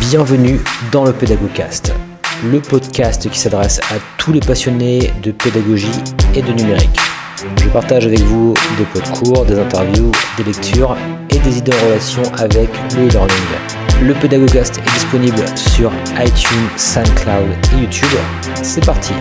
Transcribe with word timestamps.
Bienvenue 0.00 0.60
dans 0.92 1.04
le 1.04 1.12
Pédagogcast, 1.12 1.94
le 2.44 2.60
podcast 2.60 3.28
qui 3.28 3.38
s'adresse 3.38 3.80
à 3.90 3.96
tous 4.18 4.32
les 4.32 4.40
passionnés 4.40 5.12
de 5.22 5.32
pédagogie 5.32 5.90
et 6.34 6.42
de 6.42 6.52
numérique. 6.52 6.98
Je 7.60 7.68
partage 7.68 8.06
avec 8.06 8.20
vous 8.20 8.54
des 8.78 8.84
pots 8.84 9.00
de 9.00 9.18
cours, 9.18 9.44
des 9.46 9.58
interviews, 9.58 10.12
des 10.36 10.44
lectures 10.44 10.96
et 11.30 11.38
des 11.38 11.58
idées 11.58 11.72
en 11.72 11.86
relation 11.86 12.22
avec 12.38 12.68
le 12.96 13.08
e-learning. 13.08 13.34
Le 14.02 14.14
Pédagogcast 14.14 14.78
est 14.78 14.92
disponible 14.94 15.44
sur 15.56 15.90
iTunes, 16.18 16.68
SoundCloud 16.76 17.48
et 17.72 17.82
YouTube. 17.82 18.18
C'est 18.62 18.84
parti 18.84 19.12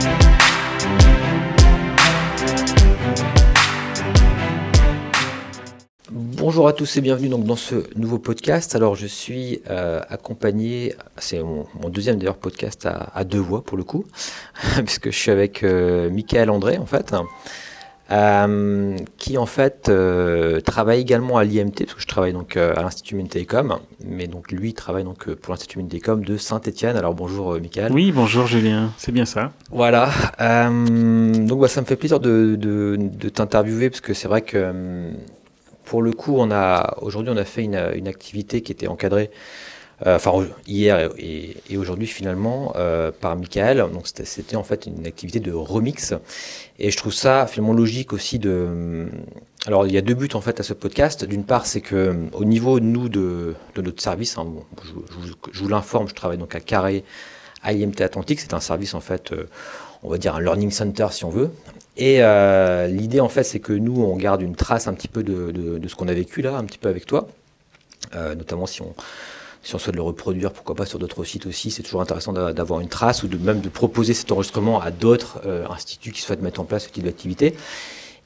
Bonjour 6.46 6.68
à 6.68 6.74
tous 6.74 6.98
et 6.98 7.02
bienvenue 7.02 7.28
donc 7.28 7.44
dans 7.46 7.56
ce 7.56 7.74
nouveau 7.98 8.20
podcast. 8.20 8.76
Alors 8.76 8.94
je 8.96 9.08
suis 9.08 9.64
euh, 9.72 10.00
accompagné, 10.10 10.94
c'est 11.18 11.42
mon, 11.42 11.66
deuxième 11.90 12.20
d'ailleurs 12.20 12.38
podcast 12.38 12.86
à, 12.86 13.24
deux 13.24 13.40
voix 13.40 13.64
pour 13.64 13.78
le 13.78 13.84
coup, 13.84 14.06
puisque 14.86 15.10
je 15.10 15.18
suis 15.18 15.32
avec 15.32 15.64
euh, 15.64 16.08
Michael 16.12 16.52
André 16.52 16.78
en 16.78 16.86
fait, 16.86 17.16
euh, 18.12 18.96
qui 19.18 19.40
en 19.40 19.48
fait 19.48 19.92
travaille 20.64 21.02
également 21.02 21.40
à 21.40 21.44
l'IMT, 21.44 21.80
parce 21.80 21.96
que 21.96 22.02
je 22.02 22.08
travaille 22.08 22.34
donc 22.34 22.58
à 22.58 22.80
l'Institut 22.80 23.24
Télécom, 23.24 23.80
mais 24.06 24.28
donc 24.28 24.52
lui 24.52 24.76
travaille 24.76 25.04
donc 25.04 25.28
pour 25.34 25.52
l'Institut 25.52 25.84
Télécom 25.86 26.24
de 26.24 26.38
Saint-Etienne. 26.38 26.96
Alors 26.96 27.16
bonjour 27.16 27.60
Michael. 27.60 27.92
Oui, 27.92 28.12
bonjour 28.12 28.46
Julien, 28.46 28.92
c'est 28.98 29.12
bien 29.12 29.26
ça. 29.26 29.52
Voilà, 29.72 30.12
donc 30.40 31.60
bah, 31.60 31.68
ça 31.68 31.82
me 31.82 31.88
fait 31.88 31.96
plaisir 31.96 32.20
de, 32.20 32.56
de, 32.56 33.00
de 33.00 33.30
t'interviewer, 33.30 33.90
parce 33.90 34.02
que 34.02 34.14
c'est 34.14 34.28
vrai 34.28 34.44
que 34.44 35.12
pour 35.86 36.02
le 36.02 36.12
coup, 36.12 36.38
aujourd'hui, 37.02 37.34
on 37.34 37.38
a 37.38 37.46
fait 37.46 37.64
une, 37.64 38.08
activité 38.08 38.62
qui 38.62 38.72
était 38.72 38.88
encadrée, 38.88 39.32
euh, 40.06 40.18
enfin 40.18 40.46
hier 40.68 41.10
et, 41.18 41.56
aujourd'hui 41.78 42.08
finalement 42.08 42.74
euh, 42.76 43.12
par 43.12 43.38
Michael. 43.38 43.78
Donc 43.94 44.08
c'était 44.08 44.58
en 44.58 44.64
fait 44.64 44.88
une 44.88 45.08
activité 45.08 45.40
de 45.40 45.52
remix, 45.54 46.14
et 46.80 46.92
je 46.92 46.98
trouve 46.98 47.14
ça 47.14 47.48
finalement 47.48 47.74
logique 47.74 48.14
aussi 48.14 48.40
de. 48.40 49.08
Alors 49.68 49.88
il 49.88 49.94
y 49.94 49.98
a 49.98 50.02
deux 50.02 50.14
buts 50.14 50.30
en 50.34 50.42
fait 50.42 50.60
à 50.60 50.64
ce 50.64 50.74
podcast. 50.74 51.24
D'une 51.24 51.46
part, 51.46 51.66
c'est 51.66 51.82
que 51.82 52.16
au 52.34 52.46
niveau 52.46 52.80
nous 52.80 53.10
de, 53.10 53.56
notre 53.78 54.02
service, 54.02 54.38
hein, 54.38 54.48
je, 54.84 55.62
vous 55.62 55.68
l'informe, 55.70 56.08
je 56.08 56.14
travaille 56.14 56.38
donc 56.38 56.56
à 56.56 56.60
Carré, 56.60 57.04
à 57.64 57.74
IMT 57.74 58.02
Atlantique. 58.02 58.40
C'est 58.40 58.54
un 58.54 58.60
service 58.60 58.94
en 58.94 59.02
fait. 59.02 59.32
Euh, 59.32 59.48
on 60.06 60.10
va 60.10 60.18
dire 60.18 60.36
un 60.36 60.42
learning 60.42 60.72
center 60.72 61.08
si 61.12 61.26
on 61.26 61.30
veut, 61.30 61.52
et 61.98 62.18
euh, 62.20 62.88
l'idée, 62.88 63.20
en 63.20 63.30
fait, 63.30 63.44
c'est 63.44 63.60
que 63.60 63.74
nous, 63.74 64.02
on 64.02 64.16
garde 64.18 64.42
une 64.42 64.56
trace 64.56 64.88
un 64.88 64.94
petit 64.94 65.08
peu 65.08 65.24
de, 65.24 65.52
de, 65.52 65.88
ce 65.88 65.96
qu'on 65.96 66.08
a 66.08 66.14
vécu 66.14 66.42
là, 66.42 66.58
un 66.58 66.64
petit 66.66 66.78
peu 66.78 66.90
avec 66.90 67.06
toi, 67.06 67.28
euh, 68.16 68.36
notamment 68.36 68.66
si 68.66 68.82
on, 68.82 68.94
si 69.64 69.76
on 69.76 69.80
souhaite 69.80 69.96
le 69.96 70.02
reproduire, 70.02 70.52
pourquoi 70.52 70.76
pas 70.76 70.86
sur 70.86 71.00
d'autres 71.00 71.24
sites 71.24 71.46
aussi. 71.46 71.72
C'est 71.72 71.84
toujours 71.84 72.02
intéressant 72.02 72.34
d'avoir 72.34 72.82
une 72.82 72.90
trace 72.90 73.24
ou 73.24 73.28
de 73.28 73.38
même 73.38 73.62
de 73.62 73.70
proposer 73.70 74.14
cet 74.14 74.32
enregistrement 74.32 74.82
à 74.82 74.92
d'autres 74.92 75.42
euh, 75.46 75.66
instituts 75.70 76.12
qui 76.12 76.22
souhaitent 76.22 76.42
mettre 76.42 76.60
en 76.60 76.66
place 76.66 76.86
ce 76.86 76.90
type 76.90 77.06
d'activité. 77.06 77.56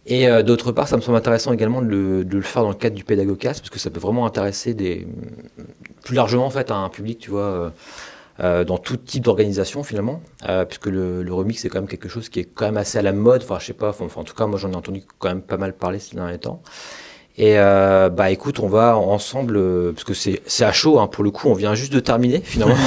Et 0.06 0.28
d'autre 0.42 0.72
part, 0.72 0.88
ça 0.88 0.98
me 0.98 1.02
semble 1.02 1.18
intéressant 1.18 1.54
également 1.54 1.84
de 1.84 1.88
le, 1.88 2.26
de 2.26 2.38
le, 2.38 2.42
faire 2.42 2.64
dans 2.64 2.70
le 2.70 2.76
cadre 2.76 2.96
du 2.96 3.04
pédagogcast, 3.04 3.60
parce 3.60 3.70
que 3.70 3.78
ça 3.78 3.92
peut 3.92 4.00
vraiment 4.00 4.26
intéresser 4.26 4.74
des, 4.74 5.06
plus 6.04 6.16
largement 6.16 6.46
en 6.46 6.50
fait 6.50 6.72
à 6.72 6.76
un 6.76 6.90
public, 6.90 7.20
tu 7.20 7.30
vois 7.30 7.42
euh, 7.42 7.70
dans 8.40 8.78
tout 8.78 8.98
type 8.98 9.24
d'organisation 9.24 9.84
finalement, 9.84 10.22
euh, 10.48 10.66
puisque 10.66 10.88
le, 10.88 11.24
le, 11.24 11.34
remix 11.34 11.62
c'est 11.62 11.70
quand 11.70 11.80
même 11.80 11.90
quelque 11.90 12.10
chose 12.10 12.30
qui 12.30 12.40
est 12.40 12.46
quand 12.46 12.66
même 12.66 12.78
assez 12.78 12.98
à 12.98 13.02
la 13.02 13.12
mode. 13.12 13.44
Enfin, 13.44 13.58
je 13.60 13.66
sais 13.66 13.74
pas. 13.74 13.90
Enfin, 13.90 14.08
en 14.16 14.24
tout 14.24 14.36
cas, 14.36 14.46
moi 14.46 14.58
j'en 14.58 14.72
ai 14.72 14.76
entendu 14.76 15.04
quand 15.18 15.30
même 15.30 15.42
pas 15.42 15.58
mal 15.58 15.74
parler 15.74 16.00
ces 16.00 16.16
derniers 16.16 16.38
temps. 16.38 16.62
Et 17.38 17.58
euh, 17.58 18.10
bah 18.10 18.32
écoute, 18.32 18.60
on 18.60 18.68
va 18.68 18.98
ensemble, 18.98 19.56
euh, 19.58 19.92
parce 19.94 20.04
que 20.04 20.14
c'est 20.14 20.42
c'est 20.46 20.66
à 20.66 20.72
chaud 20.72 21.00
hein, 21.00 21.08
pour 21.08 21.24
le 21.24 21.32
coup. 21.32 21.48
On 21.48 21.54
vient 21.54 21.76
juste 21.76 21.94
de 21.94 22.00
terminer 22.00 22.42
finalement. 22.42 22.76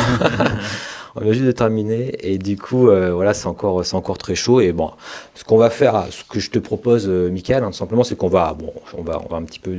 on 1.14 1.20
vient 1.20 1.33
juste 1.33 1.44
de 1.44 1.53
terminer 1.53 2.14
et 2.20 2.39
du 2.39 2.56
coup 2.56 2.89
euh, 2.89 3.12
voilà 3.12 3.34
c'est 3.34 3.47
encore 3.47 3.84
c'est 3.84 3.97
encore 3.97 4.19
très 4.19 4.34
chaud 4.34 4.60
et 4.60 4.72
bon 4.72 4.91
ce 5.34 5.44
qu'on 5.44 5.56
va 5.56 5.71
faire 5.71 6.06
ce 6.10 6.25
que 6.25 6.41
je 6.41 6.50
te 6.50 6.59
propose 6.59 7.06
euh, 7.09 7.31
Michael 7.31 7.65
hein, 7.65 7.72
simplement 7.72 8.05
c'est 8.05 8.16
qu'on 8.16 8.28
va 8.28 8.55
bon 8.55 8.72
on 8.97 9.03
va 9.03 9.21
on 9.25 9.28
va 9.28 9.37
un 9.37 9.44
petit 9.44 9.59
peu 9.59 9.72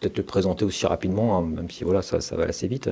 peut-être 0.00 0.14
te 0.14 0.22
présenter 0.22 0.64
aussi 0.64 0.86
rapidement 0.86 1.38
hein, 1.38 1.42
même 1.42 1.70
si 1.70 1.84
voilà 1.84 2.02
ça 2.02 2.20
ça 2.20 2.36
va 2.36 2.44
assez 2.44 2.68
vite 2.68 2.90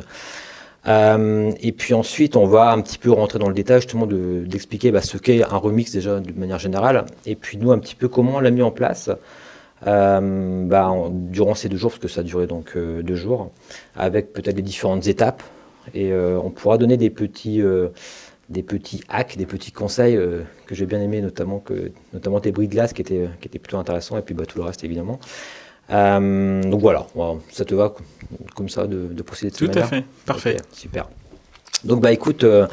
euh, 0.87 1.53
et 1.61 1.73
puis 1.73 1.95
ensuite, 1.95 2.37
on 2.37 2.47
va 2.47 2.71
un 2.71 2.81
petit 2.81 2.99
peu 2.99 3.11
rentrer 3.11 3.39
dans 3.39 3.49
le 3.49 3.55
détail 3.55 3.81
justement 3.81 4.07
d'expliquer 4.07 4.93
bah, 4.93 5.01
ce 5.01 5.19
qu'est 5.19 5.43
un 5.43 5.57
remix 5.57 5.93
déjà 5.93 6.21
de 6.21 6.33
manière 6.39 6.59
générale, 6.59 7.07
et 7.25 7.35
puis 7.35 7.59
nous 7.59 7.73
un 7.73 7.79
petit 7.79 7.95
peu 7.95 8.09
comment 8.09 8.37
on 8.37 8.41
l'a 8.41 8.51
mis 8.51 8.63
en 8.63 8.71
place 8.71 9.11
euh, 9.87 10.65
bah, 10.67 10.93
durant 11.11 11.55
ces 11.55 11.69
deux 11.69 11.77
jours, 11.77 11.91
parce 11.91 12.01
que 12.01 12.09
ça 12.09 12.21
a 12.21 12.25
duré 12.25 12.47
donc 12.47 12.73
euh, 12.77 13.03
deux 13.03 13.17
jours, 13.17 13.51
avec 13.97 14.33
peut-être 14.33 14.57
les 14.57 14.63
différentes 14.63 15.07
étapes, 15.07 15.43
et 15.95 16.13
euh, 16.13 16.39
on 16.43 16.51
pourra 16.51 16.79
donner 16.79 16.97
des 16.97 17.11
petits 17.11 17.63
des 18.49 18.63
petits 18.63 19.03
hacks, 19.09 19.37
des 19.37 19.47
petits 19.47 19.73
conseils 19.73 20.17
que 20.67 20.75
j'ai 20.77 20.87
bien 20.87 21.01
aimé, 21.01 21.21
notamment 21.21 21.59
que 21.59 21.91
notamment 22.13 22.39
tes 22.39 22.53
bruits 22.53 22.69
de 22.69 22.73
glace 22.73 22.93
qui 22.93 23.03
étaient 23.03 23.29
qui 23.41 23.49
étaient 23.49 23.59
plutôt 23.59 23.79
intéressants, 23.79 24.17
et 24.19 24.23
puis 24.23 24.35
bah, 24.35 24.47
tout 24.47 24.59
le 24.59 24.65
reste 24.65 24.85
évidemment. 24.85 25.19
Euh, 25.91 26.63
donc 26.63 26.81
voilà, 26.81 27.07
ça 27.51 27.65
te 27.65 27.75
va 27.75 27.95
comme 28.55 28.69
ça 28.69 28.87
de, 28.87 29.07
de 29.07 29.23
procéder 29.23 29.53
de 29.53 29.57
Tout 29.57 29.79
à 29.79 29.85
fait, 29.85 30.05
parfait. 30.25 30.57
super. 30.73 31.09
Donc 31.85 32.01
bah 32.01 32.11
écoute, 32.11 32.43
euh, 32.43 32.67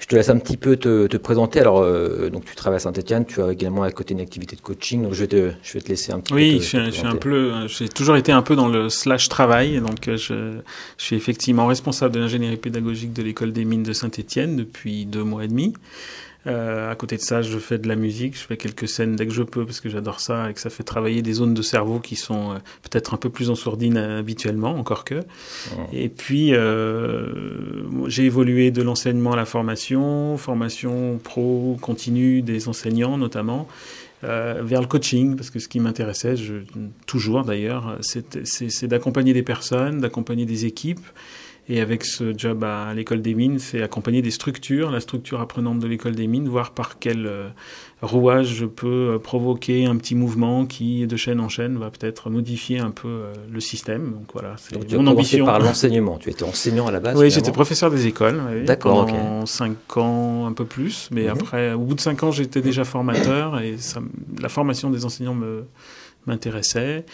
je 0.00 0.06
te 0.06 0.16
laisse 0.16 0.28
un 0.30 0.38
petit 0.38 0.56
peu 0.56 0.76
te, 0.76 1.06
te 1.06 1.16
présenter. 1.16 1.60
Alors, 1.60 1.80
euh, 1.80 2.28
donc 2.28 2.44
tu 2.44 2.56
travailles 2.56 2.76
à 2.76 2.80
Saint-Etienne, 2.80 3.24
tu 3.24 3.40
as 3.40 3.52
également 3.52 3.84
à 3.84 3.90
côté 3.92 4.14
une 4.14 4.20
activité 4.20 4.56
de 4.56 4.60
coaching. 4.60 5.02
Donc 5.04 5.12
je 5.14 5.20
vais 5.20 5.28
te, 5.28 5.52
je 5.62 5.72
vais 5.74 5.80
te 5.80 5.88
laisser 5.88 6.12
un 6.12 6.20
petit 6.20 6.34
oui, 6.34 6.50
peu. 6.52 6.56
Oui, 6.56 6.62
je, 6.62 6.84
je, 6.86 6.90
suis 6.90 7.06
un 7.06 7.16
peu, 7.16 7.52
j'ai 7.68 7.88
toujours 7.88 8.16
été 8.16 8.32
un 8.32 8.42
peu 8.42 8.56
dans 8.56 8.68
le 8.68 8.88
slash 8.88 9.28
travail. 9.28 9.80
Donc 9.80 10.06
je, 10.06 10.16
je 10.16 11.04
suis 11.04 11.16
effectivement 11.16 11.66
responsable 11.66 12.14
de 12.14 12.20
l'ingénierie 12.20 12.56
pédagogique 12.56 13.12
de 13.12 13.22
l'école 13.22 13.52
des 13.52 13.64
mines 13.64 13.84
de 13.84 13.92
Saint-Etienne 13.92 14.56
depuis 14.56 15.06
deux 15.06 15.22
mois 15.22 15.44
et 15.44 15.48
demi. 15.48 15.74
Euh, 16.46 16.90
à 16.90 16.94
côté 16.94 17.16
de 17.16 17.22
ça, 17.22 17.42
je 17.42 17.58
fais 17.58 17.78
de 17.78 17.88
la 17.88 17.96
musique, 17.96 18.36
je 18.36 18.44
fais 18.44 18.56
quelques 18.56 18.88
scènes 18.88 19.16
dès 19.16 19.26
que 19.26 19.32
je 19.32 19.42
peux 19.42 19.64
parce 19.64 19.80
que 19.80 19.88
j'adore 19.88 20.20
ça 20.20 20.48
et 20.48 20.54
que 20.54 20.60
ça 20.60 20.70
fait 20.70 20.84
travailler 20.84 21.22
des 21.22 21.32
zones 21.32 21.54
de 21.54 21.62
cerveau 21.62 21.98
qui 21.98 22.14
sont 22.14 22.52
euh, 22.52 22.58
peut-être 22.82 23.14
un 23.14 23.16
peu 23.16 23.30
plus 23.30 23.50
en 23.50 23.54
sourdine 23.54 23.96
habituellement, 23.96 24.76
encore 24.76 25.04
que. 25.04 25.22
Et 25.92 26.08
puis, 26.08 26.54
euh, 26.54 27.82
j'ai 28.06 28.24
évolué 28.24 28.70
de 28.70 28.82
l'enseignement 28.82 29.32
à 29.32 29.36
la 29.36 29.44
formation, 29.44 30.36
formation 30.36 31.18
pro 31.22 31.76
continue 31.80 32.42
des 32.42 32.68
enseignants 32.68 33.18
notamment. 33.18 33.66
Euh, 34.24 34.62
vers 34.64 34.80
le 34.80 34.86
coaching, 34.86 35.36
parce 35.36 35.50
que 35.50 35.58
ce 35.58 35.68
qui 35.68 35.78
m'intéressait, 35.78 36.34
toujours 37.06 37.44
d'ailleurs, 37.44 37.98
c'est 38.00 38.84
d'accompagner 38.86 39.34
des 39.34 39.42
personnes, 39.42 40.00
d'accompagner 40.00 40.46
des 40.46 40.64
équipes, 40.64 41.04
et 41.68 41.80
avec 41.80 42.04
ce 42.04 42.36
job 42.36 42.62
à 42.62 42.94
l'école 42.94 43.22
des 43.22 43.34
mines, 43.34 43.58
c'est 43.58 43.82
accompagner 43.82 44.22
des 44.22 44.30
structures, 44.30 44.90
la 44.90 45.00
structure 45.00 45.40
apprenante 45.40 45.80
de 45.80 45.86
l'école 45.88 46.14
des 46.14 46.28
mines, 46.28 46.48
voir 46.48 46.70
par 46.70 47.00
quel 47.00 47.26
euh, 47.26 47.48
rouage 48.02 48.54
je 48.54 48.66
peux 48.66 49.14
euh, 49.14 49.18
provoquer 49.18 49.84
un 49.84 49.96
petit 49.96 50.14
mouvement 50.14 50.64
qui, 50.64 51.08
de 51.08 51.16
chaîne 51.16 51.40
en 51.40 51.48
chaîne, 51.48 51.76
va 51.76 51.90
peut-être 51.90 52.30
modifier 52.30 52.78
un 52.78 52.92
peu 52.92 53.08
euh, 53.08 53.32
le 53.52 53.58
système. 53.58 54.12
Donc 54.12 54.28
voilà, 54.32 54.54
c'est 54.58 54.76
mon 54.94 55.06
ambition. 55.08 55.44
par 55.44 55.58
l'enseignement. 55.58 56.18
Tu 56.18 56.30
étais 56.30 56.44
enseignant 56.44 56.86
à 56.86 56.92
la 56.92 57.00
base. 57.00 57.18
Oui, 57.18 57.30
j'étais 57.30 57.50
professeur 57.52 57.90
des 57.90 58.06
écoles. 58.06 58.40
D'accord. 58.64 59.06
Pendant 59.06 59.44
cinq 59.46 59.96
ans, 59.96 60.46
un 60.46 60.52
peu 60.52 60.66
plus, 60.66 61.08
mais 61.10 61.24
mhm. 61.24 61.30
après, 61.30 61.72
au 61.72 61.80
bout 61.80 61.94
de 61.94 62.00
cinq 62.00 62.22
ans, 62.22 62.30
j'étais 62.30 62.60
déjà 62.60 62.84
formateur 62.84 63.58
et 63.60 63.76
ça, 63.78 64.00
la 64.40 64.48
formation 64.48 64.90
des 64.90 65.04
enseignants 65.04 65.34
me 65.34 65.64
m'intéressait. 66.26 67.04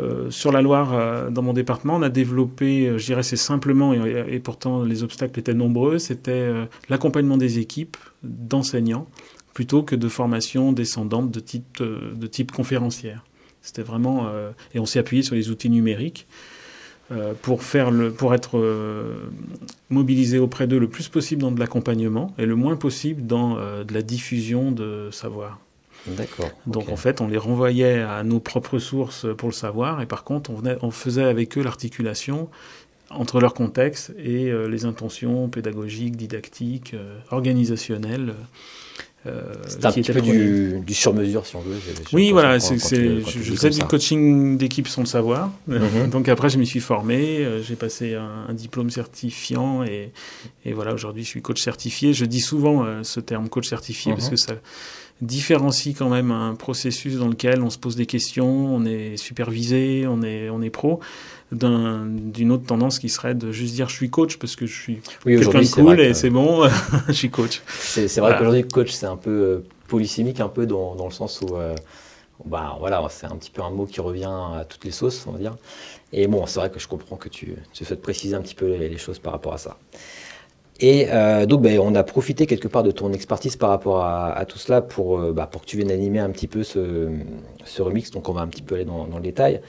Euh, 0.00 0.30
sur 0.30 0.52
la 0.52 0.62
Loire, 0.62 0.94
euh, 0.94 1.30
dans 1.30 1.42
mon 1.42 1.52
département, 1.52 1.96
on 1.96 2.02
a 2.02 2.08
développé, 2.08 2.86
euh, 2.86 2.98
je 2.98 3.06
dirais 3.06 3.22
c'est 3.22 3.36
simplement, 3.36 3.92
et, 3.92 4.40
pourtant 4.40 4.82
les 4.82 5.02
obstacles 5.02 5.38
étaient 5.38 5.54
nombreux, 5.54 5.98
c'était 5.98 6.50
l'accompagnement 6.88 7.36
des 7.36 7.58
équipes 7.58 7.96
d'enseignants 8.22 9.06
plutôt 9.54 9.82
que 9.82 9.94
de 9.94 10.08
formation 10.08 10.72
descendante 10.72 11.30
de 11.30 11.40
type, 11.40 11.82
de 11.82 12.26
type 12.26 12.52
conférencière. 12.52 13.24
C'était 13.60 13.82
vraiment, 13.82 14.28
et 14.74 14.78
on 14.78 14.86
s'est 14.86 14.98
appuyé 14.98 15.22
sur 15.22 15.34
les 15.34 15.50
outils 15.50 15.70
numériques 15.70 16.26
pour, 17.42 17.62
faire 17.62 17.90
le, 17.90 18.10
pour 18.10 18.34
être 18.34 18.58
mobilisé 19.90 20.38
auprès 20.38 20.66
d'eux 20.66 20.78
le 20.78 20.88
plus 20.88 21.08
possible 21.08 21.42
dans 21.42 21.52
de 21.52 21.60
l'accompagnement 21.60 22.34
et 22.38 22.46
le 22.46 22.56
moins 22.56 22.76
possible 22.76 23.26
dans 23.26 23.56
de 23.56 23.94
la 23.94 24.02
diffusion 24.02 24.72
de 24.72 25.10
savoir. 25.12 25.60
D'accord. 26.06 26.50
Donc 26.66 26.88
en 26.88 26.96
fait, 26.96 27.20
on 27.20 27.28
les 27.28 27.38
renvoyait 27.38 28.00
à 28.00 28.22
nos 28.24 28.40
propres 28.40 28.78
sources 28.78 29.26
pour 29.36 29.48
le 29.48 29.54
savoir, 29.54 30.00
et 30.02 30.06
par 30.06 30.24
contre, 30.24 30.50
on, 30.50 30.54
venait, 30.54 30.76
on 30.82 30.90
faisait 30.90 31.24
avec 31.24 31.56
eux 31.56 31.62
l'articulation 31.62 32.48
entre 33.14 33.40
leur 33.40 33.54
contexte 33.54 34.12
et 34.18 34.50
euh, 34.50 34.68
les 34.68 34.84
intentions 34.84 35.48
pédagogiques, 35.48 36.16
didactiques, 36.16 36.94
euh, 36.94 37.18
organisationnelles. 37.30 38.34
Euh, 39.24 39.54
c'est 39.68 39.84
un 39.86 39.92
petit 39.92 40.12
peu 40.12 40.20
du, 40.20 40.80
du 40.84 40.94
sur-mesure, 40.94 41.46
si 41.46 41.54
on 41.54 41.60
veut. 41.60 41.76
Oui, 42.12 42.32
voilà. 42.32 42.58
C'est, 42.58 42.76
je, 42.76 43.54
faisais 43.54 43.70
du 43.70 43.84
coaching 43.84 44.58
d'équipe 44.58 44.88
sans 44.88 45.02
le 45.02 45.06
savoir. 45.06 45.52
Mhm. 45.68 46.10
Donc 46.10 46.28
après, 46.28 46.48
je 46.48 46.58
m'y 46.58 46.66
suis 46.66 46.80
formé. 46.80 47.38
Euh, 47.38 47.62
j'ai 47.62 47.76
passé 47.76 48.14
un, 48.14 48.52
diplôme 48.52 48.90
certifiant 48.90 49.84
et, 49.84 50.10
et 50.64 50.72
voilà, 50.72 50.92
aujourd'hui, 50.92 51.22
je 51.22 51.28
suis 51.28 51.42
coach 51.42 51.62
certifié. 51.62 52.12
Je 52.12 52.24
dis 52.24 52.40
souvent 52.40 52.84
ce 53.04 53.20
terme 53.20 53.48
coach 53.48 53.68
certifié 53.68 54.12
parce 54.12 54.24
mhm. 54.24 54.30
que 54.30 54.36
ça 54.36 54.54
différencie 55.22 55.94
quand 55.96 56.08
même 56.08 56.30
un 56.30 56.54
processus 56.54 57.16
dans 57.16 57.28
lequel 57.28 57.62
on 57.62 57.70
se 57.70 57.78
pose 57.78 57.96
des 57.96 58.06
questions, 58.06 58.74
on 58.74 58.84
est 58.84 59.16
supervisé, 59.16 60.04
on 60.08 60.22
est, 60.22 60.50
on 60.50 60.60
est 60.60 60.70
pro, 60.70 61.00
d'une 61.52 62.50
autre 62.50 62.66
tendance 62.66 62.98
qui 62.98 63.08
serait 63.08 63.34
de 63.34 63.52
juste 63.52 63.74
dire 63.74 63.88
je 63.88 63.94
suis 63.94 64.10
coach 64.10 64.36
parce 64.38 64.56
que 64.56 64.66
je 64.66 64.74
suis 64.74 65.00
oui, 65.24 65.38
quelqu'un 65.38 65.60
de 65.60 65.68
cool 65.68 66.00
et 66.00 66.14
c'est 66.14 66.30
bon, 66.30 66.68
je 67.06 67.12
suis 67.12 67.30
coach. 67.30 67.62
C'est 67.66 68.18
vrai 68.18 68.36
qu'aujourd'hui, 68.36 68.66
coach, 68.66 68.90
c'est 68.90 69.06
un 69.06 69.16
peu 69.16 69.30
euh, 69.30 69.64
polysémique, 69.86 70.40
un 70.40 70.48
peu 70.48 70.66
dans, 70.66 70.94
dans 70.96 71.06
le 71.06 71.12
sens 71.12 71.40
où. 71.40 71.56
Euh, 71.56 71.74
bah, 72.44 72.76
voilà, 72.80 73.06
c'est 73.08 73.26
un 73.26 73.36
petit 73.36 73.52
peu 73.52 73.62
un 73.62 73.70
mot 73.70 73.86
qui 73.86 74.00
revient 74.00 74.24
à 74.24 74.64
toutes 74.68 74.84
les 74.84 74.90
sauces, 74.90 75.24
on 75.28 75.32
va 75.32 75.38
dire. 75.38 75.56
Et 76.12 76.26
bon, 76.26 76.44
c'est 76.46 76.58
vrai 76.58 76.70
que 76.70 76.80
je 76.80 76.88
comprends 76.88 77.14
que 77.14 77.28
tu, 77.28 77.54
tu 77.72 77.84
souhaites 77.84 78.02
préciser 78.02 78.34
un 78.34 78.40
petit 78.40 78.56
peu 78.56 78.66
les, 78.66 78.88
les 78.88 78.98
choses 78.98 79.20
par 79.20 79.32
rapport 79.32 79.54
à 79.54 79.58
ça. 79.58 79.78
Et 80.82 81.06
euh, 81.10 81.46
donc, 81.46 81.62
ben, 81.62 81.78
on 81.78 81.94
a 81.94 82.02
profité 82.02 82.46
quelque 82.46 82.66
part 82.66 82.82
de 82.82 82.90
ton 82.90 83.12
expertise 83.12 83.54
par 83.54 83.70
rapport 83.70 84.04
à, 84.04 84.44
tout 84.48 84.58
cela 84.58 84.82
pour, 84.82 85.20
euh, 85.20 85.32
bah, 85.32 85.48
pour 85.50 85.62
que 85.62 85.66
tu 85.66 85.76
viennes 85.76 85.92
animer 85.92 86.18
un 86.18 86.30
petit 86.30 86.48
peu 86.48 86.64
ce, 86.64 87.08
ce, 87.64 87.82
remix. 87.82 88.10
Donc, 88.10 88.28
on 88.28 88.32
va 88.32 88.40
un 88.40 88.48
petit 88.48 88.62
peu 88.62 88.74
aller 88.74 88.84
dans, 88.84 89.06
le 89.06 89.22
détail. 89.22 89.60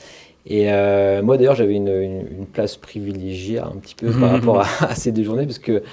Et 0.48 0.74
euh, 0.74 1.22
moi, 1.22 1.38
d'ailleurs, 1.38 1.54
j'avais 1.54 1.76
une, 1.76 2.48
place 2.52 2.78
privilégiée 2.78 3.60
un 3.60 3.76
petit 3.80 3.94
peu 3.94 4.10
par 4.10 4.32
rapport 4.32 4.62
à, 4.62 4.96
ces 4.96 5.12
deux 5.12 5.24
journées, 5.24 5.46
parce 5.46 5.60
que 5.60 5.84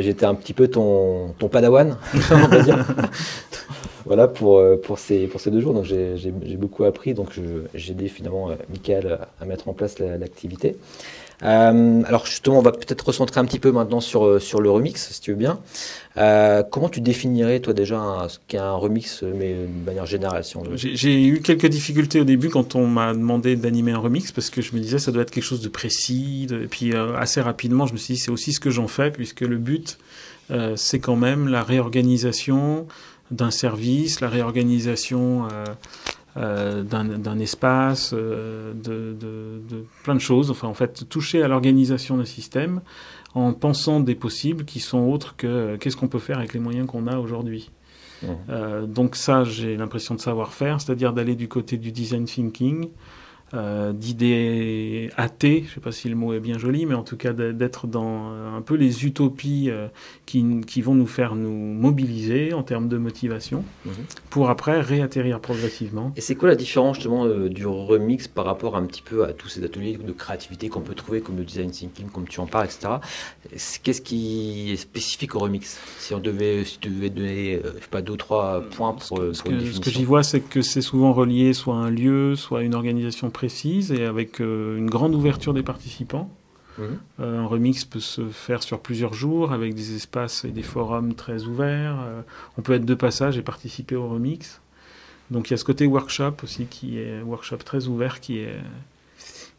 j'étais 0.00 0.26
un 0.26 0.34
petit 0.34 0.52
peu 0.52 0.68
ton, 0.68 1.32
ton 1.38 1.48
padawan, 1.48 1.96
on 2.30 2.48
va 2.48 2.60
dire. 2.60 2.86
voilà, 4.04 4.28
pour, 4.28 4.62
pour, 4.82 4.98
ces, 4.98 5.26
pour 5.26 5.40
ces 5.40 5.50
deux 5.50 5.60
jours. 5.60 5.72
Donc, 5.72 5.86
j'ai 5.86 6.56
beaucoup 6.58 6.84
appris. 6.84 7.14
Donc, 7.14 7.30
j'ai 7.74 7.92
aidé 7.92 8.08
finalement 8.08 8.50
Michael 8.68 9.20
à 9.40 9.46
mettre 9.46 9.68
en 9.68 9.72
place 9.72 9.98
l'activité. 10.00 10.76
Euh, 11.42 12.02
alors 12.06 12.26
justement, 12.26 12.58
on 12.58 12.62
va 12.62 12.72
peut-être 12.72 13.02
recentrer 13.02 13.40
un 13.40 13.44
petit 13.44 13.58
peu 13.58 13.70
maintenant 13.70 14.00
sur, 14.00 14.24
euh, 14.24 14.38
sur 14.38 14.60
le 14.60 14.70
remix, 14.70 15.10
si 15.10 15.20
tu 15.20 15.32
veux 15.32 15.36
bien. 15.36 15.58
Euh, 16.16 16.62
comment 16.62 16.88
tu 16.88 17.00
définirais, 17.00 17.60
toi, 17.60 17.74
déjà, 17.74 18.26
ce 18.28 18.38
qu'est 18.48 18.58
un 18.58 18.74
remix, 18.74 19.22
mais 19.22 19.54
de 19.54 19.84
manière 19.84 20.06
générale 20.06 20.44
si 20.44 20.56
J'ai 20.74 21.26
eu 21.26 21.40
quelques 21.42 21.66
difficultés 21.66 22.20
au 22.20 22.24
début 22.24 22.48
quand 22.48 22.74
on 22.74 22.86
m'a 22.86 23.12
demandé 23.12 23.56
d'animer 23.56 23.92
un 23.92 23.98
remix, 23.98 24.32
parce 24.32 24.50
que 24.50 24.62
je 24.62 24.74
me 24.74 24.80
disais, 24.80 24.98
ça 24.98 25.12
doit 25.12 25.22
être 25.22 25.30
quelque 25.30 25.44
chose 25.44 25.60
de 25.60 25.68
précis. 25.68 26.46
Et 26.50 26.68
puis, 26.68 26.94
assez 26.94 27.40
rapidement, 27.40 27.86
je 27.86 27.92
me 27.92 27.98
suis 27.98 28.14
dit, 28.14 28.20
c'est 28.20 28.30
aussi 28.30 28.52
ce 28.52 28.60
que 28.60 28.70
j'en 28.70 28.88
fais, 28.88 29.10
puisque 29.10 29.42
le 29.42 29.58
but, 29.58 29.98
c'est 30.76 31.00
quand 31.00 31.16
même 31.16 31.48
la 31.48 31.62
réorganisation 31.62 32.86
d'un 33.30 33.50
service, 33.50 34.20
la 34.20 34.28
réorganisation 34.28 35.48
euh, 36.36 36.82
d'un 36.82 37.38
espace, 37.38 38.12
euh, 38.12 38.74
de, 38.74 39.16
plein 40.04 40.14
de 40.14 40.20
choses. 40.20 40.50
Enfin, 40.50 40.68
en 40.68 40.74
fait, 40.74 41.08
toucher 41.08 41.42
à 41.42 41.48
l'organisation 41.48 42.18
d'un 42.18 42.26
système 42.26 42.82
en 43.34 43.54
pensant 43.54 44.00
des 44.00 44.14
possibles 44.14 44.64
qui 44.64 44.80
sont 44.80 44.98
autres 44.98 45.34
que 45.36 45.76
qu'est-ce 45.76 45.96
qu'on 45.96 46.08
peut 46.08 46.18
faire 46.18 46.38
avec 46.38 46.52
les 46.52 46.60
moyens 46.60 46.86
qu'on 46.86 47.06
a 47.06 47.18
aujourd'hui. 47.18 47.70
Mmh. 48.22 48.26
Euh, 48.50 48.86
donc 48.86 49.16
ça, 49.16 49.44
j'ai 49.44 49.76
l'impression 49.76 50.14
de 50.14 50.20
savoir 50.20 50.52
faire, 50.52 50.80
c'est-à-dire 50.80 51.14
d'aller 51.14 51.36
du 51.36 51.48
côté 51.48 51.78
du 51.78 51.90
design 51.90 52.24
thinking, 52.24 52.88
euh, 53.54 53.92
d'idées 53.92 55.08
athées, 55.16 55.62
je 55.66 55.70
ne 55.70 55.74
sais 55.74 55.80
pas 55.80 55.92
si 55.92 56.08
le 56.08 56.16
mot 56.16 56.34
est 56.34 56.40
bien 56.40 56.58
joli, 56.58 56.84
mais 56.84 56.94
en 56.94 57.04
tout 57.04 57.16
cas 57.16 57.32
d'être 57.32 57.86
dans 57.86 58.32
euh, 58.32 58.56
un 58.56 58.60
peu 58.60 58.74
les 58.74 59.06
utopies 59.06 59.70
euh, 59.70 59.86
qui, 60.26 60.44
qui, 60.66 60.82
vont 60.82 60.96
nous 60.96 61.06
faire 61.06 61.36
nous 61.36 61.52
mobiliser 61.52 62.52
en 62.54 62.64
termes 62.64 62.88
de 62.88 62.98
motivation, 62.98 63.62
mhm. 63.84 63.92
pour 64.30 64.50
après 64.50 64.80
réatterrir 64.80 65.38
progressivement. 65.38 66.12
Et 66.16 66.22
c'est 66.22 66.34
quoi 66.34 66.48
la 66.48 66.56
différence 66.56 66.96
justement 66.96 67.28
du 67.46 67.66
remix 67.66 68.26
par 68.26 68.46
rapport 68.46 68.76
un 68.76 68.84
petit 68.84 69.02
peu 69.02 69.24
à 69.24 69.32
tous 69.32 69.48
ces 69.48 69.62
ateliers 69.62 69.96
de 69.96 70.12
créativité 70.12 70.68
qu'on 70.68 70.80
peut 70.80 70.94
trouver 70.94 71.20
comme 71.20 71.36
le 71.36 71.44
design 71.44 71.70
thinking, 71.70 72.08
comme 72.08 72.26
tu 72.26 72.40
en 72.40 72.46
parles, 72.46 72.64
etc. 72.64 72.94
Qu'est-ce 73.84 74.02
qui 74.02 74.72
est 74.72 74.76
spécifique 74.76 75.36
au 75.36 75.38
remix? 75.38 75.78
Si 75.98 76.14
on 76.16 76.18
devait, 76.18 76.64
si 76.64 76.80
tu 76.80 76.88
devais 76.88 77.10
donner, 77.10 77.60
je 77.62 77.80
sais 77.80 77.88
pas, 77.92 78.02
deux 78.02 78.14
ou 78.14 78.16
trois 78.16 78.60
points 78.72 78.92
pour, 78.92 79.04
ce 79.04 79.40
que, 79.40 79.72
Ce 79.72 79.78
que 79.78 79.90
j'y 79.90 80.04
vois, 80.04 80.24
c'est 80.24 80.40
que 80.40 80.62
c'est 80.62 80.82
souvent 80.82 81.12
relié 81.12 81.52
soit 81.52 81.76
à 81.76 81.78
un 81.78 81.90
lieu, 81.90 82.34
soit 82.34 82.58
à 82.58 82.62
une 82.62 82.74
organisation 82.74 83.30
précise 83.36 83.92
et 83.92 84.06
avec 84.06 84.40
euh, 84.40 84.78
une 84.78 84.88
grande 84.88 85.14
ouverture 85.14 85.52
des 85.52 85.62
participants. 85.62 86.30
Mhm. 86.78 86.98
Euh, 87.20 87.38
un 87.40 87.46
remix 87.46 87.84
peut 87.84 88.00
se 88.00 88.28
faire 88.28 88.62
sur 88.62 88.80
plusieurs 88.80 89.12
jours 89.12 89.52
avec 89.52 89.74
des 89.74 89.94
espaces 89.94 90.46
et 90.46 90.52
des 90.52 90.62
forums 90.62 91.14
très 91.14 91.44
ouverts. 91.44 91.98
Euh, 92.00 92.22
on 92.56 92.62
peut 92.62 92.72
être 92.72 92.86
de 92.86 92.94
passage 92.94 93.36
et 93.36 93.42
participer 93.42 93.94
au 93.94 94.08
remix. 94.08 94.62
Donc 95.30 95.48
il 95.48 95.52
y 95.52 95.54
a 95.54 95.58
ce 95.58 95.64
côté 95.64 95.86
workshop 95.86 96.36
aussi 96.44 96.64
qui 96.64 96.98
est 96.98 97.20
workshop 97.20 97.58
très 97.58 97.88
ouvert 97.88 98.20
qui 98.20 98.38
est 98.38 98.56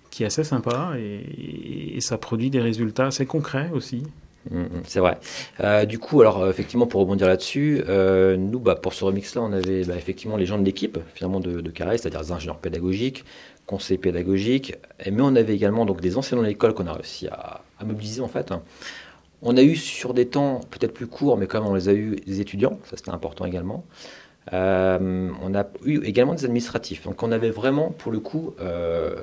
qui 0.10 0.24
est 0.24 0.28
assez 0.28 0.44
sympa 0.44 0.94
et, 0.98 2.00
ça 2.00 2.18
produit 2.18 2.50
des 2.50 2.62
résultats 2.62 3.08
assez 3.08 3.26
concrets 3.26 3.70
aussi. 3.74 4.04
Mhm, 4.50 4.82
c'est 4.86 5.02
vrai. 5.02 5.18
du 5.86 6.00
coup, 6.00 6.22
alors 6.22 6.48
effectivement, 6.48 6.88
pour 6.88 7.02
rebondir 7.02 7.28
là-dessus, 7.28 7.84
nous, 8.38 8.60
bah, 8.60 8.76
pour 8.76 8.94
ce 8.94 9.04
remix-là, 9.04 9.42
on 9.42 9.52
avait 9.52 9.84
bah, 9.84 9.96
effectivement 9.98 10.38
les 10.38 10.46
gens 10.46 10.58
de 10.58 10.64
l'équipe, 10.64 10.98
finalement 11.16 11.42
de, 11.42 11.60
de 11.60 11.70
Carré, 11.70 11.98
c'est-à-dire 11.98 12.22
les 12.22 12.32
ingénieurs 12.32 12.60
pédagogiques, 12.60 13.26
conseil 13.68 13.98
pédagogique, 13.98 14.76
mais 15.06 15.22
on 15.22 15.36
avait 15.36 15.54
également 15.54 15.86
donc 15.86 16.02
des 16.02 16.18
enseignants 16.18 16.42
de 16.42 16.48
l'école 16.48 16.74
qu'on 16.74 16.88
a 16.88 16.94
réussi 16.94 17.28
à, 17.28 17.62
mobiliser 17.86 18.22
en 18.22 18.28
fait. 18.28 18.52
On 19.44 19.56
a 19.56 19.62
eu 19.62 19.76
sur 19.76 20.16
des 20.16 20.26
temps 20.26 20.62
peut-être 20.72 20.94
plus 20.94 21.06
courts, 21.06 21.38
mais 21.38 21.46
quand 21.46 21.64
on 21.64 21.76
les 21.76 21.90
a 21.90 21.94
eu 21.94 22.16
des 22.26 22.42
étudiants, 22.42 22.80
ça 22.86 22.98
c'était 22.98 23.12
important 23.12 23.46
également. 23.46 23.84
Euh, 24.54 25.30
on 25.44 25.54
a 25.54 25.66
eu 25.84 26.02
également 26.06 26.34
des 26.34 26.46
administratifs. 26.46 27.04
Donc 27.04 27.22
on 27.22 27.32
avait 27.32 27.50
vraiment, 27.50 27.90
pour 27.90 28.12
le 28.12 28.20
coup, 28.20 28.56
euh, 28.62 29.18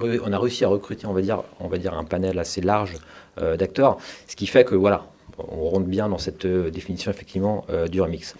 on 0.00 0.32
a 0.32 0.38
réussi 0.38 0.64
à 0.64 0.68
recruter, 0.68 1.06
on 1.06 1.12
va 1.12 1.20
dire, 1.20 1.42
on 1.60 1.68
va 1.68 1.76
dire 1.76 1.94
un 1.94 2.04
panel 2.04 2.38
assez 2.38 2.62
large 2.62 2.96
euh, 3.38 3.58
d'acteurs, 3.58 3.98
ce 4.26 4.34
qui 4.34 4.46
fait 4.46 4.64
que 4.64 4.74
voilà, 4.74 5.06
on 5.36 5.68
rentre 5.68 5.86
bien 5.86 6.08
dans 6.08 6.18
cette 6.18 6.46
définition 6.46 7.10
effectivement 7.10 7.66
du 7.90 8.00
remix. 8.00 8.34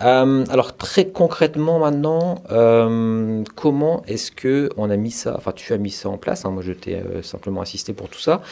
Euh, 0.00 0.44
alors 0.50 0.76
très 0.76 1.08
concrètement 1.08 1.80
maintenant, 1.80 2.42
euh, 2.52 3.42
comment 3.56 4.02
est-ce 4.06 4.30
que 4.30 4.70
on 4.76 4.90
a 4.90 4.96
mis 4.96 5.10
ça 5.10 5.34
Enfin, 5.36 5.52
tu 5.52 5.72
as 5.72 5.78
mis 5.78 5.90
ça 5.90 6.08
en 6.08 6.18
place. 6.18 6.44
Hein, 6.44 6.50
moi, 6.50 6.62
je 6.62 6.72
t'ai 6.72 6.96
euh, 6.96 7.22
simplement 7.22 7.60
assisté 7.60 7.92
pour 7.92 8.08
tout 8.08 8.20
ça. 8.20 8.42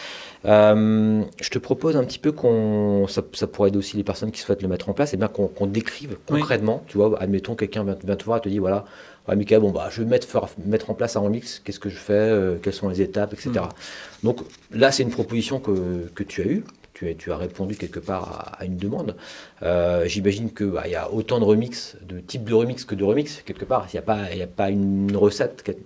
je 0.45 1.51
te 1.51 1.59
propose 1.59 1.97
un 1.97 2.05
petit 2.05 2.19
peu 2.19 2.33
qu'on, 2.33 3.07
ça, 3.09 3.23
pourrait 3.47 3.69
aider 3.69 3.79
aussi 3.79 3.97
les 3.97 4.05
personnes 4.05 4.33
qui 4.33 4.41
souhaitent 4.41 4.63
le 4.63 4.69
mettre 4.69 4.89
en 4.89 4.93
place, 4.93 5.15
et 5.15 5.17
bien 5.17 5.29
qu'on 5.29 5.67
décrive 5.67 6.17
concrètement. 6.27 6.83
Tu 6.89 6.99
vois, 6.99 7.21
admettons 7.21 7.55
quelqu'un 7.55 7.85
vient, 7.85 8.17
te 8.17 8.25
voir 8.25 8.39
et 8.39 8.41
te 8.41 8.49
dit 8.49 8.59
voilà, 8.59 8.85
ouais, 9.29 9.37
Mika, 9.37 9.61
bon 9.61 9.71
bah 9.71 9.89
je 9.91 10.03
vais 10.03 10.09
mettre, 10.09 10.29
mettre 10.65 10.91
en 10.91 10.95
place 10.95 11.17
un 11.17 11.21
remix. 11.21 11.61
Qu'est-ce 11.65 11.81
que 11.81 11.89
je 11.89 11.99
fais 11.99 12.59
Quelles 12.63 12.73
sont 12.73 12.89
les 12.89 13.03
étapes, 13.03 13.33
etc. 13.35 13.51
Mm. 13.53 14.27
Donc 14.27 14.41
là, 14.73 14.91
c'est 14.91 15.05
une 15.05 15.11
proposition 15.11 15.61
que, 15.61 16.09
que 16.15 16.25
tu 16.25 16.43
as 16.43 16.47
eue 16.47 16.65
tu, 16.97 17.33
as 17.33 17.37
répondu 17.37 17.77
quelque 17.77 18.01
part 18.01 18.57
à, 18.59 18.65
une 18.65 18.77
demande. 18.77 19.17
Euh, 19.63 20.07
j'imagine 20.07 20.53
qu'il 20.53 20.71
bah, 20.71 20.89
y 20.89 20.95
a 20.95 21.13
autant 21.13 21.39
de 21.39 21.45
remix, 21.45 21.97
de 22.03 22.21
types 22.21 22.45
de 22.45 22.55
remix 22.55 22.85
que 22.85 22.95
de 22.95 23.05
remix, 23.05 23.43
quelque 23.43 23.65
part. 23.65 23.87
Il 23.93 23.97
n'y 23.97 24.43
a, 24.43 24.47
pas, 24.47 24.71
une 24.71 25.15
recette. 25.17 25.77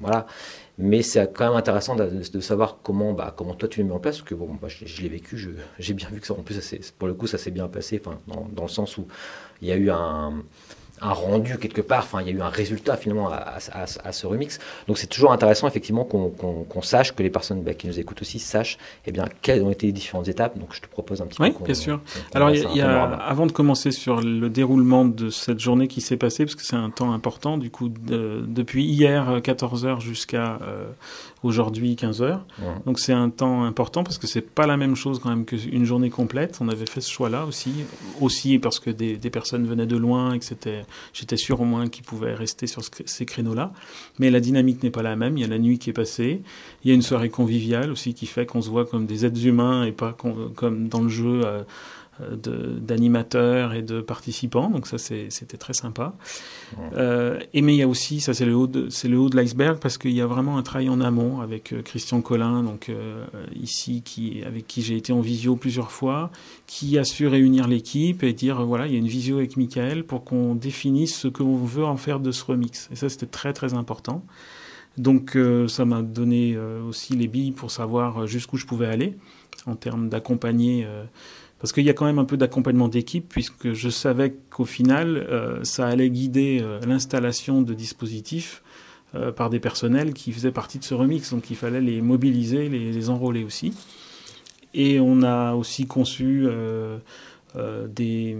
Voilà. 0.00 0.26
Mais 0.78 1.02
c'est 1.02 1.32
quand 1.32 1.48
même 1.48 1.56
intéressant 1.56 1.96
de, 1.96 2.40
savoir 2.40 2.78
comment, 2.82 3.12
bah, 3.12 3.34
comment 3.36 3.54
toi 3.54 3.68
tu 3.68 3.80
les 3.80 3.84
mets 3.84 3.92
en 3.92 3.98
place. 3.98 4.18
Parce 4.18 4.28
que 4.28 4.34
bon, 4.34 4.56
je, 4.66 5.02
l'ai 5.02 5.08
vécu, 5.08 5.56
j'ai 5.78 5.94
bien 5.94 6.08
vu 6.10 6.20
que 6.20 6.26
ça, 6.26 6.34
en 6.34 6.42
plus, 6.42 6.58
pour 6.98 7.08
le 7.08 7.14
coup, 7.14 7.26
ça 7.26 7.38
s'est 7.38 7.50
bien 7.50 7.68
passé, 7.68 8.00
dans, 8.28 8.62
le 8.62 8.68
sens 8.68 8.96
où 8.96 9.06
il 9.60 9.68
y 9.68 9.72
a 9.72 9.76
eu 9.76 9.90
un, 9.90 10.42
un 11.02 11.12
rendu 11.12 11.58
quelque 11.58 11.80
part, 11.80 12.04
enfin 12.04 12.20
il 12.20 12.28
y 12.28 12.30
a 12.30 12.34
eu 12.34 12.42
un 12.42 12.48
résultat 12.48 12.96
finalement 12.96 13.30
à, 13.30 14.12
ce 14.12 14.26
remix. 14.26 14.58
Donc 14.86 14.98
c'est 14.98 15.06
toujours 15.06 15.32
intéressant 15.32 15.68
effectivement 15.68 16.04
qu'on 16.04 16.82
sache, 16.82 17.14
que 17.14 17.22
les 17.22 17.30
personnes 17.30 17.62
bah, 17.62 17.74
qui 17.74 17.86
nous 17.86 17.98
écoutent 17.98 18.22
aussi 18.22 18.38
sachent 18.38 18.78
eh 19.06 19.12
bien, 19.12 19.24
quelles 19.42 19.62
ont 19.62 19.70
été 19.70 19.86
les 19.86 19.92
différentes 19.92 20.28
étapes. 20.28 20.58
Donc 20.58 20.74
je 20.74 20.80
te 20.80 20.86
propose 20.86 21.22
un 21.22 21.26
petit 21.26 21.40
oui, 21.40 21.50
peu. 21.50 21.58
Oui, 21.60 21.64
bien 21.66 21.74
sûr. 21.74 22.00
Alors 22.34 22.50
il 22.50 22.76
y 22.76 22.80
a, 22.80 23.02
avant 23.02 23.46
de 23.46 23.52
commencer 23.52 23.90
sur 23.90 24.20
le 24.20 24.48
déroulement 24.48 25.04
de 25.04 25.30
cette 25.30 25.60
journée 25.60 25.88
qui 25.88 26.00
s'est 26.00 26.16
passée, 26.16 26.44
parce 26.44 26.54
que 26.54 26.62
c'est 26.62 26.76
un 26.76 26.90
temps 26.90 27.12
important, 27.12 27.58
du 27.58 27.70
coup 27.70 27.88
depuis 27.88 28.84
hier 28.84 29.40
14h 29.40 30.00
jusqu'à 30.00 30.58
euh, 30.62 30.90
aujourd'hui 31.42 31.96
15 31.96 32.22
heures. 32.22 32.44
Donc 32.84 32.98
c'est 32.98 33.12
un 33.12 33.30
temps 33.30 33.64
important 33.64 34.04
parce 34.04 34.18
que 34.18 34.26
c'est 34.26 34.42
pas 34.42 34.66
la 34.66 34.76
même 34.76 34.94
chose 34.94 35.18
quand 35.18 35.30
même 35.30 35.44
qu'une 35.44 35.84
journée 35.84 36.10
complète. 36.10 36.58
On 36.60 36.68
avait 36.68 36.86
fait 36.86 37.00
ce 37.00 37.10
choix-là 37.10 37.46
aussi, 37.46 37.72
aussi 38.20 38.58
parce 38.58 38.78
que 38.78 38.90
des, 38.90 39.16
des, 39.16 39.30
personnes 39.30 39.66
venaient 39.66 39.86
de 39.86 39.96
loin 39.96 40.34
et 40.34 40.38
que 40.38 40.44
c'était, 40.44 40.84
j'étais 41.12 41.36
sûr 41.36 41.60
au 41.60 41.64
moins 41.64 41.88
qu'ils 41.88 42.04
pouvaient 42.04 42.34
rester 42.34 42.66
sur 42.66 42.82
ces 42.84 43.26
créneaux-là. 43.26 43.72
Mais 44.18 44.30
la 44.30 44.40
dynamique 44.40 44.82
n'est 44.82 44.90
pas 44.90 45.02
la 45.02 45.16
même. 45.16 45.38
Il 45.38 45.40
y 45.40 45.44
a 45.44 45.48
la 45.48 45.58
nuit 45.58 45.78
qui 45.78 45.90
est 45.90 45.94
passée. 45.94 46.42
Il 46.84 46.88
y 46.88 46.92
a 46.92 46.94
une 46.94 47.02
soirée 47.02 47.30
conviviale 47.30 47.90
aussi 47.90 48.14
qui 48.14 48.26
fait 48.26 48.44
qu'on 48.44 48.60
se 48.60 48.68
voit 48.68 48.84
comme 48.84 49.06
des 49.06 49.24
êtres 49.24 49.46
humains 49.46 49.84
et 49.84 49.92
pas 49.92 50.12
comme 50.12 50.88
dans 50.88 51.02
le 51.02 51.08
jeu. 51.08 51.42
Euh, 51.44 51.62
d'animateurs 52.42 53.74
et 53.74 53.82
de 53.82 54.00
participants, 54.00 54.70
donc 54.70 54.86
ça 54.86 54.98
c'était 54.98 55.56
très 55.56 55.72
sympa. 55.72 56.14
Euh, 56.94 57.38
et 57.52 57.62
mais 57.62 57.74
il 57.74 57.78
y 57.78 57.82
a 57.82 57.88
aussi, 57.88 58.20
ça 58.20 58.34
c'est 58.34 58.44
le 58.44 58.54
haut 58.54 58.66
de, 58.66 58.88
c'est 58.88 59.08
le 59.08 59.18
haut 59.18 59.28
de 59.28 59.36
l'iceberg 59.36 59.78
parce 59.78 59.98
qu'il 59.98 60.12
y 60.12 60.20
a 60.20 60.26
vraiment 60.26 60.58
un 60.58 60.62
travail 60.62 60.88
en 60.88 61.00
amont 61.00 61.40
avec 61.40 61.72
euh, 61.72 61.82
Christian 61.82 62.20
Collin, 62.20 62.62
donc 62.62 62.88
euh, 62.88 63.24
ici 63.54 64.02
qui 64.02 64.42
avec 64.44 64.66
qui 64.66 64.82
j'ai 64.82 64.96
été 64.96 65.12
en 65.12 65.20
visio 65.20 65.56
plusieurs 65.56 65.90
fois, 65.90 66.30
qui 66.66 66.98
a 66.98 67.04
su 67.04 67.26
réunir 67.26 67.68
l'équipe 67.68 68.22
et 68.22 68.32
dire 68.32 68.64
voilà 68.64 68.86
il 68.86 68.92
y 68.92 68.96
a 68.96 68.98
une 68.98 69.08
visio 69.08 69.38
avec 69.38 69.56
Michael 69.56 70.04
pour 70.04 70.24
qu'on 70.24 70.54
définisse 70.54 71.16
ce 71.16 71.28
qu'on 71.28 71.56
veut 71.56 71.84
en 71.84 71.96
faire 71.96 72.20
de 72.20 72.32
ce 72.32 72.44
remix. 72.44 72.88
Et 72.92 72.96
ça 72.96 73.08
c'était 73.08 73.26
très 73.26 73.52
très 73.52 73.74
important. 73.74 74.24
Donc 74.96 75.38
ça 75.68 75.84
m'a 75.84 76.02
donné 76.02 76.58
aussi 76.58 77.14
les 77.14 77.28
billes 77.28 77.52
pour 77.52 77.70
savoir 77.70 78.26
jusqu'où 78.26 78.56
je 78.56 78.66
pouvais 78.66 78.86
aller 78.86 79.16
en 79.66 79.76
termes 79.76 80.08
d'accompagner 80.08 80.86
parce 81.60 81.72
qu'il 81.72 81.84
y 81.84 81.90
a 81.90 81.92
quand 81.92 82.06
même 82.06 82.18
un 82.18 82.24
peu 82.24 82.36
d'accompagnement 82.36 82.88
d'équipe, 82.88 83.28
puisque 83.28 83.72
je 83.72 83.88
savais 83.88 84.34
qu'au 84.50 84.64
final, 84.64 85.60
ça 85.62 85.86
allait 85.86 86.10
guider 86.10 86.64
l'installation 86.86 87.62
de 87.62 87.74
dispositifs 87.74 88.62
par 89.36 89.50
des 89.50 89.60
personnels 89.60 90.14
qui 90.14 90.32
faisaient 90.32 90.52
partie 90.52 90.78
de 90.78 90.84
ce 90.84 90.94
remix, 90.94 91.30
donc 91.30 91.50
il 91.50 91.56
fallait 91.56 91.82
les 91.82 92.00
mobiliser, 92.00 92.68
les, 92.68 92.92
les 92.92 93.10
enrôler 93.10 93.44
aussi. 93.44 93.74
Et 94.72 95.00
on 95.00 95.22
a 95.22 95.52
aussi 95.52 95.86
conçu 95.86 96.48
euh, 97.56 97.88
des, 97.88 98.36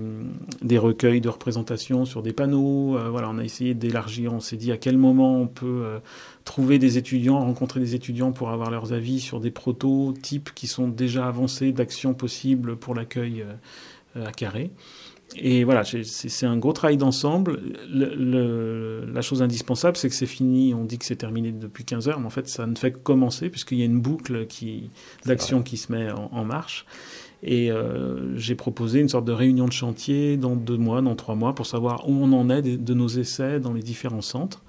des, 0.62 0.78
recueils 0.78 1.20
de 1.20 1.28
représentations 1.28 2.04
sur 2.04 2.22
des 2.22 2.32
panneaux. 2.32 2.96
Euh, 2.96 3.08
voilà, 3.10 3.28
on 3.28 3.38
a 3.38 3.44
essayé 3.44 3.74
d'élargir. 3.74 4.32
On 4.32 4.38
s'est 4.38 4.56
dit 4.56 4.70
à 4.70 4.76
quel 4.76 4.98
moment 4.98 5.36
on 5.36 5.48
peut 5.48 5.82
euh, 5.84 5.98
trouver 6.44 6.78
des 6.78 6.96
étudiants, 6.96 7.40
rencontrer 7.40 7.80
des 7.80 7.96
étudiants 7.96 8.30
pour 8.30 8.50
avoir 8.50 8.70
leurs 8.70 8.92
avis 8.92 9.18
sur 9.18 9.40
des 9.40 9.50
prototypes 9.50 10.50
qui 10.54 10.68
sont 10.68 10.86
déjà 10.86 11.26
avancés 11.26 11.72
d'actions 11.72 12.14
possibles 12.14 12.76
pour 12.76 12.94
l'accueil 12.94 13.44
à 14.14 14.30
Carré. 14.30 14.70
Et 15.36 15.64
voilà, 15.64 15.82
c'est 15.84 16.46
un 16.46 16.56
gros 16.56 16.72
travail 16.72 16.96
d'ensemble. 16.96 17.60
la 17.92 19.22
chose 19.22 19.42
indispensable, 19.42 19.96
c'est 19.96 20.08
que 20.08 20.14
c'est 20.14 20.26
fini. 20.26 20.74
On 20.74 20.84
dit 20.84 20.98
que 20.98 21.04
c'est 21.04 21.16
terminé 21.16 21.52
depuis 21.52 21.84
15 21.84 22.08
heures, 22.08 22.20
mais 22.20 22.26
en 22.26 22.30
fait, 22.30 22.48
ça 22.48 22.66
ne 22.66 22.76
fait 22.76 22.92
que 22.92 22.98
commencer, 22.98 23.48
puisqu'il 23.48 23.78
y 23.78 23.82
a 23.82 23.84
une 23.84 24.00
boucle 24.00 24.46
d'action 25.24 25.62
qui 25.62 25.76
se 25.76 25.92
met 25.92 26.10
en, 26.10 26.30
en 26.32 26.44
marche. 26.44 26.84
Et 27.42 27.70
euh, 27.70 28.36
j'ai 28.36 28.54
proposé 28.54 29.00
une 29.00 29.08
sorte 29.08 29.24
de 29.24 29.32
réunion 29.32 29.66
de 29.66 29.72
chantier 29.72 30.36
dans 30.36 30.56
deux 30.56 30.76
mois, 30.76 31.00
dans 31.00 31.14
trois 31.14 31.34
mois, 31.34 31.54
pour 31.54 31.66
savoir 31.66 32.08
où 32.08 32.12
on 32.12 32.32
en 32.32 32.50
est 32.50 32.62
de, 32.62 32.94
nos 32.94 33.08
essais 33.08 33.60
dans 33.60 33.72
les 33.72 33.82
différents 33.82 34.20
centres. 34.20 34.62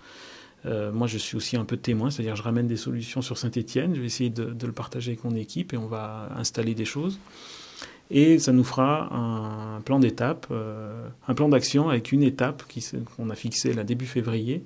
Euh, 0.65 0.91
moi, 0.91 1.07
je 1.07 1.17
suis 1.17 1.35
aussi 1.35 1.57
un 1.57 1.65
peu 1.65 1.75
témoin, 1.75 2.11
c'est-à-dire 2.11 2.35
je 2.35 2.43
ramène 2.43 2.67
des 2.67 2.77
solutions 2.77 3.21
sur 3.21 3.37
Saint-Étienne, 3.37 3.95
je 3.95 3.99
vais 3.99 4.05
essayer 4.05 4.29
de, 4.29 4.65
le 4.65 4.71
partager 4.71 5.11
avec 5.11 5.23
mon 5.23 5.35
équipe 5.35 5.73
et 5.73 5.77
on 5.77 5.87
va 5.87 6.29
installer 6.37 6.75
des 6.75 6.85
choses. 6.85 7.19
Et 8.09 8.39
ça 8.39 8.51
nous 8.51 8.63
fera 8.63 9.13
un 9.13 9.81
plan 9.81 9.99
d'étape, 9.99 10.47
euh, 10.51 11.07
un 11.27 11.33
plan 11.33 11.49
d'action 11.49 11.89
avec 11.89 12.11
une 12.11 12.23
étape 12.23 12.63
qu'on 13.15 13.29
a 13.29 13.35
fixée 13.35 13.73
là 13.73 13.85
début 13.85 14.05
février 14.05 14.63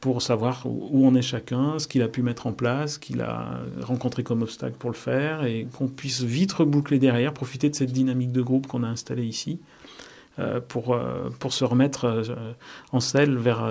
pour 0.00 0.22
savoir 0.22 0.62
où 0.66 1.06
on 1.06 1.14
est 1.14 1.22
chacun, 1.22 1.78
ce 1.78 1.88
qu'il 1.88 2.02
a 2.02 2.08
pu 2.08 2.22
mettre 2.22 2.46
en 2.46 2.52
place, 2.52 2.94
ce 2.94 2.98
qu'il 2.98 3.22
a 3.22 3.60
rencontré 3.80 4.22
comme 4.22 4.42
obstacle 4.42 4.76
pour 4.78 4.90
le 4.90 4.96
faire, 4.96 5.44
et 5.44 5.66
qu'on 5.76 5.88
puisse 5.88 6.22
vite 6.22 6.52
reboucler 6.52 6.98
derrière, 6.98 7.32
profiter 7.32 7.70
de 7.70 7.74
cette 7.74 7.92
dynamique 7.92 8.32
de 8.32 8.42
groupe 8.42 8.66
qu'on 8.66 8.82
a 8.82 8.88
installée 8.88 9.24
ici, 9.24 9.58
euh, 10.38 10.60
pour, 10.60 10.92
euh, 10.92 11.30
pour 11.38 11.54
se 11.54 11.64
remettre 11.64 12.04
euh, 12.04 12.22
en 12.92 13.00
selle 13.00 13.38
vers, 13.38 13.66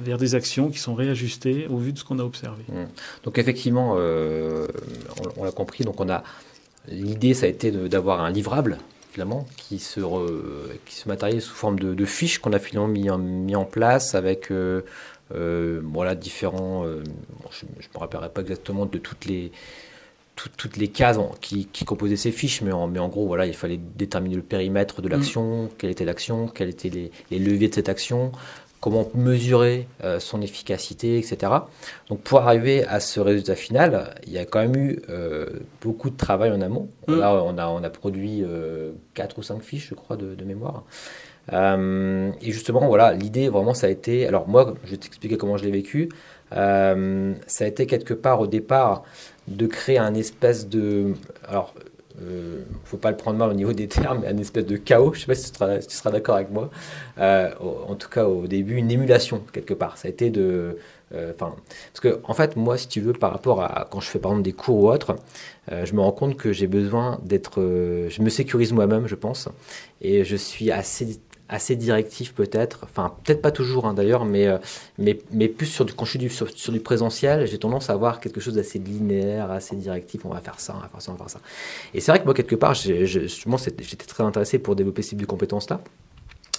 vers 0.00 0.18
des 0.18 0.34
actions 0.34 0.68
qui 0.68 0.78
sont 0.78 0.94
réajustées 0.94 1.68
au 1.70 1.76
vu 1.76 1.92
de 1.92 1.98
ce 1.98 2.04
qu'on 2.04 2.18
a 2.18 2.24
observé. 2.24 2.64
Mmh. 2.68 2.84
Donc 3.22 3.38
effectivement, 3.38 3.94
on, 3.94 4.66
on 5.36 5.44
l'a 5.44 5.52
compris, 5.52 5.84
l'idée 6.88 7.34
ça 7.34 7.46
a 7.46 7.48
été 7.48 7.70
d'avoir 7.70 8.22
un 8.24 8.30
livrable 8.30 8.78
qui 9.56 9.78
se, 9.78 10.00
qui 10.86 10.94
se 10.94 11.08
matérialise 11.08 11.44
sous 11.44 11.54
forme 11.54 11.78
de, 11.78 12.04
fiches 12.04 12.38
qu'on 12.38 12.52
a 12.52 12.58
finalement 12.58 12.88
mis 12.88 13.10
en, 13.10 13.18
mis 13.18 13.56
en 13.56 13.64
place 13.64 14.14
avec 14.14 14.50
euh, 14.50 14.82
euh, 15.34 15.80
voilà, 15.84 16.14
différents. 16.14 16.84
Euh, 16.84 17.02
je 17.50 17.66
ne 17.66 17.70
me 17.94 17.98
rappellerai 17.98 18.30
pas 18.30 18.40
exactement 18.40 18.86
de 18.86 18.98
toutes 18.98 19.26
les, 19.26 19.52
toutes 20.56 20.76
les 20.76 20.88
cases 20.88 21.18
qui, 21.40 21.66
qui, 21.66 21.84
composaient 21.84 22.16
ces 22.16 22.32
fiches, 22.32 22.62
mais 22.62 22.72
en, 22.72 22.86
mais 22.88 22.98
en 22.98 23.08
gros, 23.08 23.26
voilà, 23.26 23.46
il 23.46 23.54
fallait 23.54 23.80
déterminer 23.96 24.36
le 24.36 24.42
périmètre 24.42 25.02
de 25.02 25.08
l'action, 25.08 25.64
mm. 25.64 25.68
quelle 25.78 25.90
était 25.90 26.04
l'action, 26.04 26.48
quels 26.48 26.70
étaient 26.70 26.88
les, 26.88 27.10
les, 27.30 27.38
leviers 27.38 27.68
de 27.68 27.74
cette 27.74 27.88
action, 27.88 28.32
comment 28.82 29.08
mesurer 29.14 29.86
euh, 30.02 30.18
son 30.18 30.42
efficacité, 30.42 31.16
etc. 31.16 31.52
Donc 32.08 32.20
pour 32.20 32.40
arriver 32.40 32.84
à 32.84 32.98
ce 32.98 33.20
résultat 33.20 33.54
final, 33.54 34.12
il 34.26 34.32
y 34.32 34.38
a 34.38 34.44
quand 34.44 34.58
même 34.58 34.76
eu 34.76 35.00
euh, 35.08 35.46
beaucoup 35.80 36.10
de 36.10 36.16
travail 36.16 36.50
en 36.50 36.60
amont. 36.60 36.90
Mm. 37.06 37.14
Là, 37.14 37.44
on 37.44 37.56
a, 37.58 37.68
on 37.68 37.84
a 37.84 37.90
produit 37.90 38.42
euh, 38.42 38.90
4 39.14 39.38
ou 39.38 39.42
5 39.44 39.62
fiches, 39.62 39.88
je 39.88 39.94
crois, 39.94 40.16
de, 40.16 40.44
mémoire. 40.44 40.82
Euh, 41.52 42.32
et 42.42 42.50
justement, 42.50 42.84
voilà, 42.88 43.12
l'idée 43.12 43.48
vraiment, 43.48 43.72
ça 43.72 43.86
a 43.86 43.90
été. 43.90 44.26
Alors 44.26 44.48
moi, 44.48 44.74
je 44.84 44.90
vais 44.90 44.96
t'expliquer 44.96 45.36
comment 45.36 45.56
je 45.56 45.64
l'ai 45.64 45.70
vécu. 45.70 46.08
ça 46.50 46.56
a 46.56 47.66
été 47.66 47.86
quelque 47.86 48.14
part 48.14 48.40
au 48.40 48.48
départ 48.48 49.04
de 49.46 49.68
créer 49.68 49.98
un 49.98 50.14
espèce 50.14 50.68
de. 50.68 51.14
Alors, 51.46 51.72
ne 52.22 52.30
euh, 52.30 52.64
faut 52.84 52.96
pas 52.96 53.10
le 53.10 53.16
prendre 53.16 53.38
mal 53.38 53.50
au 53.50 53.54
niveau 53.54 53.72
des 53.72 53.88
termes, 53.88 54.24
un 54.26 54.36
espèce 54.38 54.66
de 54.66 54.76
chaos. 54.76 55.12
Je 55.14 55.20
sais 55.20 55.26
pas 55.26 55.34
si 55.34 55.52
tu 55.52 55.96
seras, 55.96 56.10
d'accord 56.10 56.36
avec 56.36 56.50
moi. 56.50 56.70
Euh, 57.18 57.50
en 57.60 57.94
tout 57.94 58.08
cas, 58.08 58.26
au 58.26 58.46
début, 58.46 58.76
une 58.76 58.90
émulation 58.90 59.42
quelque 59.52 59.74
part. 59.74 59.98
Ça 59.98 60.08
a 60.08 60.10
été 60.10 60.30
de, 60.30 60.78
euh, 61.14 61.32
enfin, 61.34 61.54
parce 61.92 62.00
que 62.00 62.20
en 62.24 62.34
fait, 62.34 62.56
moi, 62.56 62.78
si 62.78 62.88
tu 62.88 63.00
veux, 63.00 63.12
par 63.12 63.32
rapport 63.32 63.62
à 63.62 63.88
quand 63.90 64.00
je 64.00 64.08
fais 64.08 64.18
par 64.18 64.32
exemple 64.32 64.44
des 64.44 64.52
cours 64.52 64.84
ou 64.84 64.90
autre, 64.90 65.16
je 65.70 65.92
me 65.94 66.00
rends 66.00 66.12
compte 66.12 66.36
que 66.36 66.52
j'ai 66.52 66.66
besoin 66.66 67.20
d'être, 67.22 67.60
je 68.08 68.20
me 68.22 68.28
sécurise 68.30 68.72
moi-même, 68.72 69.06
je 69.06 69.14
pense, 69.14 69.48
et 70.00 70.24
je 70.24 70.34
suis 70.36 70.72
assez 70.72 71.20
assez 71.52 71.76
directif 71.76 72.34
peut-être, 72.34 72.80
enfin 72.84 73.14
peut-être 73.22 73.42
pas 73.42 73.50
toujours 73.50 73.86
hein, 73.86 73.94
d'ailleurs, 73.94 74.24
mais, 74.24 74.46
euh, 74.46 74.58
mais, 74.98 75.18
mais 75.30 75.48
plus 75.48 75.66
sur 75.66 75.84
du, 75.84 75.92
quand 75.92 76.06
je 76.06 76.18
suis 76.18 76.30
sur, 76.30 76.72
du 76.72 76.80
présentiel, 76.80 77.46
j'ai 77.46 77.58
tendance 77.58 77.90
à 77.90 77.92
avoir 77.92 78.20
quelque 78.20 78.40
chose 78.40 78.54
d'assez 78.54 78.78
linéaire, 78.78 79.50
assez 79.50 79.76
directif, 79.76 80.24
on 80.24 80.30
va 80.30 80.40
faire 80.40 80.58
ça, 80.58 80.74
on 80.76 80.80
va 80.80 80.88
faire 80.88 81.02
ça, 81.02 81.10
on 81.12 81.14
va 81.14 81.18
faire 81.18 81.30
ça. 81.30 81.40
Et 81.92 82.00
c'est 82.00 82.10
vrai 82.10 82.20
que 82.20 82.24
moi 82.24 82.34
quelque 82.34 82.56
part, 82.56 82.74
j'étais 82.74 84.06
très 84.06 84.24
intéressé 84.24 84.58
pour 84.58 84.74
développer 84.74 85.02
ce 85.02 85.10
type 85.10 85.20
de 85.20 85.26
compétences-là, 85.26 85.80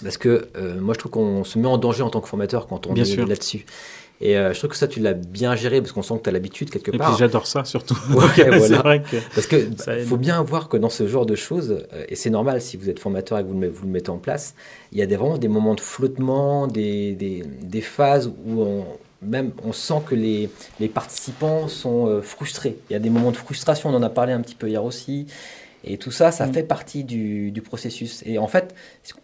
parce 0.03 0.17
que 0.17 0.47
euh, 0.57 0.79
moi 0.79 0.93
je 0.93 0.99
trouve 0.99 1.11
qu'on 1.11 1.43
se 1.43 1.57
met 1.57 1.67
en 1.67 1.77
danger 1.77 2.03
en 2.03 2.09
tant 2.09 2.21
que 2.21 2.27
formateur 2.27 2.67
quand 2.67 2.87
on 2.87 2.95
est 2.95 3.15
là-dessus. 3.15 3.65
Et 4.21 4.37
euh, 4.37 4.53
je 4.53 4.59
trouve 4.59 4.69
que 4.69 4.77
ça, 4.77 4.87
tu 4.87 5.01
l'as 5.01 5.13
bien 5.13 5.55
géré 5.55 5.81
parce 5.81 5.91
qu'on 5.91 6.01
sent 6.01 6.13
que 6.17 6.23
tu 6.23 6.29
as 6.29 6.31
l'habitude 6.31 6.69
quelque 6.69 6.91
part. 6.91 7.09
Et 7.09 7.11
puis 7.11 7.19
j'adore 7.19 7.45
ça 7.45 7.65
surtout. 7.65 7.97
voilà. 8.07 8.77
vrai 8.77 9.01
que 9.01 9.17
parce 9.35 9.47
que 9.47 9.67
faut 10.05 10.17
bien 10.17 10.41
voir 10.43 10.69
que 10.69 10.77
dans 10.77 10.89
ce 10.89 11.07
genre 11.07 11.25
de 11.25 11.35
choses, 11.35 11.85
euh, 11.93 12.05
et 12.07 12.15
c'est 12.15 12.29
normal 12.29 12.61
si 12.61 12.77
vous 12.77 12.89
êtes 12.89 12.99
formateur 12.99 13.39
et 13.39 13.43
que 13.43 13.47
vous 13.49 13.59
le, 13.59 13.69
vous 13.69 13.85
le 13.85 13.91
mettez 13.91 14.11
en 14.11 14.19
place, 14.19 14.55
il 14.93 14.99
y 14.99 15.01
a 15.01 15.07
des, 15.07 15.17
vraiment 15.17 15.37
des 15.37 15.49
moments 15.49 15.75
de 15.75 15.81
flottement, 15.81 16.67
des, 16.67 17.13
des, 17.13 17.43
des 17.63 17.81
phases 17.81 18.31
où 18.45 18.61
on, 18.61 18.85
même 19.21 19.51
on 19.63 19.73
sent 19.73 20.01
que 20.05 20.15
les, 20.15 20.49
les 20.79 20.87
participants 20.87 21.67
sont 21.67 22.07
euh, 22.07 22.21
frustrés. 22.21 22.77
Il 22.89 22.93
y 22.93 22.95
a 22.95 22.99
des 22.99 23.09
moments 23.09 23.31
de 23.31 23.37
frustration, 23.37 23.89
on 23.89 23.95
en 23.95 24.03
a 24.03 24.09
parlé 24.09 24.33
un 24.33 24.41
petit 24.41 24.55
peu 24.55 24.69
hier 24.69 24.83
aussi. 24.83 25.27
Et 25.83 25.97
tout 25.97 26.11
ça, 26.11 26.31
ça 26.31 26.47
mm. 26.47 26.53
fait 26.53 26.63
partie 26.63 27.03
du, 27.03 27.51
du, 27.51 27.61
processus. 27.61 28.23
Et 28.25 28.37
en 28.37 28.47
fait, 28.47 28.73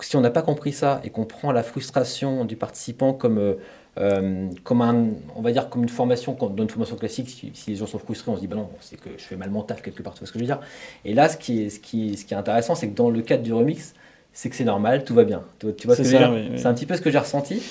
si 0.01 0.15
on 0.15 0.21
n'a 0.21 0.29
pas 0.29 0.41
compris 0.41 0.73
ça 0.73 1.01
et 1.03 1.09
qu'on 1.09 1.25
prend 1.25 1.51
la 1.51 1.63
frustration 1.63 2.45
du 2.45 2.55
participant 2.55 3.13
comme 3.13 3.55
euh, 3.99 4.47
comme 4.63 4.81
un, 4.81 5.09
on 5.35 5.41
va 5.41 5.51
dire 5.51 5.67
comme 5.69 5.83
une 5.83 5.89
formation, 5.89 6.33
dans 6.33 6.63
une 6.63 6.69
formation 6.69 6.95
classique, 6.95 7.51
si, 7.53 7.69
les 7.69 7.75
gens 7.75 7.87
sont 7.87 7.99
frustrés, 7.99 8.31
on 8.31 8.35
se 8.35 8.39
dit, 8.39 8.47
bah 8.47 8.55
non, 8.55 8.69
c'est 8.79 8.99
que 8.99 9.09
je 9.17 9.23
fais 9.23 9.35
mal 9.35 9.49
mon 9.49 9.61
taf 9.61 9.81
quelque 9.81 10.01
part, 10.01 10.13
tu 10.13 10.19
vois 10.19 10.27
ce 10.27 10.31
que 10.31 10.39
je 10.39 10.43
veux 10.43 10.47
dire? 10.47 10.61
Et 11.03 11.13
là, 11.13 11.27
ce 11.27 11.35
qui 11.35 11.63
est, 11.63 11.69
ce 11.69 11.79
qui, 11.79 12.15
ce 12.15 12.23
qui 12.23 12.33
est 12.33 12.37
intéressant, 12.37 12.75
c'est 12.75 12.87
que 12.87 12.95
dans 12.95 13.09
le 13.09 13.21
cadre 13.21 13.43
du 13.43 13.51
remix, 13.51 13.93
c'est 14.31 14.49
que 14.49 14.55
c'est 14.55 14.63
normal, 14.63 15.03
tout 15.03 15.15
va 15.15 15.25
bien. 15.25 15.41
Tu, 15.59 15.65
vois 15.85 15.95
ce 15.95 16.03
que 16.03 16.07
je 16.07 16.15
veux 16.15 16.41
dire? 16.41 16.59
C'est 16.59 16.67
un 16.67 16.73
petit 16.73 16.85
peu 16.85 16.95
ce 16.95 17.01
que 17.01 17.11
j'ai 17.11 17.17
ressenti. 17.17 17.61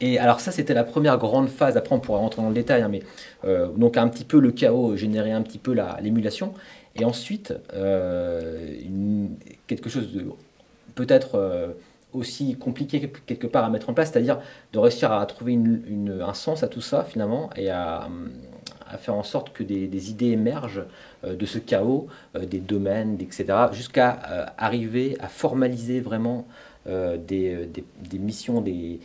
Et 0.00 0.18
alors 0.18 0.40
ça, 0.40 0.52
c'était 0.52 0.74
la 0.74 0.84
première 0.84 1.18
grande 1.18 1.48
phase. 1.48 1.76
Après, 1.76 1.94
on 1.94 2.00
pourra 2.00 2.18
rentrer 2.18 2.40
dans 2.40 2.48
le 2.48 2.54
détail, 2.54 2.82
hein, 2.82 2.88
mais 2.88 3.02
euh, 3.44 3.68
donc 3.68 3.96
un 3.96 4.08
petit 4.08 4.24
peu 4.24 4.38
le 4.38 4.52
chaos 4.52 4.96
générait 4.96 5.32
un 5.32 5.42
petit 5.42 5.58
peu 5.58 5.76
l'émulation. 6.00 6.54
Et 6.96 7.04
ensuite, 7.04 7.54
euh, 7.72 8.76
quelque 9.66 9.90
chose 9.90 10.12
de 10.12 10.26
peut-être 10.94 11.74
aussi 12.14 12.56
compliqué 12.56 13.10
quelque 13.26 13.46
part 13.46 13.64
à 13.64 13.70
mettre 13.70 13.90
en 13.90 13.94
place, 13.94 14.12
c'est-à-dire 14.12 14.38
de 14.72 14.78
réussir 14.78 15.12
à 15.12 15.24
trouver 15.26 15.58
un 16.20 16.34
sens 16.34 16.62
à 16.62 16.68
tout 16.68 16.80
ça 16.80 17.04
finalement 17.04 17.50
et 17.56 17.70
à, 17.70 18.08
faire 18.98 19.16
en 19.16 19.24
sorte 19.24 19.52
que 19.52 19.64
des, 19.64 20.10
idées 20.10 20.28
émergent 20.28 20.84
euh, 21.24 21.34
de 21.34 21.46
ce 21.46 21.58
chaos, 21.58 22.06
euh, 22.36 22.46
des 22.46 22.60
domaines, 22.60 23.16
etc., 23.20 23.46
jusqu'à 23.72 24.20
euh, 24.30 24.46
arriver 24.56 25.16
à 25.18 25.26
formaliser 25.26 26.00
vraiment 26.00 26.46
des, 26.86 27.66
missions, 28.12 28.60
des 28.60 29.00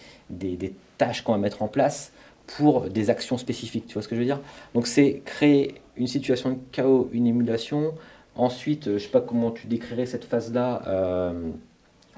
tâches 0.97 1.23
qu'on 1.23 1.31
va 1.31 1.37
mettre 1.37 1.63
en 1.63 1.69
place 1.69 2.11
pour 2.57 2.89
des 2.89 3.09
actions 3.09 3.37
spécifiques. 3.37 3.85
Tu 3.87 3.93
vois 3.93 4.01
ce 4.01 4.07
que 4.07 4.15
je 4.15 4.19
veux 4.19 4.25
dire? 4.25 4.41
Donc 4.73 4.87
c'est 4.87 5.21
créer 5.25 5.75
une 5.97 6.07
situation 6.07 6.51
de 6.51 6.57
chaos, 6.71 7.09
une 7.11 7.27
émulation. 7.27 7.93
Ensuite, 8.35 8.85
je 8.85 8.91
ne 8.91 8.99
sais 8.99 9.09
pas 9.09 9.21
comment 9.21 9.51
tu 9.51 9.67
décrirais 9.67 10.05
cette 10.05 10.25
phase-là 10.25 11.33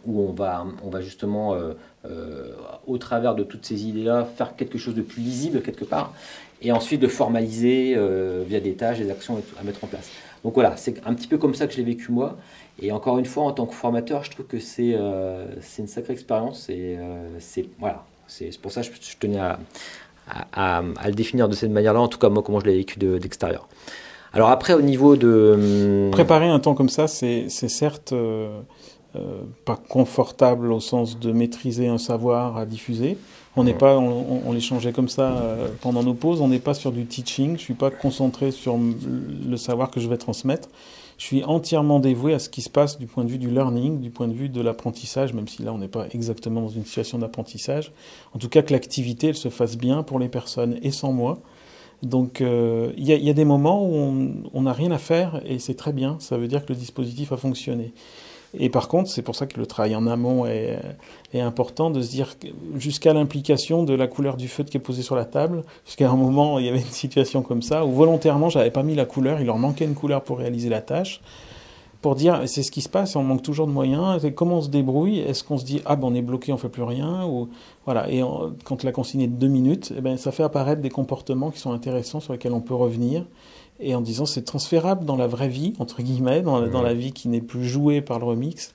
où 0.06 0.22
on 0.22 0.32
va, 0.32 0.66
on 0.84 0.90
va 0.90 1.02
justement, 1.02 1.54
euh, 1.54 1.74
euh, 2.06 2.54
au 2.88 2.98
travers 2.98 3.36
de 3.36 3.44
toutes 3.44 3.66
ces 3.66 3.86
idées-là, 3.86 4.26
faire 4.26 4.56
quelque 4.56 4.78
chose 4.78 4.96
de 4.96 5.02
plus 5.02 5.22
lisible 5.22 5.62
quelque 5.62 5.86
part, 5.86 6.14
et 6.62 6.72
ensuite 6.72 7.02
de 7.02 7.08
formaliser 7.08 7.94
euh, 7.96 8.44
via 8.48 8.60
des 8.60 8.74
tâches, 8.74 9.00
des 9.00 9.10
actions 9.10 9.42
à 9.60 9.64
mettre 9.64 9.84
en 9.84 9.88
place. 9.88 10.10
Donc 10.44 10.56
voilà, 10.56 10.76
c'est 10.78 11.06
un 11.06 11.14
petit 11.14 11.28
peu 11.28 11.38
comme 11.38 11.54
ça 11.54 11.68
que 11.68 11.74
je 11.74 11.78
l'ai 11.78 11.84
vécu 11.84 12.12
moi. 12.12 12.38
Et 12.82 12.92
encore 12.92 13.20
une 13.20 13.26
fois, 13.26 13.44
en 13.44 13.52
tant 13.52 13.66
que 13.66 13.76
formateur, 13.76 14.24
je 14.24 14.32
trouve 14.32 14.48
que 14.48 14.60
c'est 14.60 14.98
c'est 15.62 15.84
une 15.84 15.88
sacrée 15.88 16.14
expérience. 16.14 16.68
Et 16.70 16.98
c'est 17.38 17.68
voilà, 17.78 18.04
pour 18.60 18.72
ça 18.72 18.82
que 18.82 18.88
je, 18.88 19.18
tenais 19.20 19.40
à, 19.40 19.60
à, 20.54 20.78
à, 20.80 21.08
le 21.08 21.14
définir 21.14 21.50
de 21.50 21.56
cette 21.56 21.72
manière-là, 21.72 22.02
en 22.02 22.08
tout 22.08 22.18
cas 22.18 22.30
moi, 22.30 22.44
comment 22.44 22.60
je 22.60 22.66
l'ai 22.66 22.78
vécu 22.78 22.98
d'extérieur. 22.98 23.68
Alors 24.34 24.50
après, 24.50 24.74
au 24.74 24.82
niveau 24.82 25.16
de... 25.16 26.06
Hum, 26.06 26.12
Préparer 26.12 26.48
un 26.48 26.60
temps 26.60 26.74
comme 26.74 26.90
ça, 26.90 27.08
c'est 27.08 27.50
certes 27.50 28.14
euh, 29.18 29.42
pas 29.66 29.76
confortable 29.76 30.72
au 30.72 30.80
sens 30.80 31.20
de 31.20 31.34
maîtriser 31.34 31.90
un 31.90 31.98
savoir 31.98 32.56
à 32.56 32.66
diffuser, 32.66 33.18
On 33.58 33.66
n'est 33.66 33.74
pas, 33.74 33.98
on, 33.98 34.44
on, 34.46 34.54
les 34.54 34.62
changeait 34.62 34.94
comme 34.94 35.10
ça 35.10 35.34
euh, 35.34 35.68
pendant 35.82 36.02
nos 36.02 36.14
pauses. 36.14 36.40
On 36.40 36.48
n'est 36.48 36.60
pas 36.60 36.74
sur 36.74 36.94
du 36.94 37.06
teaching. 37.06 37.58
Je 37.58 37.62
suis 37.62 37.74
pas 37.74 37.92
concentré 37.92 38.52
sur 38.52 38.78
le 38.78 39.58
savoir 39.58 39.92
que 39.92 40.00
je 40.00 40.08
vais 40.08 40.18
transmettre. 40.18 40.70
Je 41.22 41.28
suis 41.28 41.44
entièrement 41.44 42.00
dévoué 42.00 42.34
à 42.34 42.40
ce 42.40 42.50
qui 42.50 42.64
se 42.64 42.70
passe 42.72 42.98
du 42.98 43.06
point 43.06 43.24
de 43.24 43.30
vue 43.30 43.38
du 43.38 43.52
learning, 43.52 44.00
du 44.00 44.10
point 44.10 44.28
de 44.28 44.34
vue 44.34 44.50
de 44.50 44.60
l'apprentissage, 44.60 45.36
même 45.36 45.48
si 45.48 45.62
là 45.62 45.72
on 45.72 45.78
n'est 45.78 45.88
pas 45.88 46.08
exactement 46.10 46.62
dans 46.62 46.70
une 46.70 46.84
situation 46.84 47.20
d'apprentissage. 47.20 47.92
En 48.34 48.40
tout 48.40 48.50
cas 48.50 48.64
que 48.64 48.74
l'activité 48.74 49.28
elle 49.28 49.36
se 49.36 49.50
fasse 49.50 49.78
bien 49.78 50.02
pour 50.02 50.18
les 50.18 50.30
personnes 50.30 50.80
et 50.82 50.90
sans 50.90 51.14
moi. 51.14 51.38
Donc 52.02 52.42
euh, 52.42 52.92
il 52.98 53.08
y, 53.08 53.14
y, 53.14 53.30
a 53.30 53.34
des 53.34 53.46
moments 53.46 53.86
où 53.86 54.34
on 54.52 54.62
n'a 54.64 54.74
rien 54.74 54.90
à 54.90 54.98
faire 54.98 55.44
et 55.46 55.60
c'est 55.60 55.76
très 55.76 55.94
bien. 55.94 56.16
Ça 56.18 56.38
veut 56.38 56.48
dire 56.48 56.66
que 56.66 56.74
le 56.74 56.80
dispositif 56.80 57.32
a 57.32 57.38
fonctionné. 57.38 57.94
Et 58.58 58.70
par 58.70 58.88
contre, 58.88 59.10
c'est 59.10 59.22
pour 59.22 59.36
ça 59.36 59.46
que 59.46 59.60
le 59.60 59.66
travail 59.66 59.96
en 59.96 60.08
amont 60.08 60.46
est, 60.46 60.78
est 61.34 61.40
important, 61.40 61.90
de 61.90 62.02
se 62.02 62.10
dire 62.10 62.36
jusqu'à 62.76 63.14
l'implication 63.14 63.84
de 63.84 63.94
la 63.94 64.08
couleur 64.08 64.36
du 64.36 64.48
feu 64.48 64.64
qui 64.64 64.78
est 64.78 64.82
posée 64.82 65.04
sur 65.04 65.16
la 65.16 65.26
table, 65.26 65.64
jusqu'à 65.86 66.10
un 66.10 66.16
moment, 66.16 66.60
il 66.60 66.66
y 66.66 66.70
avait 66.70 66.80
une 66.80 66.86
situation 66.86 67.42
comme 67.42 67.62
ça, 67.62 67.86
où 67.86 67.92
volontairement, 67.92 68.50
j'avais 68.50 68.72
pas 68.72 68.84
mis 68.84 68.96
la 68.96 69.06
couleur, 69.06 69.40
il 69.40 69.46
leur 69.46 69.58
manquait 69.58 69.86
une 69.86 69.96
couleur 69.96 70.24
pour 70.24 70.40
réaliser 70.40 70.70
la 70.70 70.82
tâche, 70.82 71.22
pour 72.02 72.16
dire, 72.16 72.42
c'est 72.48 72.64
ce 72.64 72.72
qui 72.72 72.82
se 72.82 72.90
passe, 72.90 73.16
on 73.16 73.24
manque 73.24 73.44
toujours 73.44 73.68
de 73.68 73.72
moyens, 73.72 74.26
comment 74.36 74.58
on 74.58 74.62
se 74.62 74.70
débrouille, 74.70 75.20
est-ce 75.20 75.44
qu'on 75.44 75.58
se 75.58 75.66
dit, 75.66 75.82
ah 75.86 75.96
ben 75.96 76.08
on 76.08 76.16
est 76.16 76.22
bloqué, 76.22 76.52
on 76.52 76.58
fait 76.58 76.70
plus 76.70 76.84
rien, 76.84 77.26
ou 77.26 77.50
voilà, 77.86 78.10
et 78.12 78.24
quand 78.64 78.84
la 78.84 78.92
consigne 78.92 79.22
est 79.22 79.28
de 79.28 79.36
deux 79.36 79.48
minutes, 79.48 79.94
eh 79.96 80.02
ben, 80.02 80.18
ça 80.18 80.32
fait 80.32 80.44
apparaître 80.44 80.82
des 80.82 80.90
comportements 80.90 81.52
qui 81.52 81.60
sont 81.60 81.72
intéressants, 81.72 82.20
sur 82.20 82.34
lesquels 82.34 82.54
on 82.54 82.62
peut 82.62 82.74
revenir, 82.74 83.26
et 83.80 83.94
en 83.94 84.02
disant 84.02 84.26
c'est 84.26 84.44
transférable 84.44 85.06
dans 85.06 85.16
la 85.16 85.28
vraie 85.28 85.48
vie, 85.48 85.74
entre 85.80 86.02
guillemets, 86.02 86.42
dans, 86.42 86.68
dans 86.68 86.82
la 86.82 86.94
vie 86.94 87.14
qui 87.14 87.28
n'est 87.28 87.42
plus 87.42 87.66
jouée 87.66 88.02
par 88.02 88.20
le 88.20 88.26
remix. 88.26 88.74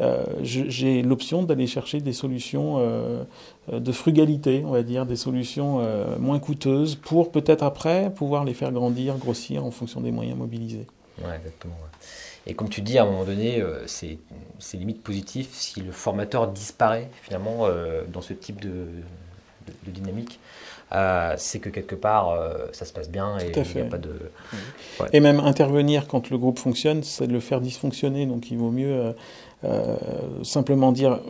Euh, 0.00 0.24
j'ai 0.42 1.02
l'option 1.02 1.42
d'aller 1.42 1.66
chercher 1.66 2.00
des 2.00 2.12
solutions 2.12 2.76
euh, 2.78 3.24
de 3.70 3.92
frugalité, 3.92 4.62
on 4.64 4.70
va 4.70 4.82
dire, 4.82 5.04
des 5.04 5.16
solutions 5.16 5.78
euh, 5.80 6.18
moins 6.18 6.38
coûteuses 6.38 6.96
pour 6.96 7.30
peut-être 7.30 7.62
après 7.62 8.12
pouvoir 8.12 8.44
les 8.44 8.54
faire 8.54 8.72
grandir, 8.72 9.18
grossir 9.18 9.64
en 9.64 9.70
fonction 9.70 10.00
des 10.00 10.10
moyens 10.10 10.38
mobilisés. 10.38 10.86
Ouais, 11.18 11.36
exactement. 11.36 11.74
Et 12.46 12.54
comme 12.54 12.68
tu 12.68 12.80
dis, 12.80 12.98
à 12.98 13.02
un 13.02 13.06
moment 13.06 13.24
donné, 13.24 13.60
euh, 13.60 13.86
c'est 13.86 14.18
limite 14.74 15.02
positif 15.02 15.48
si 15.52 15.80
le 15.80 15.92
formateur 15.92 16.48
disparaît 16.48 17.08
finalement 17.22 17.66
euh, 17.66 18.02
dans 18.12 18.20
ce 18.20 18.32
type 18.32 18.60
de, 18.60 18.68
de, 18.68 19.72
de 19.86 19.90
dynamique. 19.90 20.40
Euh, 20.92 21.34
c'est 21.38 21.58
que 21.58 21.70
quelque 21.70 21.94
part, 21.94 22.30
euh, 22.30 22.66
ça 22.72 22.84
se 22.84 22.92
passe 22.92 23.08
bien 23.08 23.38
et 23.38 23.50
il 23.56 23.74
n'y 23.76 23.80
a 23.80 23.84
pas 23.86 23.98
de... 23.98 24.14
Ouais. 25.00 25.08
Et 25.14 25.20
même 25.20 25.40
intervenir 25.40 26.06
quand 26.06 26.28
le 26.28 26.36
groupe 26.36 26.58
fonctionne, 26.58 27.02
c'est 27.02 27.26
de 27.26 27.32
le 27.32 27.40
faire 27.40 27.60
dysfonctionner. 27.60 28.26
Donc 28.26 28.50
il 28.50 28.58
vaut 28.58 28.70
mieux 28.70 29.14
euh 29.64 29.96
simplement 30.42 30.90
dire 30.90 31.20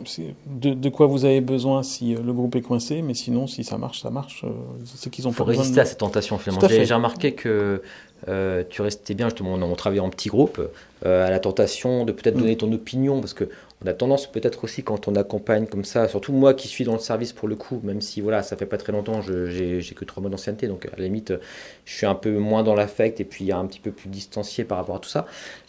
de, 0.47 0.73
de, 0.73 0.89
quoi 0.89 1.05
vous 1.05 1.23
avez 1.23 1.39
besoin 1.39 1.83
si 1.83 2.15
le 2.15 2.33
groupe 2.33 2.55
est 2.55 2.61
coincé, 2.61 3.03
mais 3.03 3.13
sinon, 3.13 3.45
si 3.45 3.63
ça 3.63 3.77
marche, 3.77 4.01
ça 4.01 4.09
marche. 4.09 4.43
C'est 4.83 5.11
qu'ils 5.11 5.27
ont 5.27 5.31
Il 5.31 5.35
faut 5.35 5.43
résister 5.43 5.75
de... 5.75 5.81
à 5.81 5.85
cette 5.85 5.99
tentation 5.99 6.39
finalement. 6.39 6.67
J'ai 6.67 6.93
remarqué 6.93 7.33
que 7.33 7.83
euh, 8.27 8.63
tu 8.69 8.81
restais 8.81 9.13
bien 9.13 9.27
justement, 9.29 9.53
on, 9.53 9.61
on 9.61 9.75
travaillait 9.75 10.01
en 10.01 10.09
petit 10.09 10.29
groupe, 10.29 10.61
euh, 11.05 11.27
à 11.27 11.29
la 11.29 11.39
tentation 11.39 12.05
de 12.05 12.11
peut-être 12.11 12.35
mm. 12.35 12.39
donner 12.39 12.57
ton 12.57 12.71
opinion, 12.71 13.19
parce 13.19 13.33
que 13.33 13.49
on 13.85 13.89
a 13.89 13.93
tendance 13.93 14.31
peut-être 14.31 14.63
aussi 14.63 14.81
quand 14.81 15.09
on 15.09 15.15
accompagne 15.15 15.65
comme 15.65 15.83
ça, 15.83 16.07
surtout 16.07 16.31
moi 16.31 16.53
qui 16.53 16.69
suis 16.69 16.85
dans 16.85 16.93
le 16.93 16.99
service 16.99 17.33
pour 17.33 17.49
le 17.49 17.55
coup, 17.55 17.81
même 17.83 17.99
si 17.99 18.21
voilà, 18.21 18.41
ça 18.41 18.55
fait 18.55 18.65
pas 18.65 18.77
très 18.77 18.93
longtemps, 18.93 19.21
j'ai 19.21 19.81
que 19.93 20.05
trois 20.05 20.21
mois 20.21 20.29
d'ancienneté, 20.29 20.67
donc 20.67 20.85
à 20.85 20.95
la 20.97 21.03
limite, 21.03 21.33
je 21.83 21.93
suis 21.93 22.05
un 22.05 22.15
peu 22.15 22.31
moins 22.31 22.63
dans 22.63 22.75
l'affect 22.75 23.19
et 23.19 23.25
puis 23.25 23.51
un 23.51 23.65
petit 23.65 23.81
peu 23.81 23.91
plus 23.91 24.07
distancié 24.07 24.63
par 24.63 24.77
rapport 24.77 24.95
à 24.95 24.99
tout 24.99 25.09
ça. 25.09 25.25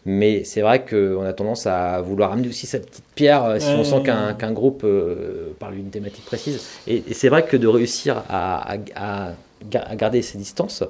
Mais 0.06 0.44
c'est 0.44 0.60
vrai 0.60 0.84
qu'on 0.84 1.24
a 1.24 1.32
tendance 1.32 1.66
à 1.66 2.00
vouloir 2.02 2.30
amener 2.30 2.46
aussi 2.46 2.68
cette 2.68 2.86
petite 2.88 3.04
pierre 3.16 3.44
euh, 3.44 3.58
si 3.58 3.70
on 3.70 3.82
sent 3.82 4.04
qu'un 4.04 4.34
qu 4.34 4.52
groupe 4.52 4.82
euh, 4.84 5.48
parle 5.58 5.74
d'une 5.74 5.90
thématique 5.90 6.24
précise. 6.24 6.64
Et, 6.86 7.02
et 7.08 7.14
c'est 7.14 7.28
vrai 7.28 7.44
que 7.44 7.56
de 7.56 7.66
réussir 7.66 8.22
à, 8.28 8.76
à, 8.94 9.30
à 9.74 9.96
garder 9.96 10.22
ces 10.22 10.38
distances, 10.38 10.84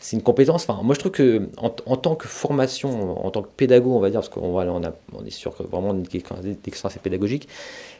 c'est 0.00 0.16
une 0.16 0.22
compétence. 0.22 0.66
Enfin, 0.66 0.82
moi, 0.82 0.94
je 0.94 1.00
trouve 1.00 1.12
que 1.12 1.48
en, 1.58 1.68
tant 1.68 2.16
que 2.16 2.26
formation, 2.26 3.24
en 3.24 3.30
tant 3.30 3.42
que 3.42 3.50
pédago, 3.54 3.94
on 3.94 4.00
va 4.00 4.08
dire, 4.08 4.20
parce 4.20 4.30
qu'on 4.30 4.58
on, 4.58 4.82
on 5.12 5.24
est 5.24 5.30
sûr 5.30 5.54
que 5.54 5.62
vraiment 5.62 5.92
l'expérience 5.92 6.96
est 6.96 7.02
pédagogique, 7.02 7.48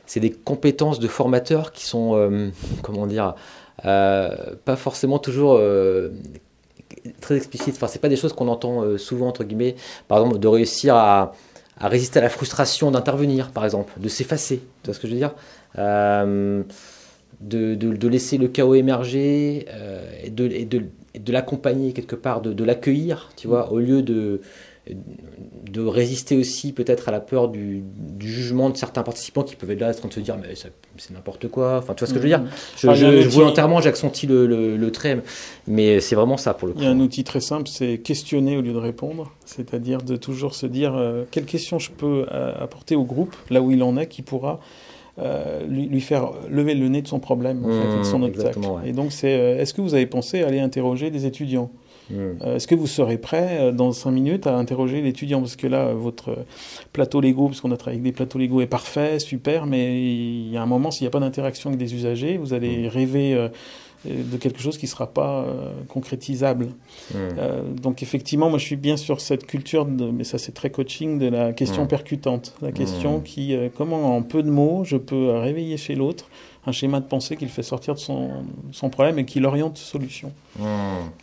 c'est 0.06 0.20
des 0.20 0.30
compétences 0.30 0.98
de 0.98 1.06
formateurs 1.06 1.72
qui 1.72 1.84
sont, 1.84 2.16
euh, 2.16 2.48
comment 2.82 3.06
dire, 3.06 3.34
euh, 3.84 4.34
pas 4.64 4.76
forcément 4.76 5.18
toujours 5.18 5.56
euh, 5.58 6.08
très 7.20 7.36
explicites. 7.36 7.74
Enfin, 7.76 7.86
c'est 7.86 8.00
pas 8.00 8.08
des 8.08 8.16
choses 8.16 8.32
qu'on 8.32 8.48
entend 8.48 8.96
souvent 8.96 9.28
entre 9.28 9.44
guillemets. 9.44 9.76
Par 10.08 10.18
exemple, 10.18 10.38
de 10.38 10.48
réussir 10.48 10.96
à, 10.96 11.32
résister 11.78 12.18
à 12.18 12.22
la 12.22 12.30
frustration 12.30 12.90
d'intervenir, 12.90 13.50
par 13.50 13.64
exemple, 13.64 13.92
de 14.00 14.08
s'effacer. 14.08 14.62
Tu 14.82 14.86
vois 14.86 14.94
ce 14.94 15.00
que 15.00 15.06
je 15.06 15.12
veux 15.12 15.20
dire 15.20 15.34
de, 17.40 18.08
laisser 18.08 18.36
le 18.36 18.48
chaos 18.48 18.74
émerger 18.74 19.66
et 20.24 20.30
de 20.30 20.82
de 21.18 21.32
l'accompagner 21.32 21.92
quelque 21.92 22.16
part, 22.16 22.40
de, 22.40 22.52
de 22.52 22.64
l'accueillir, 22.64 23.30
tu 23.36 23.48
vois, 23.48 23.72
au 23.72 23.78
lieu 23.78 24.02
de, 24.02 24.40
de 25.70 25.82
résister 25.82 26.36
aussi 26.36 26.72
peut-être 26.72 27.08
à 27.08 27.12
la 27.12 27.20
peur 27.20 27.48
du, 27.48 27.82
du, 27.96 28.28
jugement 28.28 28.70
de 28.70 28.76
certains 28.76 29.02
participants 29.02 29.42
qui 29.42 29.56
peuvent 29.56 29.70
être 29.70 29.80
là 29.80 29.90
en 29.90 29.92
train 29.92 30.08
de 30.08 30.12
se 30.12 30.20
dire 30.20 30.36
mais 30.40 30.54
c'est 30.54 31.12
n'importe 31.12 31.48
quoi. 31.48 31.78
Enfin, 31.78 31.94
tu 31.94 32.00
vois 32.00 32.08
ce 32.08 32.14
que 32.14 32.18
je 32.18 32.22
veux 32.22 32.28
dire? 32.28 32.42
Je, 32.76 32.88
ah, 32.88 32.94
je, 32.94 33.22
je 33.22 33.28
volontairement 33.28 33.80
j'accentuie 33.80 34.26
le, 34.26 34.46
le, 34.46 34.76
le, 34.76 34.92
trait, 34.92 35.20
mais 35.66 36.00
c'est 36.00 36.14
vraiment 36.14 36.36
ça 36.36 36.54
pour 36.54 36.66
le 36.66 36.74
coup. 36.74 36.80
Il 36.80 36.84
y 36.84 36.88
a 36.88 36.90
un 36.90 37.00
outil 37.00 37.24
très 37.24 37.40
simple, 37.40 37.68
c'est 37.68 37.98
questionner 37.98 38.56
au 38.56 38.62
lieu 38.62 38.72
de 38.72 38.78
répondre, 38.78 39.32
c'est-à-dire 39.44 40.02
de 40.02 40.16
toujours 40.16 40.54
se 40.54 40.66
dire 40.66 40.94
euh, 40.96 41.24
quelle 41.30 41.44
question 41.44 41.78
je 41.78 41.90
peux 41.90 42.26
euh, 42.32 42.52
apporter 42.58 42.96
au 42.96 43.04
groupe 43.04 43.36
là 43.50 43.60
où 43.60 43.70
il 43.70 43.82
en 43.82 43.96
est 43.96 44.06
qui 44.06 44.22
pourra 44.22 44.60
euh, 45.20 45.66
lui, 45.66 45.86
lui, 45.86 46.00
faire 46.00 46.30
lever 46.48 46.74
le 46.74 46.88
nez 46.88 47.02
de 47.02 47.08
son 47.08 47.20
problème, 47.20 47.64
en 47.64 47.68
mmh, 47.68 47.72
fait, 47.72 47.98
de 47.98 48.02
son 48.04 48.22
obstacle. 48.22 48.58
Ouais. 48.60 48.88
Et 48.88 48.92
donc, 48.92 49.12
c'est 49.12 49.34
euh, 49.34 49.60
est-ce 49.60 49.74
que 49.74 49.80
vous 49.80 49.94
avez 49.94 50.06
pensé 50.06 50.42
à 50.42 50.46
aller 50.46 50.60
interroger 50.60 51.10
des 51.10 51.26
étudiants? 51.26 51.70
Mmh. 52.10 52.14
euh, 52.14 52.56
Est-ce 52.56 52.66
que 52.66 52.74
vous 52.74 52.86
serez 52.86 53.18
prêt 53.18 53.72
dans 53.72 53.92
cinq 53.92 54.12
minutes 54.12 54.46
à 54.46 54.56
interroger 54.56 55.02
l'étudiant? 55.02 55.40
Parce 55.40 55.56
que 55.56 55.66
là, 55.66 55.92
votre 55.92 56.36
plateau 56.92 57.20
Lego, 57.20 57.48
parce 57.48 57.60
qu'on 57.60 57.70
a 57.70 57.76
travaillé 57.76 58.00
avec 58.00 58.12
des 58.12 58.16
plateaux 58.16 58.38
Lego, 58.38 58.60
est 58.60 58.66
parfait, 58.66 59.18
super, 59.18 59.66
mais 59.66 60.00
il 60.00 60.50
y 60.50 60.56
a 60.56 60.62
un 60.62 60.66
moment, 60.66 60.90
s'il 60.90 61.04
n'y 61.04 61.08
a 61.08 61.12
pas 61.12 61.20
d'interaction 61.20 61.70
avec 61.70 61.78
des 61.78 61.94
usagers, 61.94 62.36
vous 62.38 62.54
allez 62.54 62.84
mmh. 62.84 62.88
rêver 62.88 63.48
de 64.04 64.36
quelque 64.38 64.60
chose 64.60 64.78
qui 64.78 64.86
ne 64.86 64.90
sera 64.90 65.08
pas 65.08 65.42
euh, 65.42 65.72
concrétisable. 65.88 66.66
Mmh. 66.66 67.14
Euh, 67.38 67.62
donc 67.74 68.02
effectivement, 68.02 68.48
moi 68.48 68.58
je 68.58 68.64
suis 68.64 68.76
bien 68.76 68.96
sur 68.96 69.20
cette 69.20 69.46
culture, 69.46 69.84
de, 69.84 70.10
mais 70.10 70.24
ça 70.24 70.38
c'est 70.38 70.52
très 70.52 70.70
coaching, 70.70 71.18
de 71.18 71.26
la 71.26 71.52
question 71.52 71.84
mmh. 71.84 71.88
percutante. 71.88 72.54
La 72.62 72.72
question 72.72 73.18
mmh. 73.18 73.22
qui, 73.22 73.54
euh, 73.54 73.68
comment 73.74 74.16
en 74.16 74.22
peu 74.22 74.42
de 74.42 74.50
mots, 74.50 74.84
je 74.84 74.96
peux 74.96 75.30
réveiller 75.30 75.76
chez 75.76 75.94
l'autre 75.94 76.28
un 76.66 76.72
schéma 76.72 77.00
de 77.00 77.06
pensée 77.06 77.36
qui 77.36 77.44
le 77.44 77.50
fait 77.50 77.62
sortir 77.62 77.94
de 77.94 77.98
son, 77.98 78.44
son 78.72 78.90
problème 78.90 79.18
et 79.18 79.24
qui 79.24 79.40
l'oriente 79.40 79.78
solution. 79.78 80.32
Mmh. 80.58 80.64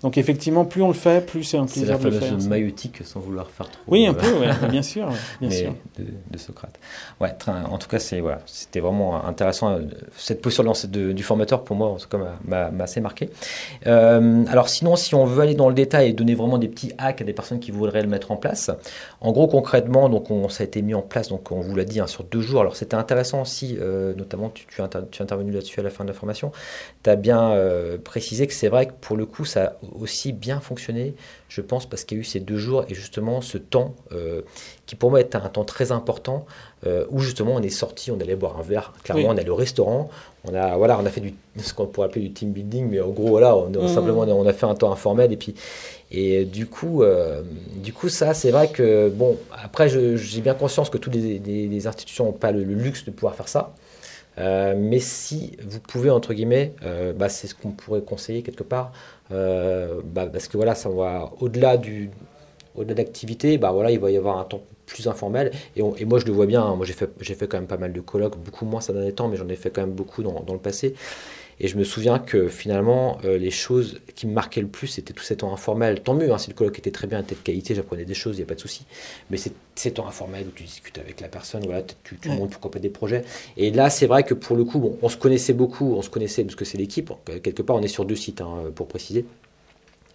Donc 0.02 0.17
effectivement, 0.17 0.65
plus 0.65 0.82
on 0.82 0.88
le 0.88 0.93
fait, 0.93 1.26
plus 1.26 1.43
c'est 1.43 1.58
un 1.58 1.65
plaisir 1.65 2.00
de 2.00 2.06
le 2.06 2.12
faire. 2.12 2.21
C'est 2.21 2.26
la 2.26 2.32
fameuse 2.32 2.47
maïeutique 2.47 3.02
sans 3.04 3.19
vouloir 3.19 3.47
faire 3.50 3.69
trop. 3.69 3.82
Oui, 3.88 4.08
un 4.08 4.13
peu, 4.13 4.32
ouais, 4.34 4.50
bien 4.69 4.82
sûr. 4.82 5.10
Bien 5.39 5.50
sûr. 5.52 5.76
De, 5.97 6.06
de, 6.32 6.38
Socrate. 6.38 6.80
Ouais, 7.19 7.36
en 7.47 7.78
tout 7.78 7.88
cas, 7.88 8.00
c'est 8.00 8.19
voilà, 8.19 8.39
c'était 8.45 8.80
vraiment 8.80 9.23
intéressant. 9.26 9.80
Cette 10.15 10.41
posture 10.41 10.63
de, 10.63 11.12
du 11.12 11.23
formateur, 11.23 11.63
pour 11.63 11.76
moi, 11.76 11.89
en 11.89 11.97
tout 11.97 12.08
cas, 12.10 12.17
m'a 12.45 12.84
assez 12.84 13.02
marqué. 13.02 13.30
Euh, 13.86 14.45
alors 14.47 14.69
sinon, 14.69 14.95
si 14.95 15.13
on 15.13 15.26
veut 15.26 15.43
aller 15.43 15.56
dans 15.56 15.69
le 15.69 15.76
détail 15.76 16.10
et 16.10 16.13
donner 16.13 16.36
vraiment 16.36 16.58
des 16.58 16.67
petits 16.67 16.93
hacks 16.97 17.21
à 17.21 17.23
des 17.23 17.34
personnes 17.34 17.60
qui 17.60 17.71
voudraient 17.71 18.02
le 18.02 18.08
mettre 18.08 18.32
en 18.32 18.38
place, 18.38 18.71
en 19.21 19.32
gros, 19.32 19.47
concrètement, 19.47 20.10
donc 20.10 20.32
on, 20.32 20.50
ça 20.50 20.63
a 20.63 20.65
été 20.65 20.82
mis 20.82 20.93
en 20.93 21.02
place, 21.02 21.30
donc 21.30 21.52
on 21.52 21.60
vous 21.60 21.76
l'a 21.76 21.86
dit, 21.86 22.00
hein, 22.00 22.08
sur 22.08 22.23
deux 22.23 22.41
jours. 22.41 22.62
Alors 22.62 22.76
c'était 22.76 22.95
intéressant 22.95 23.41
aussi, 23.41 23.78
euh, 23.80 24.13
notamment, 24.15 24.50
tu, 24.50 24.65
tu, 24.65 24.82
tu 25.12 25.23
intervenu 25.27 25.51
là-dessus 25.51 25.79
à 25.79 25.83
la 25.83 25.89
fin 25.89 26.03
de 26.03 26.09
la 26.09 26.13
formation, 26.13 26.51
tu 27.03 27.09
as 27.09 27.15
bien 27.15 27.51
euh, 27.51 27.97
précisé 27.97 28.47
que 28.47 28.53
c'est 28.53 28.69
vrai 28.69 28.87
que 28.87 28.93
pour 28.93 29.17
le 29.17 29.25
coup, 29.25 29.45
ça 29.45 29.63
a 29.63 29.73
aussi 29.99 30.31
bien 30.31 30.59
fonctionné, 30.59 31.13
je 31.49 31.61
pense, 31.61 31.85
parce 31.85 32.03
qu'il 32.03 32.17
y 32.17 32.19
a 32.19 32.21
eu 32.21 32.25
ces 32.25 32.39
deux 32.39 32.57
jours 32.57 32.85
et 32.87 32.93
justement 32.93 33.41
ce 33.41 33.57
temps 33.57 33.95
euh, 34.11 34.41
qui 34.85 34.95
pour 34.95 35.09
moi 35.09 35.19
est 35.19 35.35
un 35.35 35.49
temps 35.49 35.65
très 35.65 35.91
important 35.91 36.45
euh, 36.85 37.05
où 37.09 37.19
justement 37.19 37.55
on 37.55 37.61
est 37.61 37.69
sorti, 37.69 38.11
on 38.11 38.19
allait 38.19 38.35
boire 38.35 38.57
un 38.57 38.63
verre, 38.63 38.93
clairement 39.03 39.29
oui. 39.29 39.35
on 39.35 39.37
allait 39.37 39.49
au 39.49 39.55
restaurant, 39.55 40.09
on 40.45 40.53
a, 40.53 40.77
voilà, 40.77 40.97
on 40.99 41.05
a 41.05 41.09
fait 41.09 41.21
du, 41.21 41.33
ce 41.57 41.73
qu'on 41.73 41.87
pourrait 41.87 42.07
appeler 42.07 42.21
du 42.21 42.31
team 42.31 42.51
building, 42.51 42.87
mais 42.89 43.01
en 43.01 43.09
gros, 43.09 43.27
voilà, 43.27 43.55
on, 43.55 43.69
mmh. 43.69 43.87
simplement 43.89 44.21
on 44.21 44.47
a 44.47 44.53
fait 44.53 44.65
un 44.65 44.75
temps 44.75 44.91
informel 44.91 45.33
et 45.33 45.37
puis 45.37 45.55
et 46.09 46.45
du 46.45 46.67
coup, 46.67 47.03
euh, 47.03 47.41
du 47.75 47.91
coup, 47.91 48.09
ça, 48.09 48.33
c'est 48.33 48.51
vrai 48.51 48.69
que 48.69 49.09
bon. 49.09 49.37
Après, 49.51 49.89
j'ai 49.89 50.41
bien 50.41 50.53
conscience 50.53 50.89
que 50.89 50.97
toutes 50.97 51.15
les, 51.15 51.39
les, 51.39 51.67
les 51.67 51.87
institutions 51.87 52.25
n'ont 52.25 52.31
pas 52.31 52.51
le, 52.51 52.63
le, 52.63 52.75
luxe 52.75 53.03
de 53.03 53.11
pouvoir 53.11 53.35
faire 53.35 53.49
ça. 53.49 53.73
Euh, 54.38 54.76
mais 54.78 55.00
si 55.00 55.58
vous 55.67 55.80
pouvez, 55.80 56.10
entre 56.10 56.34
guillemets, 56.34 56.73
euh, 56.84 57.13
bah, 57.13 57.30
c'est 57.30 57.47
ce 57.47 57.56
qu'on 57.56 57.71
pourrait 57.71 58.02
conseiller 58.02 58.43
quelque 58.43 58.63
part, 58.63 58.91
euh, 59.32 60.02
bah, 60.04 60.28
parce 60.28 60.47
que 60.47 60.58
voilà, 60.58 60.76
au-delà 61.39 61.78
du 61.78 62.10
au-delà 62.76 62.93
d'activité, 62.93 63.58
bah 63.58 63.71
voilà, 63.71 63.89
il 63.89 64.00
va 64.00 64.12
y 64.12 64.17
avoir 64.17 64.38
un 64.38 64.43
temps 64.43 64.62
plus 64.86 65.08
informel. 65.08 65.52
Et, 65.76 65.82
moi, 66.06 66.19
je 66.19 66.26
le 66.26 66.32
vois 66.32 66.45
bien. 66.45 66.62
Hein, 66.62 66.76
moi, 66.76 66.86
j'ai 66.86 66.93
fait, 66.93 67.10
j'ai 67.19 67.34
fait 67.34 67.47
quand 67.47 67.58
même 67.58 67.67
pas 67.67 67.78
mal 67.78 67.91
de 67.91 68.02
colloques, 68.02 68.38
beaucoup 68.38 68.65
moins 68.65 68.82
ces 68.82 68.93
derniers 68.93 69.13
temps, 69.13 69.28
mais 69.28 69.36
j'en 69.36 69.50
ai 69.50 69.56
fait 69.56 69.71
quand 69.71 69.82
même 69.82 69.93
beaucoup 69.93 70.21
dans 70.21 70.54
le 70.54 70.60
passé. 70.60 70.93
Et 71.59 71.67
je 71.67 71.77
me 71.77 71.83
souviens 71.83 72.19
que 72.19 72.47
finalement, 72.47 73.17
euh, 73.25 73.37
les 73.37 73.51
choses 73.51 73.99
qui 74.15 74.27
me 74.27 74.33
marquaient 74.33 74.61
le 74.61 74.67
plus, 74.67 74.87
c'était 74.87 75.13
tout 75.13 75.23
ces 75.23 75.37
temps 75.37 75.53
informels. 75.53 76.01
Tant 76.01 76.13
mieux, 76.13 76.31
hein, 76.31 76.37
si 76.37 76.49
le 76.49 76.55
colloque 76.55 76.77
était 76.79 76.91
très 76.91 77.07
bien, 77.07 77.19
était 77.19 77.35
de 77.35 77.39
qualité, 77.39 77.73
j'apprenais 77.73 78.05
des 78.05 78.13
choses, 78.13 78.35
il 78.35 78.39
n'y 78.39 78.43
a 78.43 78.47
pas 78.47 78.55
de 78.55 78.59
souci. 78.59 78.85
Mais 79.29 79.37
c'est 79.37 79.53
ces 79.75 79.91
temps 79.91 80.07
informels 80.07 80.47
où 80.47 80.51
tu 80.51 80.63
discutes 80.63 80.97
avec 80.97 81.19
la 81.21 81.27
personne, 81.27 81.63
voilà, 81.65 81.83
tu, 82.03 82.17
tu 82.17 82.29
montres 82.29 82.51
pourquoi 82.51 82.71
pas 82.71 82.79
des 82.79 82.89
projets. 82.89 83.23
Et 83.57 83.71
là, 83.71 83.89
c'est 83.89 84.07
vrai 84.07 84.23
que 84.23 84.33
pour 84.33 84.55
le 84.55 84.65
coup, 84.65 84.79
bon, 84.79 84.97
on 85.01 85.09
se 85.09 85.17
connaissait 85.17 85.53
beaucoup, 85.53 85.95
on 85.95 86.01
se 86.01 86.09
connaissait 86.09 86.43
parce 86.43 86.55
que 86.55 86.65
c'est 86.65 86.77
l'équipe. 86.77 87.11
Quelque 87.43 87.61
part, 87.61 87.75
on 87.75 87.81
est 87.81 87.87
sur 87.87 88.05
deux 88.05 88.15
sites, 88.15 88.41
hein, 88.41 88.71
pour 88.75 88.87
préciser. 88.87 89.25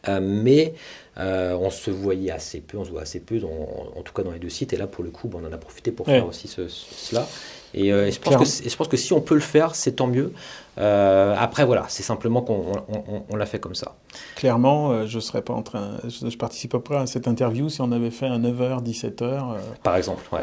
Euh, 0.08 0.20
mais 0.20 0.74
euh, 1.18 1.54
on 1.54 1.70
se 1.70 1.90
voyait 1.90 2.30
assez 2.30 2.60
peu, 2.60 2.78
on 2.78 2.84
se 2.84 2.90
voit 2.90 3.02
assez 3.02 3.20
peu, 3.20 3.40
en, 3.44 4.02
tout 4.02 4.12
cas 4.12 4.22
dans 4.22 4.32
les 4.32 4.38
deux 4.38 4.48
sites. 4.48 4.72
Et 4.72 4.76
là, 4.76 4.86
pour 4.86 5.04
le 5.04 5.10
coup, 5.10 5.30
on 5.32 5.44
en 5.44 5.52
a 5.52 5.58
profité 5.58 5.92
pour 5.92 6.06
faire 6.06 6.26
aussi 6.26 6.48
cela. 6.48 7.26
Et, 7.74 7.92
euh, 7.92 8.10
je 8.10 8.18
pense 8.18 8.36
que, 8.36 8.68
je 8.68 8.76
pense 8.76 8.88
que 8.88 8.96
si 8.96 9.12
on 9.12 9.20
peut 9.20 9.34
le 9.34 9.40
faire, 9.40 9.74
c'est 9.74 9.92
tant 9.92 10.06
mieux. 10.06 10.32
Euh, 10.78 11.34
après, 11.38 11.66
voilà, 11.66 11.84
c'est 11.88 12.02
simplement 12.02 12.40
qu'on 12.40 12.72
on, 13.28 13.36
l'a 13.36 13.44
fait 13.44 13.58
comme 13.58 13.74
ça. 13.74 13.94
Clairement, 14.36 14.90
euh, 14.90 15.06
je 15.06 15.20
serais 15.20 15.42
pas 15.42 15.52
en 15.52 15.62
train, 15.62 15.98
je, 16.04 16.30
je 16.30 16.36
participe 16.38 16.76
pas 16.78 17.02
à 17.02 17.06
cette 17.06 17.28
interview 17.28 17.68
si 17.68 17.82
on 17.82 17.92
avait 17.92 18.10
fait 18.10 18.26
un 18.26 18.38
9h, 18.38 18.82
17h. 18.82 19.56
Par 19.82 19.96
exemple, 19.96 20.24
ouais, 20.32 20.40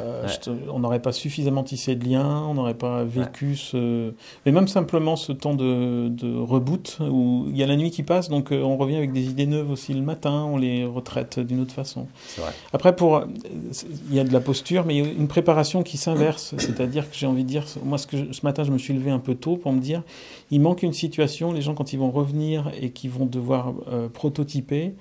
on 0.72 0.80
n'aurait 0.80 1.02
pas 1.02 1.14
suffisamment 1.14 1.64
tissé 1.64 1.96
de 1.96 2.08
liens, 2.08 2.44
on 2.48 2.54
n'aurait 2.54 2.76
pas 2.76 3.04
vécu 3.04 3.56
ce. 3.56 4.14
Mais 4.46 4.52
même 4.52 4.68
simplement 4.68 5.16
ce 5.16 5.32
temps 5.32 5.56
de, 5.56 6.10
de, 6.10 6.38
reboot 6.38 7.00
où 7.02 7.48
il 7.50 7.58
y 7.58 7.64
a 7.64 7.68
la 7.68 7.76
nuit 7.76 7.90
qui 7.90 8.04
passe, 8.04 8.30
donc 8.30 8.50
on 8.52 8.78
revient 8.78 8.98
avec 8.98 9.12
des 9.12 9.26
idées 9.26 9.48
neuves 9.48 9.72
aussi 9.72 9.96
le 9.96 10.02
matin, 10.02 10.44
on 10.44 10.58
les 10.58 10.86
retraite 10.86 11.40
d'une 11.40 11.62
autre 11.62 11.74
façon. 11.74 12.06
Vrai. 12.38 12.52
Après, 12.72 12.96
pour, 12.96 13.24
il 14.10 14.16
y 14.16 14.20
a 14.20 14.24
de 14.24 14.34
la 14.34 14.42
posture, 14.42 14.86
mais 14.86 14.96
il 14.96 15.06
y 15.06 15.08
a 15.08 15.12
une 15.12 15.28
préparation 15.28 15.82
qui 15.82 15.98
s'inverse, 15.98 16.54
c'est-à-dire 16.60 17.10
que 17.10 17.16
j'ai 17.20 17.28
envie 17.28 17.44
de 17.44 17.50
dire, 17.50 17.66
moi 17.84 17.98
ce, 17.98 18.08
que 18.08 18.32
ce 18.32 18.42
matin 18.44 18.64
je 18.64 18.72
me 18.72 18.78
suis 18.78 18.94
levé 18.94 19.12
un 19.12 19.20
peu 19.20 19.36
tôt 19.36 19.58
pour 19.58 19.72
me 19.74 19.80
dire, 19.80 20.04
il 20.52 20.62
manque 20.62 20.84
une 20.84 20.94
situation, 20.94 21.52
les 21.52 21.62
gens 21.62 21.74
quand 21.74 21.94
ils 21.94 22.00
vont 22.00 22.12
revenir 22.12 22.72
et 22.80 22.92
qui 22.92 23.08
vont 23.08 23.26
devoir 23.26 23.74
euh, 23.92 24.08
prototyper, 24.08 24.94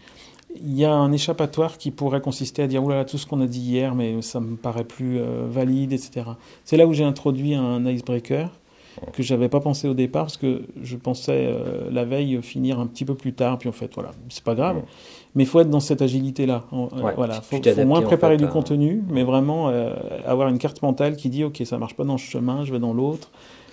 il 0.56 0.76
y 0.76 0.84
a 0.84 0.92
un 0.92 1.12
échappatoire 1.12 1.78
qui 1.78 1.90
pourrait 1.90 2.20
consister 2.20 2.62
à 2.62 2.66
dire 2.66 2.82
oulala 2.82 3.04
tout 3.04 3.18
ce 3.18 3.26
qu'on 3.26 3.40
a 3.40 3.46
dit 3.46 3.60
hier 3.60 3.94
mais 3.94 4.22
ça 4.22 4.40
me 4.40 4.56
paraît 4.56 4.84
plus 4.84 5.18
euh, 5.18 5.46
valide 5.48 5.92
etc. 5.92 6.26
C'est 6.64 6.76
là 6.76 6.86
où 6.86 6.92
j'ai 6.92 7.04
introduit 7.04 7.54
un 7.54 7.84
icebreaker 7.86 8.50
que 9.12 9.22
j'avais 9.22 9.48
pas 9.48 9.60
pensé 9.60 9.86
au 9.86 9.94
départ 9.94 10.24
parce 10.24 10.36
que 10.36 10.62
je 10.82 10.96
pensais 10.96 11.46
euh, 11.46 11.88
la 11.90 12.04
veille 12.04 12.40
finir 12.42 12.80
un 12.80 12.86
petit 12.86 13.04
peu 13.04 13.14
plus 13.14 13.32
tard 13.32 13.58
puis 13.58 13.68
en 13.68 13.72
fait 13.72 13.92
voilà 13.94 14.10
c'est 14.28 14.42
pas 14.42 14.54
grave 14.54 14.82
mais 15.38 15.44
il 15.44 15.46
faut 15.46 15.60
être 15.60 15.70
dans 15.70 15.80
cette 15.80 16.02
agilité 16.02 16.44
là 16.44 16.64
voilà 17.16 17.40
faut, 17.40 17.56
faut 17.62 17.84
moins 17.86 18.02
préparer 18.02 18.36
du 18.36 18.48
contenu 18.48 19.02
mais 19.08 19.22
vraiment 19.22 19.72
avoir 20.26 20.48
une 20.48 20.58
carte 20.58 20.82
mentale 20.82 21.16
qui 21.16 21.30
dit 21.30 21.44
ok 21.44 21.62
ça 21.64 21.78
marche 21.78 21.94
pas 21.94 22.04
dans 22.04 22.18
ce 22.18 22.24
chemin 22.24 22.64
je 22.64 22.72
vais 22.72 22.80
dans 22.80 22.92
l'autre 22.92 23.30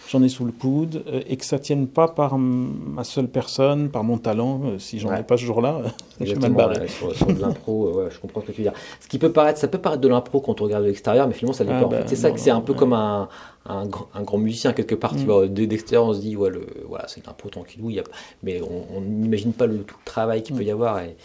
j'en 0.10 0.24
ai 0.24 0.30
sous 0.30 0.46
le 0.46 0.52
coude, 0.52 1.04
euh, 1.08 1.22
et 1.28 1.38
que 1.38 1.46
ça 1.46 1.60
tienne 1.60 1.88
pas 1.88 2.08
par 2.08 2.38
ma 2.38 3.04
seule 3.04 3.28
personne, 3.28 3.90
par 3.90 4.04
mon 4.04 4.18
talent. 4.18 4.62
Euh, 4.66 4.80
si 4.80 5.00
j'en 5.00 5.14
ai 5.14 5.24
pas 5.24 5.38
ce 5.38 5.44
jour-là, 5.44 5.82
je 6.22 6.34
vais 6.34 6.40
mal 6.40 6.54
barré. 6.54 6.88
sur, 6.88 7.28
de 7.28 7.40
l'impro, 7.40 8.00
euh, 8.00 8.10
je 8.10 8.20
comprends 8.20 8.42
ce 8.42 8.48
que 8.48 8.52
tu 8.52 8.62
veux 8.62 8.70
dire. 8.70 8.80
Ce 9.00 9.08
qui 9.08 9.18
peut 9.18 9.32
paraître, 9.32 9.60
ça 9.60 9.68
peut 9.68 9.78
paraître 9.78 10.02
de 10.02 10.08
l'impro 10.08 10.42
quand 10.42 10.62
on 10.62 10.66
regarde 10.66 10.84
de 10.84 10.90
l'extérieur, 10.90 11.28
mais 11.28 11.34
finalement 11.34 11.54
ça 11.54 11.64
dépend. 11.64 11.82
Ah 11.84 11.86
bah, 11.86 11.98
c'est 12.06 12.16
ça 12.16 12.32
que 12.32 12.40
c'est 12.40 12.52
un 12.52 12.62
peu 12.62 12.74
comme 12.74 12.94
un, 12.94 13.28
un, 13.66 13.86
grand 13.88 14.38
musicien 14.38 14.74
quelque 14.74 14.96
part. 14.96 15.16
Tu 15.16 15.26
mm. 15.26 15.68
d'extérieur, 15.68 16.06
on 16.06 16.14
se 16.14 16.20
dit 16.20 16.36
ouais, 16.36 16.50
le, 16.50 16.66
voilà, 16.88 17.08
c'est 17.08 17.22
de 17.22 17.28
l'impro 17.28 17.50
tranquillou, 17.50 17.90
y 17.90 18.00
a, 18.00 18.04
mais 18.44 18.62
on 18.62 19.02
n'imagine 19.02 19.54
pas 19.54 19.66
le 19.66 19.80
tout 19.80 19.98
le 20.00 20.06
travail 20.06 20.44
qu'il 20.44 20.56
peut 20.56 20.64
y 20.64 20.72
avoir. 20.72 21.00
Et, 21.00 21.16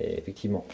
effectivement. 0.00 0.66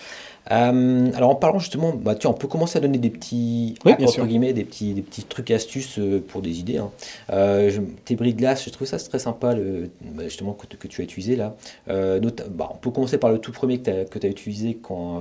Euh, 0.50 1.10
alors 1.14 1.30
en 1.30 1.34
parlant 1.34 1.58
justement, 1.58 1.92
bah, 1.94 2.14
tiens, 2.14 2.30
on 2.30 2.34
peut 2.34 2.48
commencer 2.48 2.78
à 2.78 2.80
donner 2.80 2.98
des 2.98 3.10
petits, 3.10 3.74
entre 3.84 4.26
guillemets, 4.26 4.52
des 4.52 4.64
petits, 4.64 4.94
des 4.94 5.02
petits 5.02 5.22
trucs 5.22 5.50
astuces 5.50 5.98
euh, 5.98 6.22
pour 6.26 6.42
des 6.42 6.58
idées. 6.58 6.78
Hein. 6.78 6.90
Euh, 7.32 7.70
tes 8.04 8.16
bris 8.16 8.34
de 8.34 8.38
glace, 8.38 8.64
je 8.64 8.70
trouve 8.70 8.88
ça 8.88 8.98
très 8.98 9.18
sympa, 9.18 9.54
le, 9.54 9.90
bah, 10.14 10.24
justement 10.24 10.52
que, 10.52 10.66
que, 10.66 10.88
tu 10.88 11.00
as 11.00 11.04
utilisé 11.04 11.36
là. 11.36 11.54
Bah, 11.86 12.70
on 12.72 12.76
peut 12.76 12.90
commencer 12.90 13.18
par 13.18 13.30
le 13.30 13.38
tout 13.38 13.52
premier 13.52 13.78
que 13.78 14.18
tu 14.18 14.26
as, 14.26 14.30
utilisé 14.30 14.78
quand, 14.82 15.20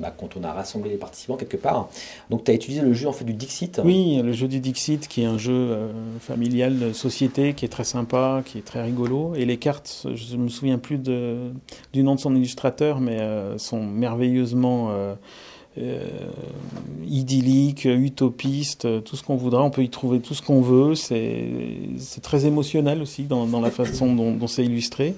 bah, 0.00 0.14
quand 0.16 0.36
on 0.36 0.44
a 0.44 0.52
rassemblé 0.52 0.90
les 0.90 0.96
participants 0.96 1.36
quelque 1.36 1.56
part. 1.56 1.88
Donc 2.30 2.44
tu 2.44 2.50
as 2.50 2.54
utilisé 2.54 2.82
le 2.82 2.92
jeu 2.92 3.08
en 3.08 3.12
fait 3.12 3.24
du 3.24 3.32
Dixit. 3.32 3.80
Oui, 3.84 4.20
le 4.22 4.32
jeu 4.32 4.48
du 4.48 4.60
Dixit 4.60 5.08
qui 5.08 5.22
est 5.22 5.26
un 5.26 5.38
jeu 5.38 5.88
familial 6.20 6.78
de 6.78 6.92
société 6.92 7.54
qui 7.54 7.64
est 7.64 7.68
très 7.68 7.84
sympa, 7.84 8.42
qui 8.44 8.58
est 8.58 8.64
très 8.64 8.82
rigolo. 8.82 9.34
Et 9.34 9.44
les 9.44 9.56
cartes, 9.56 10.06
je 10.14 10.36
ne 10.36 10.42
me 10.42 10.48
souviens 10.48 10.78
plus 10.78 10.98
de, 10.98 11.52
du 11.92 12.02
nom 12.02 12.14
de 12.14 12.20
son 12.20 12.34
illustrateur, 12.34 13.00
mais 13.00 13.18
sont 13.58 13.82
merveilleuses 13.82 14.54
euh, 14.64 15.14
euh, 15.78 16.08
idyllique, 17.06 17.84
utopiste, 17.84 19.04
tout 19.04 19.16
ce 19.16 19.22
qu'on 19.22 19.36
voudra. 19.36 19.62
On 19.62 19.70
peut 19.70 19.82
y 19.82 19.90
trouver 19.90 20.20
tout 20.20 20.34
ce 20.34 20.42
qu'on 20.42 20.60
veut. 20.60 20.94
C'est 20.94 22.20
très 22.22 22.46
émotionnel 22.46 23.02
aussi 23.02 23.24
dans, 23.24 23.60
la 23.60 23.70
façon 23.70 24.14
dont 24.14 24.46
c'est 24.46 24.64
illustré. 24.64 25.14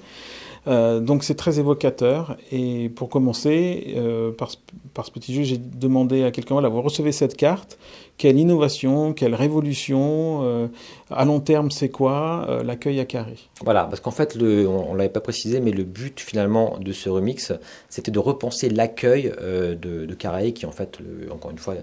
Euh, 0.67 0.99
donc 0.99 1.23
c'est 1.23 1.35
très 1.35 1.59
évocateur. 1.59 2.37
Et 2.51 2.89
pour 2.89 3.09
commencer, 3.09 3.93
euh, 3.95 4.31
par, 4.31 4.51
par, 4.93 5.05
ce 5.05 5.11
petit 5.11 5.33
jeu, 5.33 5.43
j'ai 5.43 5.57
demandé 5.57 6.23
à 6.23 6.31
quelqu'un, 6.31 6.55
voilà, 6.55 6.69
vous 6.69 6.81
recevez 6.81 7.11
cette 7.11 7.35
carte, 7.35 7.77
quelle 8.21 8.37
innovation, 8.37 9.13
quelle 9.13 9.33
révolution, 9.33 10.41
euh, 10.43 10.67
à 11.09 11.25
long 11.25 11.39
terme 11.39 11.71
c'est 11.71 11.89
quoi, 11.89 12.61
l'accueil 12.63 12.99
à 12.99 13.05
carré? 13.05 13.33
Voilà, 13.63 13.85
parce 13.85 13.99
qu'en 13.99 14.11
fait, 14.11 14.37
on 14.39 14.93
ne 14.93 14.97
l'avait 14.97 15.09
pas 15.09 15.21
précisé, 15.21 15.59
mais 15.59 15.71
le 15.71 15.83
but 15.83 16.19
finalement 16.19 16.77
de 16.77 16.91
ce 16.91 17.09
remix, 17.09 17.51
c'était 17.89 18.11
de 18.11 18.19
repenser 18.19 18.69
l'accueil 18.69 19.33
de, 19.41 19.73
de, 20.05 20.13
Carré, 20.13 20.53
qui 20.53 20.67
en 20.67 20.71
fait, 20.71 20.99
encore 21.31 21.49
une 21.49 21.57
fois, 21.57 21.73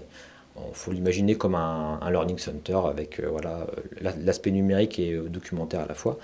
il 0.55 0.61
faut 0.71 0.93
l'imaginer 0.93 1.35
comme 1.35 1.55
un, 1.55 1.99
un, 2.01 2.09
learning 2.09 2.37
center 2.37 2.79
avec 2.89 3.21
voilà 3.21 3.67
l'aspect 4.01 4.51
numérique 4.51 4.97
et 4.97 5.17
documentaire 5.29 5.81
à 5.81 5.87
la 5.87 5.93
fois. 5.93 6.17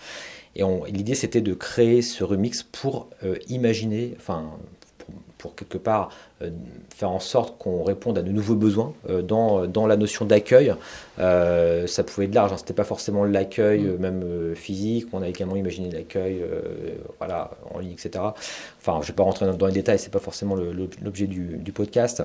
Et 0.55 0.63
l'idée, 0.89 1.15
c'était 1.15 1.41
de 1.41 1.53
créer 1.53 2.01
ce 2.01 2.23
remix 2.23 2.63
pour 2.63 3.09
euh, 3.23 3.35
imaginer, 3.49 4.13
enfin, 4.17 4.51
pour, 5.45 5.55
quelque 5.55 5.77
part 5.77 6.09
euh, 6.41 6.49
faire 6.89 7.11
en 7.11 7.19
sorte 7.19 7.57
qu'on 7.57 7.83
réponde 7.83 8.17
à 8.17 8.21
de 8.21 8.31
nouveaux 8.31 8.55
besoins 8.55 8.93
euh, 9.09 9.21
dans, 9.21 9.67
dans, 9.67 9.85
la 9.87 9.95
notion 9.95 10.25
d'accueil. 10.25 10.73
ça 11.17 12.03
pouvait 12.03 12.25
être 12.25 12.35
large, 12.35 12.53
hein, 12.53 12.57
c'était 12.57 12.73
pas 12.73 12.83
forcément 12.83 13.23
l'accueil 13.23 13.81
mm. 13.81 13.97
même 13.97 14.55
physique, 14.55 15.07
on 15.13 15.21
a 15.21 15.29
également 15.29 15.55
imaginé 15.55 15.91
l'accueil 15.91 16.43
voilà, 17.19 17.51
en 17.73 17.79
ligne, 17.79 17.93
etc. 17.93 18.23
Enfin, 18.81 18.99
je 19.01 19.07
vais 19.07 19.13
pas 19.13 19.23
rentrer 19.23 19.45
dans, 19.51 19.67
les 19.67 19.73
détails, 19.73 19.99
c'est 19.99 20.11
pas 20.11 20.19
forcément 20.19 20.55
l'objet 20.55 21.27
du, 21.27 21.57
du, 21.57 21.71
podcast. 21.71 22.23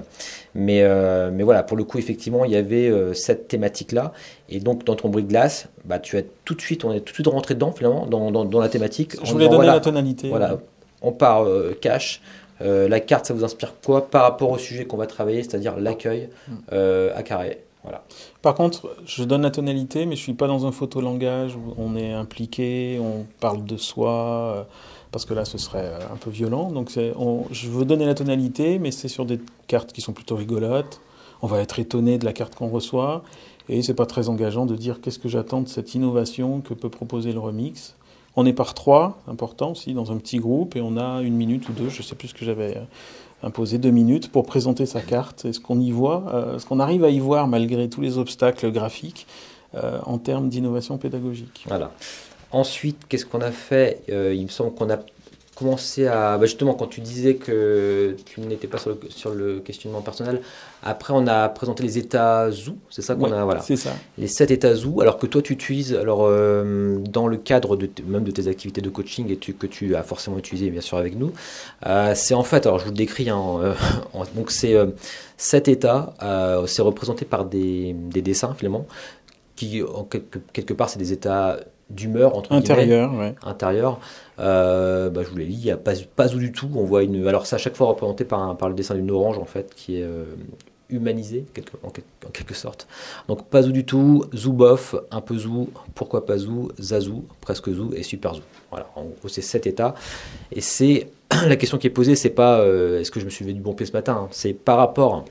Mais, 0.55 0.83
mais 1.31 1.43
voilà, 1.43 1.63
pour 1.63 1.77
le 1.77 1.85
coup, 1.85 1.99
effectivement, 1.99 2.45
il 2.45 2.53
y 2.53 2.57
avait 2.57 2.93
cette 3.15 3.49
thématique-là. 3.49 4.13
Et 4.49 4.61
donc, 4.61 4.85
dans 4.85 4.97
ton 4.97 5.09
bruit 5.09 5.23
de 5.23 5.29
glace, 5.29 5.69
bah, 5.85 5.99
tu 5.99 6.17
as 6.19 6.23
tout 6.45 6.55
de 6.55 6.61
suite, 6.61 6.85
on 6.85 6.93
est 6.93 7.01
tout 7.01 7.13
de 7.13 7.15
suite 7.15 7.27
rentré 7.29 7.55
dedans, 7.55 7.73
finalement, 7.73 8.07
dans, 8.07 8.31
dans, 8.31 8.45
dans 8.45 8.61
la 8.61 8.69
thématique. 8.69 9.17
Je 9.23 9.33
voulais 9.33 9.49
donner 9.49 9.67
la 9.67 9.81
tonalité. 9.81 10.29
Voilà, 10.29 10.59
on 11.03 11.13
part 11.13 11.45
euh, 11.45 11.77
cash. 11.81 12.21
Euh, 12.63 12.89
la 12.89 13.01
carte, 13.01 13.27
ça 13.27 13.35
vous 13.35 13.45
inspire 13.45 13.75
quoi 13.85 14.09
par 14.09 14.23
rapport 14.23 14.51
au 14.51 14.59
sujet 14.59 14.85
qu'on 14.85 14.97
va 14.97 15.07
travailler, 15.07 15.43
c'est-à-dire 15.43 15.79
l'accueil 15.79 16.29
hmm. 16.49 16.53
euh, 16.73 17.13
à 17.17 17.23
carré? 17.23 17.63
Voilà. 17.83 18.05
Par 18.43 18.55
contre, 18.55 18.95
je 19.07 19.25
donne 19.25 19.43
la 19.43 19.51
tonalité, 19.51 20.05
mais 20.05 20.15
je 20.15 20.21
suis 20.21 20.35
pas 20.35 20.47
dans 20.47 20.67
un 20.67 20.73
photolangage 20.73 21.57
où 21.57 21.75
on 21.79 21.97
est 21.97 22.13
impliqué, 22.13 23.01
on 23.01 23.25
parle 23.41 23.65
de 23.65 23.79
soi, 23.79 24.67
parce 25.13 25.25
que 25.25 25.33
là, 25.33 25.47
ce 25.47 25.57
serait 25.57 25.91
un 26.13 26.17
peu 26.17 26.29
violent. 26.29 26.71
Donc, 26.71 26.91
on, 27.17 27.45
je 27.51 27.71
veux 27.71 27.87
donner 27.87 28.05
la 28.05 28.15
tonalité, 28.15 28.79
mais 28.79 28.91
c'est 28.91 29.09
sur 29.09 29.25
des 29.25 29.41
cartes 29.67 29.93
qui 29.95 30.03
sont 30.03 30.13
plutôt 30.13 30.37
rigolotes. 30.37 31.01
On 31.41 31.47
va 31.47 31.61
être 31.61 31.79
étonné 31.79 32.19
de 32.19 32.27
la 32.27 32.35
carte 32.35 32.55
qu'on 32.55 32.69
reçoit. 32.69 33.23
Et 33.71 33.83
c'est 33.83 33.95
pas 33.95 34.07
très 34.07 34.29
engageant 34.29 34.67
de 34.67 34.77
dire 34.77 35.01
qu'est-ce 35.01 35.19
que 35.19 35.29
j'attends 35.29 35.63
de 35.63 35.69
cette 35.69 35.95
innovation 35.95 36.61
que 36.61 36.75
peut 36.75 36.91
proposer 36.91 37.33
le 37.33 37.39
remix? 37.39 37.95
On 38.37 38.47
est 38.47 38.53
par 38.53 38.75
trois, 38.75 39.23
important 39.27 39.73
aussi, 39.73 39.93
dans 39.93 40.13
un 40.13 40.17
petit 40.17 40.39
groupe, 40.39 40.77
et 40.77 40.81
on 40.81 40.97
a 40.97 41.21
une 41.23 41.35
minute 41.35 41.69
ou 41.69 41.73
deux, 41.73 41.89
je 41.89 42.03
sais 42.03 42.15
plus 42.15 42.29
ce 42.29 42.35
que 42.35 42.45
j'avais 42.45 42.77
euh, 42.77 42.83
imposé, 43.43 43.79
deux 43.79 43.91
minutes 43.91 44.31
pour 44.31 44.47
présenter 44.47 44.87
sa 44.87 45.01
carte. 45.01 45.45
Est-ce 45.45 45.61
qu'on 45.61 45.81
y 45.81 45.91
voit, 45.91 46.25
euh, 46.33 46.57
est-ce 46.57 46.67
qu'on 46.67 46.81
arrive 46.81 47.05
à 47.05 47.11
y 47.11 47.19
voir 47.19 47.49
malgré 47.49 47.89
tous 47.89 48.01
les 48.01 48.19
obstacles 48.19 48.71
graphiques 48.71 49.27
euh, 49.75 49.99
en 50.07 50.19
termes 50.19 50.49
d'innovation 50.49 50.97
pédagogique? 50.97 51.65
Voilà. 51.67 51.91
Ensuite, 52.53 53.07
qu'est-ce 53.09 53.27
qu'on 53.27 53.41
a 53.41 53.53
fait? 53.53 54.03
Il 54.09 54.43
me 54.43 54.49
semble 54.49 54.75
qu'on 54.75 54.91
a 54.91 54.99
commencé 55.61 56.07
à. 56.07 56.39
Bah, 56.39 56.47
justement, 56.47 56.73
quand 56.75 56.87
tu 56.87 57.01
disais 57.01 57.35
que 57.35 58.17
tu 58.25 58.41
n'étais 58.41 58.67
pas 58.67 58.79
sur 58.79 58.91
le, 58.91 58.99
sur 59.11 59.35
le, 59.35 59.61
questionnement 59.61 60.01
personnel, 60.01 60.41
après 60.83 61.13
on 61.15 61.27
a 61.27 61.49
présenté 61.51 61.83
les 61.83 61.99
états 61.99 62.51
ZOO, 62.51 62.77
c'est 62.89 63.03
ça 63.03 63.15
qu'on 63.15 63.31
a. 63.31 63.45
Voilà. 63.45 63.61
C'est 63.61 63.77
ça. 63.77 63.91
Les 64.17 64.27
sept 64.27 64.51
états 64.51 64.75
ZOO, 64.75 65.03
alors 65.03 65.19
que 65.19 65.27
toi 65.27 65.43
tu 65.43 65.53
utilises, 65.53 65.95
alors 65.95 66.23
euh, 66.25 66.97
dans 66.99 67.29
le 67.29 67.37
cadre 67.37 67.77
de 67.77 67.89
même 68.07 68.25
de 68.25 68.31
tes 68.31 68.49
activités 68.49 68.81
de 68.81 68.89
coaching 68.89 69.31
et 69.31 69.37
que 69.37 69.67
tu 69.67 69.95
as 69.95 70.03
forcément 70.03 70.39
utilisé 70.39 70.71
bien 70.71 70.81
sûr 70.81 70.97
avec 70.97 71.15
nous, 71.15 71.33
euh, 71.87 72.13
c'est 72.15 72.35
en 72.35 72.43
fait, 72.43 72.65
alors 72.67 72.79
je 72.79 72.85
vous 72.85 72.91
le 72.91 72.97
décris, 72.97 73.29
hein, 73.29 73.43
euh, 73.63 73.75
donc 74.35 74.51
c'est 74.51 74.77
sept 75.37 75.69
états, 75.69 76.15
c'est 76.67 76.83
représenté 76.83 77.27
par 77.27 77.45
des, 77.45 77.93
des, 77.95 78.23
dessins 78.23 78.55
finalement, 78.55 78.87
qui 79.57 79.83
en 79.83 80.05
quelque, 80.05 80.39
quelque 80.53 80.73
part 80.73 80.89
c'est 80.89 80.99
des 80.99 81.13
états 81.13 81.59
d'humeur 81.91 82.37
entre 82.37 82.53
intérieur, 82.53 83.15
ouais. 83.15 83.35
intérieur. 83.43 84.01
Euh, 84.39 85.11
bah, 85.11 85.23
je 85.23 85.29
vous 85.29 85.37
l'ai 85.37 85.47
dit, 85.47 85.55
il 85.55 85.65
n'y 85.65 85.71
a 85.71 85.77
pas, 85.77 85.93
pas 86.17 86.29
du 86.29 86.53
tout. 86.53 86.71
On 86.75 86.85
voit 86.85 87.03
une. 87.03 87.27
Alors, 87.27 87.47
c'est 87.47 87.57
à 87.57 87.59
chaque 87.59 87.77
fois 87.77 87.89
représenté 87.89 88.25
par, 88.25 88.57
par 88.57 88.69
le 88.69 88.75
dessin 88.75 88.95
d'une 88.95 89.11
orange, 89.11 89.39
en 89.39 89.45
fait, 89.45 89.75
qui 89.75 89.99
est 89.99 90.05
euh, 90.05 90.25
humanisé 90.91 91.47
en, 91.83 91.91
quelque 91.91 92.55
sorte. 92.55 92.87
Donc 93.29 93.47
pas 93.47 93.63
Zou 93.63 93.73
du 93.73 93.85
tout, 93.85 94.25
Zou 94.35 94.53
bof, 94.53 94.95
un 95.11 95.21
peu 95.21 95.39
Zou, 95.39 95.69
pourquoi 95.95 96.27
pas 96.27 96.39
Zou, 96.39 96.71
Zazou, 96.79 97.25
presque 97.41 97.73
Zou 97.73 97.93
et 97.95 98.03
Super 98.03 98.35
Zou. 98.35 98.43
Voilà, 98.71 98.91
en 98.97 99.05
gros 99.05 99.29
c'est 99.29 99.43
sept 99.43 99.67
états. 99.67 99.95
Et 100.53 100.61
c'est 100.61 101.09
la 101.47 101.57
question 101.57 101.79
qui 101.79 101.87
est 101.87 101.91
posée, 101.91 102.17
c'est 102.17 102.31
pas 102.31 102.61
euh, 102.61 103.01
est-ce 103.01 103.11
que 103.11 103.21
je 103.21 103.25
me 103.25 103.31
suis 103.31 103.45
levé 103.45 103.55
du 103.55 103.61
bon 103.61 103.73
pied 103.73 103.87
ce 103.87 103.93
matin, 103.93 104.23
hein. 104.25 104.29
c'est 104.31 104.53
par 104.53 104.77
rapport 104.77 105.25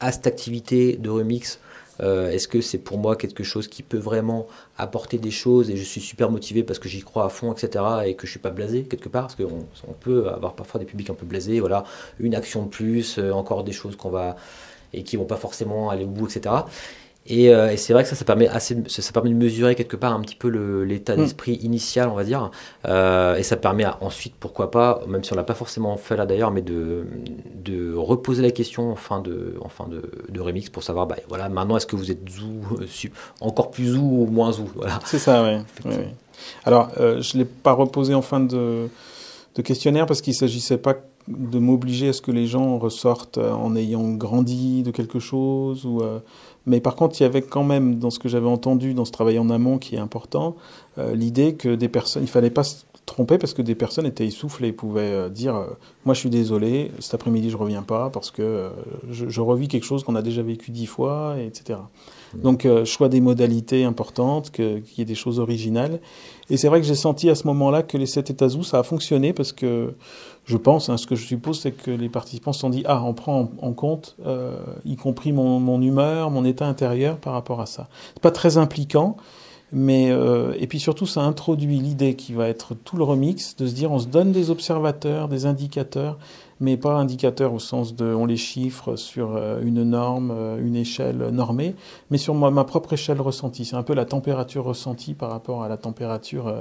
à 0.00 0.12
cette 0.12 0.26
activité 0.26 0.96
de 0.96 1.08
remix 1.08 1.60
euh, 2.00 2.30
Est-ce 2.30 2.48
que 2.48 2.60
c'est 2.60 2.78
pour 2.78 2.98
moi 2.98 3.16
quelque 3.16 3.44
chose 3.44 3.68
qui 3.68 3.82
peut 3.82 3.98
vraiment 3.98 4.46
apporter 4.78 5.18
des 5.18 5.30
choses 5.30 5.70
et 5.70 5.76
je 5.76 5.82
suis 5.82 6.00
super 6.00 6.30
motivé 6.30 6.62
parce 6.62 6.78
que 6.78 6.88
j'y 6.88 7.02
crois 7.02 7.26
à 7.26 7.28
fond, 7.28 7.52
etc. 7.52 7.84
et 8.06 8.14
que 8.14 8.26
je 8.26 8.32
suis 8.32 8.40
pas 8.40 8.50
blasé 8.50 8.82
quelque 8.82 9.08
part? 9.08 9.28
Parce 9.28 9.36
qu'on 9.36 9.66
on 9.88 9.92
peut 9.92 10.28
avoir 10.28 10.54
parfois 10.54 10.80
des 10.80 10.86
publics 10.86 11.10
un 11.10 11.14
peu 11.14 11.26
blasés. 11.26 11.60
Voilà, 11.60 11.84
une 12.18 12.34
action 12.34 12.64
de 12.64 12.68
plus, 12.68 13.18
euh, 13.18 13.32
encore 13.32 13.64
des 13.64 13.72
choses 13.72 13.96
qu'on 13.96 14.10
va 14.10 14.36
et 14.92 15.02
qui 15.02 15.16
vont 15.16 15.24
pas 15.24 15.36
forcément 15.36 15.90
aller 15.90 16.04
au 16.04 16.08
bout, 16.08 16.28
etc. 16.28 16.54
Euh, 17.30 17.70
et, 17.70 17.76
c'est 17.76 17.92
vrai 17.92 18.02
que 18.02 18.08
ça, 18.08 18.16
ça 18.16 18.24
permet, 18.24 18.48
assez, 18.48 18.76
ça, 18.86 19.12
permet 19.12 19.30
de 19.30 19.34
mesurer 19.34 19.74
quelque 19.74 19.96
part 19.96 20.12
un 20.12 20.20
petit 20.20 20.34
peu 20.34 20.48
l'état 20.82 21.14
mm. 21.14 21.18
d'esprit 21.18 21.54
initial, 21.62 22.08
on 22.08 22.14
va 22.14 22.24
dire. 22.24 22.50
Euh, 22.86 23.36
et 23.36 23.42
ça 23.42 23.56
permet 23.56 23.86
ensuite, 24.00 24.34
pourquoi 24.38 24.70
pas, 24.70 25.00
même 25.08 25.24
si 25.24 25.32
on 25.32 25.36
l'a 25.36 25.44
pas 25.44 25.54
forcément 25.54 25.96
fait 25.96 26.16
là 26.16 26.26
d'ailleurs, 26.26 26.50
mais 26.50 26.62
de, 26.62 27.06
de 27.54 27.94
reposer 27.94 28.42
la 28.42 28.50
question 28.50 28.92
en 28.92 28.96
fin 28.96 29.20
de, 29.20 29.54
en 29.62 29.68
fin 29.68 29.86
de, 29.88 30.02
de 30.28 30.40
remix 30.40 30.68
pour 30.68 30.82
savoir, 30.82 31.06
bah, 31.06 31.16
voilà, 31.28 31.48
maintenant 31.48 31.76
est-ce 31.76 31.86
que 31.86 31.96
vous 31.96 32.10
êtes 32.10 32.28
zou, 32.28 32.60
euh, 32.80 32.86
encore 33.40 33.70
plus 33.70 33.86
zou 33.86 34.02
ou 34.02 34.26
moins 34.26 34.52
zou 34.52 34.68
voilà. 34.74 35.00
C'est 35.04 35.18
ça, 35.18 35.42
oui. 35.42 35.92
Alors, 36.64 36.90
je 36.98 37.36
ne 37.36 37.42
l'ai 37.42 37.48
pas 37.48 37.72
reposé 37.72 38.12
en 38.12 38.22
fin 38.22 38.40
de, 38.40 38.88
de 39.54 39.62
questionnaire 39.62 40.04
parce 40.04 40.20
qu'il 40.20 40.32
ne 40.32 40.36
s'agissait 40.36 40.78
pas 40.78 40.96
de 41.26 41.58
m'obliger 41.58 42.10
à 42.10 42.12
ce 42.12 42.20
que 42.20 42.30
les 42.30 42.46
gens 42.46 42.78
ressortent 42.78 43.38
en 43.38 43.74
ayant 43.76 44.10
grandi 44.10 44.82
de 44.82 44.90
quelque 44.90 45.20
chose 45.20 45.86
ou 45.86 46.02
mais 46.66 46.80
par 46.80 46.96
contre, 46.96 47.20
il 47.20 47.24
y 47.24 47.26
avait 47.26 47.42
quand 47.42 47.64
même, 47.64 47.98
dans 47.98 48.10
ce 48.10 48.18
que 48.18 48.28
j'avais 48.28 48.48
entendu 48.48 48.94
dans 48.94 49.04
ce 49.04 49.12
travail 49.12 49.38
en 49.38 49.50
amont 49.50 49.78
qui 49.78 49.96
est 49.96 49.98
important, 49.98 50.56
euh, 50.98 51.14
l'idée 51.14 51.54
que 51.54 51.74
des 51.74 51.88
personnes, 51.88 52.22
il 52.22 52.28
fallait 52.28 52.50
pas 52.50 52.62
se 53.04 53.14
tromper 53.14 53.38
parce 53.38 53.54
que 53.54 53.62
des 53.62 53.74
personnes 53.74 54.06
étaient 54.06 54.26
essoufflées, 54.26 54.72
pouvaient 54.72 55.00
euh, 55.02 55.28
dire 55.28 55.56
euh, 55.56 55.66
Moi 56.04 56.14
je 56.14 56.20
suis 56.20 56.30
désolé, 56.30 56.90
cet 57.00 57.14
après-midi 57.14 57.50
je 57.50 57.56
reviens 57.56 57.82
pas 57.82 58.10
parce 58.10 58.30
que 58.30 58.70
je, 59.10 59.28
je, 59.28 59.40
revis 59.40 59.68
quelque 59.68 59.84
chose 59.84 60.04
qu'on 60.04 60.16
a 60.16 60.22
déjà 60.22 60.42
vécu 60.42 60.70
dix 60.70 60.86
fois, 60.86 61.36
etc. 61.38 61.78
Mmh. 62.34 62.40
Donc, 62.40 62.66
choix 62.84 63.08
des 63.08 63.20
modalités 63.20 63.84
importantes, 63.84 64.50
qu'il 64.50 64.82
y 64.96 65.02
ait 65.02 65.04
des 65.04 65.14
choses 65.14 65.38
originales. 65.38 66.00
Et 66.50 66.56
c'est 66.56 66.68
vrai 66.68 66.80
que 66.80 66.86
j'ai 66.86 66.94
senti 66.94 67.30
à 67.30 67.34
ce 67.34 67.46
moment-là 67.46 67.82
que 67.82 67.96
les 67.96 68.06
sept 68.06 68.30
états 68.30 68.48
ça 68.62 68.78
a 68.78 68.82
fonctionné 68.82 69.32
parce 69.32 69.52
que 69.52 69.94
je 70.44 70.56
pense, 70.56 70.88
hein, 70.88 70.96
ce 70.98 71.06
que 71.06 71.16
je 71.16 71.24
suppose, 71.24 71.60
c'est 71.60 71.72
que 71.72 71.90
les 71.90 72.08
participants 72.08 72.52
se 72.52 72.60
sont 72.60 72.70
dit 72.70 72.82
ah, 72.86 73.02
on 73.02 73.14
prend 73.14 73.50
en, 73.60 73.72
compte, 73.72 74.16
euh, 74.26 74.56
y 74.84 74.96
compris 74.96 75.32
mon, 75.32 75.58
mon, 75.58 75.80
humeur, 75.80 76.30
mon 76.30 76.44
état 76.44 76.66
intérieur 76.66 77.16
par 77.16 77.32
rapport 77.32 77.60
à 77.60 77.66
ça. 77.66 77.88
C'est 78.12 78.22
pas 78.22 78.30
très 78.30 78.58
impliquant, 78.58 79.16
mais 79.74 80.10
euh, 80.10 80.54
et 80.58 80.66
puis 80.66 80.78
surtout, 80.78 81.06
ça 81.06 81.22
introduit 81.22 81.78
l'idée 81.78 82.14
qui 82.14 82.32
va 82.32 82.48
être 82.48 82.74
tout 82.74 82.96
le 82.96 83.02
remix 83.02 83.56
de 83.56 83.66
se 83.66 83.74
dire 83.74 83.90
on 83.90 83.98
se 83.98 84.06
donne 84.06 84.30
des 84.30 84.50
observateurs, 84.50 85.28
des 85.28 85.46
indicateurs, 85.46 86.16
mais 86.60 86.76
pas 86.76 86.94
indicateurs 86.94 87.52
au 87.52 87.58
sens 87.58 87.94
de 87.94 88.06
on 88.14 88.26
les 88.26 88.36
chiffre 88.36 88.96
sur 88.96 89.36
euh, 89.36 89.60
une 89.62 89.82
norme, 89.82 90.32
euh, 90.34 90.58
une 90.64 90.76
échelle 90.76 91.28
normée, 91.30 91.74
mais 92.10 92.18
sur 92.18 92.34
moi, 92.34 92.50
ma 92.50 92.64
propre 92.64 92.92
échelle 92.92 93.20
ressentie. 93.20 93.64
C'est 93.64 93.76
un 93.76 93.82
peu 93.82 93.94
la 93.94 94.04
température 94.04 94.64
ressentie 94.64 95.14
par 95.14 95.30
rapport 95.30 95.62
à 95.62 95.68
la 95.68 95.76
température 95.76 96.52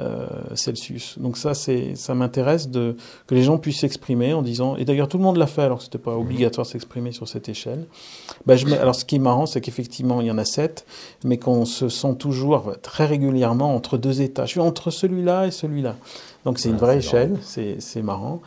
euh, 0.00 0.26
Celsius. 0.54 1.18
Donc 1.18 1.36
ça, 1.36 1.54
c'est, 1.54 1.94
ça 1.94 2.14
m'intéresse 2.14 2.68
de 2.68 2.96
que 3.26 3.34
les 3.34 3.42
gens 3.42 3.58
puissent 3.58 3.80
s'exprimer 3.80 4.32
en 4.34 4.42
disant, 4.42 4.76
et 4.76 4.84
d'ailleurs 4.84 5.08
tout 5.08 5.18
le 5.18 5.22
monde 5.22 5.36
l'a 5.36 5.46
fait 5.46 5.62
alors 5.62 5.78
que 5.78 5.84
c'était 5.84 5.98
pas 5.98 6.16
obligatoire 6.16 6.66
de 6.66 6.70
s'exprimer 6.70 7.12
sur 7.12 7.28
cette 7.28 7.48
échelle. 7.48 7.86
Ben, 8.46 8.56
je, 8.56 8.66
alors 8.74 8.94
ce 8.94 9.04
qui 9.04 9.16
est 9.16 9.20
marrant, 9.20 9.46
c'est 9.46 9.60
qu'effectivement 9.60 10.20
il 10.20 10.26
y 10.26 10.30
en 10.30 10.38
a 10.38 10.44
sept, 10.44 10.86
mais 11.24 11.38
qu'on 11.38 11.64
se 11.64 11.88
sent 11.88 12.16
toujours 12.18 12.72
très 12.82 13.06
régulièrement 13.06 13.74
entre 13.74 13.98
deux 13.98 14.20
états. 14.22 14.44
Je 14.46 14.52
suis 14.52 14.60
entre 14.60 14.90
celui-là 14.90 15.46
et 15.46 15.50
celui-là. 15.50 15.96
Donc 16.44 16.58
c'est 16.58 16.68
une 16.68 16.76
vraie 16.76 16.98
échelle, 16.98 17.36
c'est 17.42 18.02
marrant. 18.02 18.42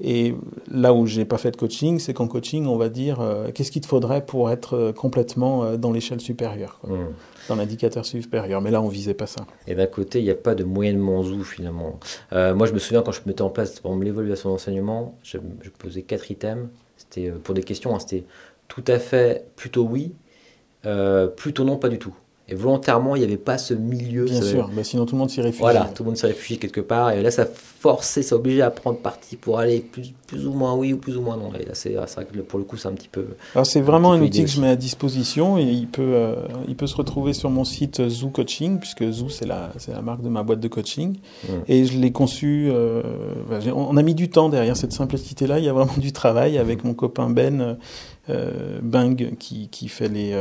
Et 0.00 0.34
là 0.70 0.92
où 0.92 1.06
j'ai 1.06 1.24
pas 1.24 1.38
fait 1.38 1.52
de 1.52 1.56
coaching, 1.56 1.98
c'est 1.98 2.12
qu'en 2.12 2.26
coaching, 2.26 2.66
on 2.66 2.76
va 2.76 2.88
dire 2.88 3.20
euh, 3.20 3.50
qu'est-ce 3.52 3.70
qu'il 3.70 3.82
te 3.82 3.86
faudrait 3.86 4.24
pour 4.24 4.50
être 4.50 4.74
euh, 4.74 4.92
complètement 4.92 5.64
euh, 5.64 5.76
dans 5.76 5.92
l'échelle 5.92 6.20
supérieure, 6.20 6.80
dans 7.48 7.54
l'indicateur 7.54 8.04
supérieur. 8.04 8.60
Mais 8.60 8.70
là, 8.70 8.82
on 8.82 8.88
visait 8.88 9.14
pas 9.14 9.26
ça. 9.26 9.46
Et 9.66 9.74
d'un 9.74 9.86
côté, 9.86 10.18
il 10.18 10.24
n'y 10.24 10.30
a 10.30 10.34
pas 10.34 10.54
de 10.54 10.64
moyennement 10.64 11.22
zou 11.22 11.44
finalement. 11.44 12.00
moi, 12.32 12.66
je 12.66 12.72
me 12.72 12.78
souviens 12.78 13.02
quand 13.02 13.12
je 13.12 13.20
mettais 13.26 13.42
en 13.42 13.50
place 13.50 13.80
l'évaluation 14.00 14.50
d'enseignement, 14.50 15.16
je, 15.22 15.38
je, 15.62 15.70
posais 15.70 16.02
quatre 16.02 16.30
items. 16.30 16.68
C'était 16.96 17.30
pour 17.30 17.54
des 17.54 17.62
questions, 17.62 17.94
hein, 17.94 17.98
c'était 17.98 18.24
tout 18.68 18.84
à 18.86 18.98
fait, 18.98 19.46
plutôt 19.54 19.84
oui, 19.84 20.12
plutôt 21.36 21.64
non, 21.64 21.76
pas 21.76 21.88
du 21.88 21.98
tout. 21.98 22.14
Et 22.48 22.54
volontairement, 22.54 23.16
il 23.16 23.20
n'y 23.20 23.24
avait 23.24 23.36
pas 23.36 23.58
ce 23.58 23.74
milieu. 23.74 24.24
Bien 24.24 24.40
sûr, 24.40 24.70
mais 24.72 24.84
sinon 24.84 25.04
tout 25.04 25.16
le 25.16 25.18
monde 25.18 25.30
s'y 25.30 25.40
réfugie. 25.40 25.60
Voilà, 25.60 25.90
tout 25.92 26.04
le 26.04 26.10
monde 26.10 26.16
s'y 26.16 26.26
réfugie 26.26 26.58
quelque 26.58 26.80
part. 26.80 27.10
Et 27.10 27.20
là, 27.20 27.32
ça 27.32 27.44
forçait, 27.44 28.22
ça 28.22 28.36
obligeait 28.36 28.62
à 28.62 28.70
prendre 28.70 28.98
parti 28.98 29.34
pour 29.34 29.58
aller 29.58 29.80
plus, 29.80 30.12
plus 30.28 30.46
ou 30.46 30.52
moins 30.52 30.74
oui 30.76 30.92
ou 30.92 30.98
plus 30.98 31.16
ou 31.16 31.22
moins 31.22 31.36
non. 31.36 31.50
Et 31.58 31.64
là, 31.64 31.74
c'est 31.74 31.94
vrai 31.94 32.24
que 32.24 32.38
pour 32.42 32.60
le 32.60 32.64
coup, 32.64 32.76
c'est 32.76 32.86
un 32.86 32.92
petit 32.92 33.08
peu. 33.08 33.26
Alors, 33.56 33.66
c'est 33.66 33.80
vraiment 33.80 34.12
un, 34.12 34.22
outil 34.22 34.44
que 34.44 34.50
je 34.50 34.60
mets 34.60 34.68
à 34.68 34.76
disposition 34.76 35.58
et 35.58 35.64
il 35.64 35.88
peut, 35.88 36.12
euh, 36.14 36.36
il 36.68 36.76
peut 36.76 36.86
se 36.86 36.94
retrouver 36.94 37.32
sur 37.32 37.50
mon 37.50 37.64
site 37.64 38.08
Zoo 38.08 38.28
Coaching, 38.28 38.78
puisque 38.78 39.10
Zoo, 39.10 39.28
c'est 39.28 39.46
la, 39.46 39.72
la 39.88 40.02
marque 40.02 40.22
de 40.22 40.28
ma 40.28 40.44
boîte 40.44 40.60
de 40.60 40.68
coaching. 40.68 41.16
Mmh. 41.16 41.52
Et 41.66 41.84
je 41.84 41.98
l'ai 41.98 42.12
conçu. 42.12 42.68
Euh, 42.70 43.02
on 43.74 43.96
a 43.96 44.02
mis 44.02 44.14
du 44.14 44.30
temps 44.30 44.48
derrière 44.48 44.76
cette 44.76 44.92
simplicité-là. 44.92 45.58
Il 45.58 45.64
y 45.64 45.68
a 45.68 45.72
vraiment 45.72 45.96
du 45.98 46.12
travail 46.12 46.58
avec 46.58 46.84
mon 46.84 46.94
copain 46.94 47.28
Ben 47.28 47.76
euh, 48.30 48.78
Bing 48.82 49.36
qui, 49.36 49.68
qui 49.68 49.88
fait 49.88 50.08
les 50.08 50.32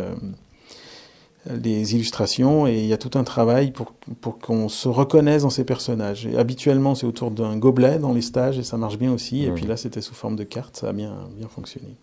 les 1.47 1.95
illustrations 1.95 2.67
et 2.67 2.79
il 2.79 2.85
y 2.85 2.93
a 2.93 2.97
tout 2.97 3.17
un 3.17 3.23
travail 3.23 3.71
pour, 3.71 3.93
pour 4.21 4.39
qu'on 4.39 4.69
se 4.69 4.87
reconnaisse 4.87 5.43
dans 5.43 5.49
ces 5.49 5.63
personnages. 5.63 6.25
Et 6.25 6.37
habituellement, 6.37 6.95
c'est 6.95 7.05
autour 7.05 7.31
d'un 7.31 7.57
gobelet 7.57 7.99
dans 7.99 8.13
les 8.13 8.21
stages 8.21 8.57
et 8.57 8.63
ça 8.63 8.77
marche 8.77 8.97
bien 8.97 9.11
aussi. 9.11 9.43
Et 9.43 9.51
puis 9.51 9.65
là, 9.65 9.77
c'était 9.77 10.01
sous 10.01 10.15
forme 10.15 10.35
de 10.35 10.43
carte, 10.43 10.77
ça 10.77 10.89
a 10.89 10.93
bien, 10.93 11.13
bien 11.37 11.47
fonctionné. 11.47 11.95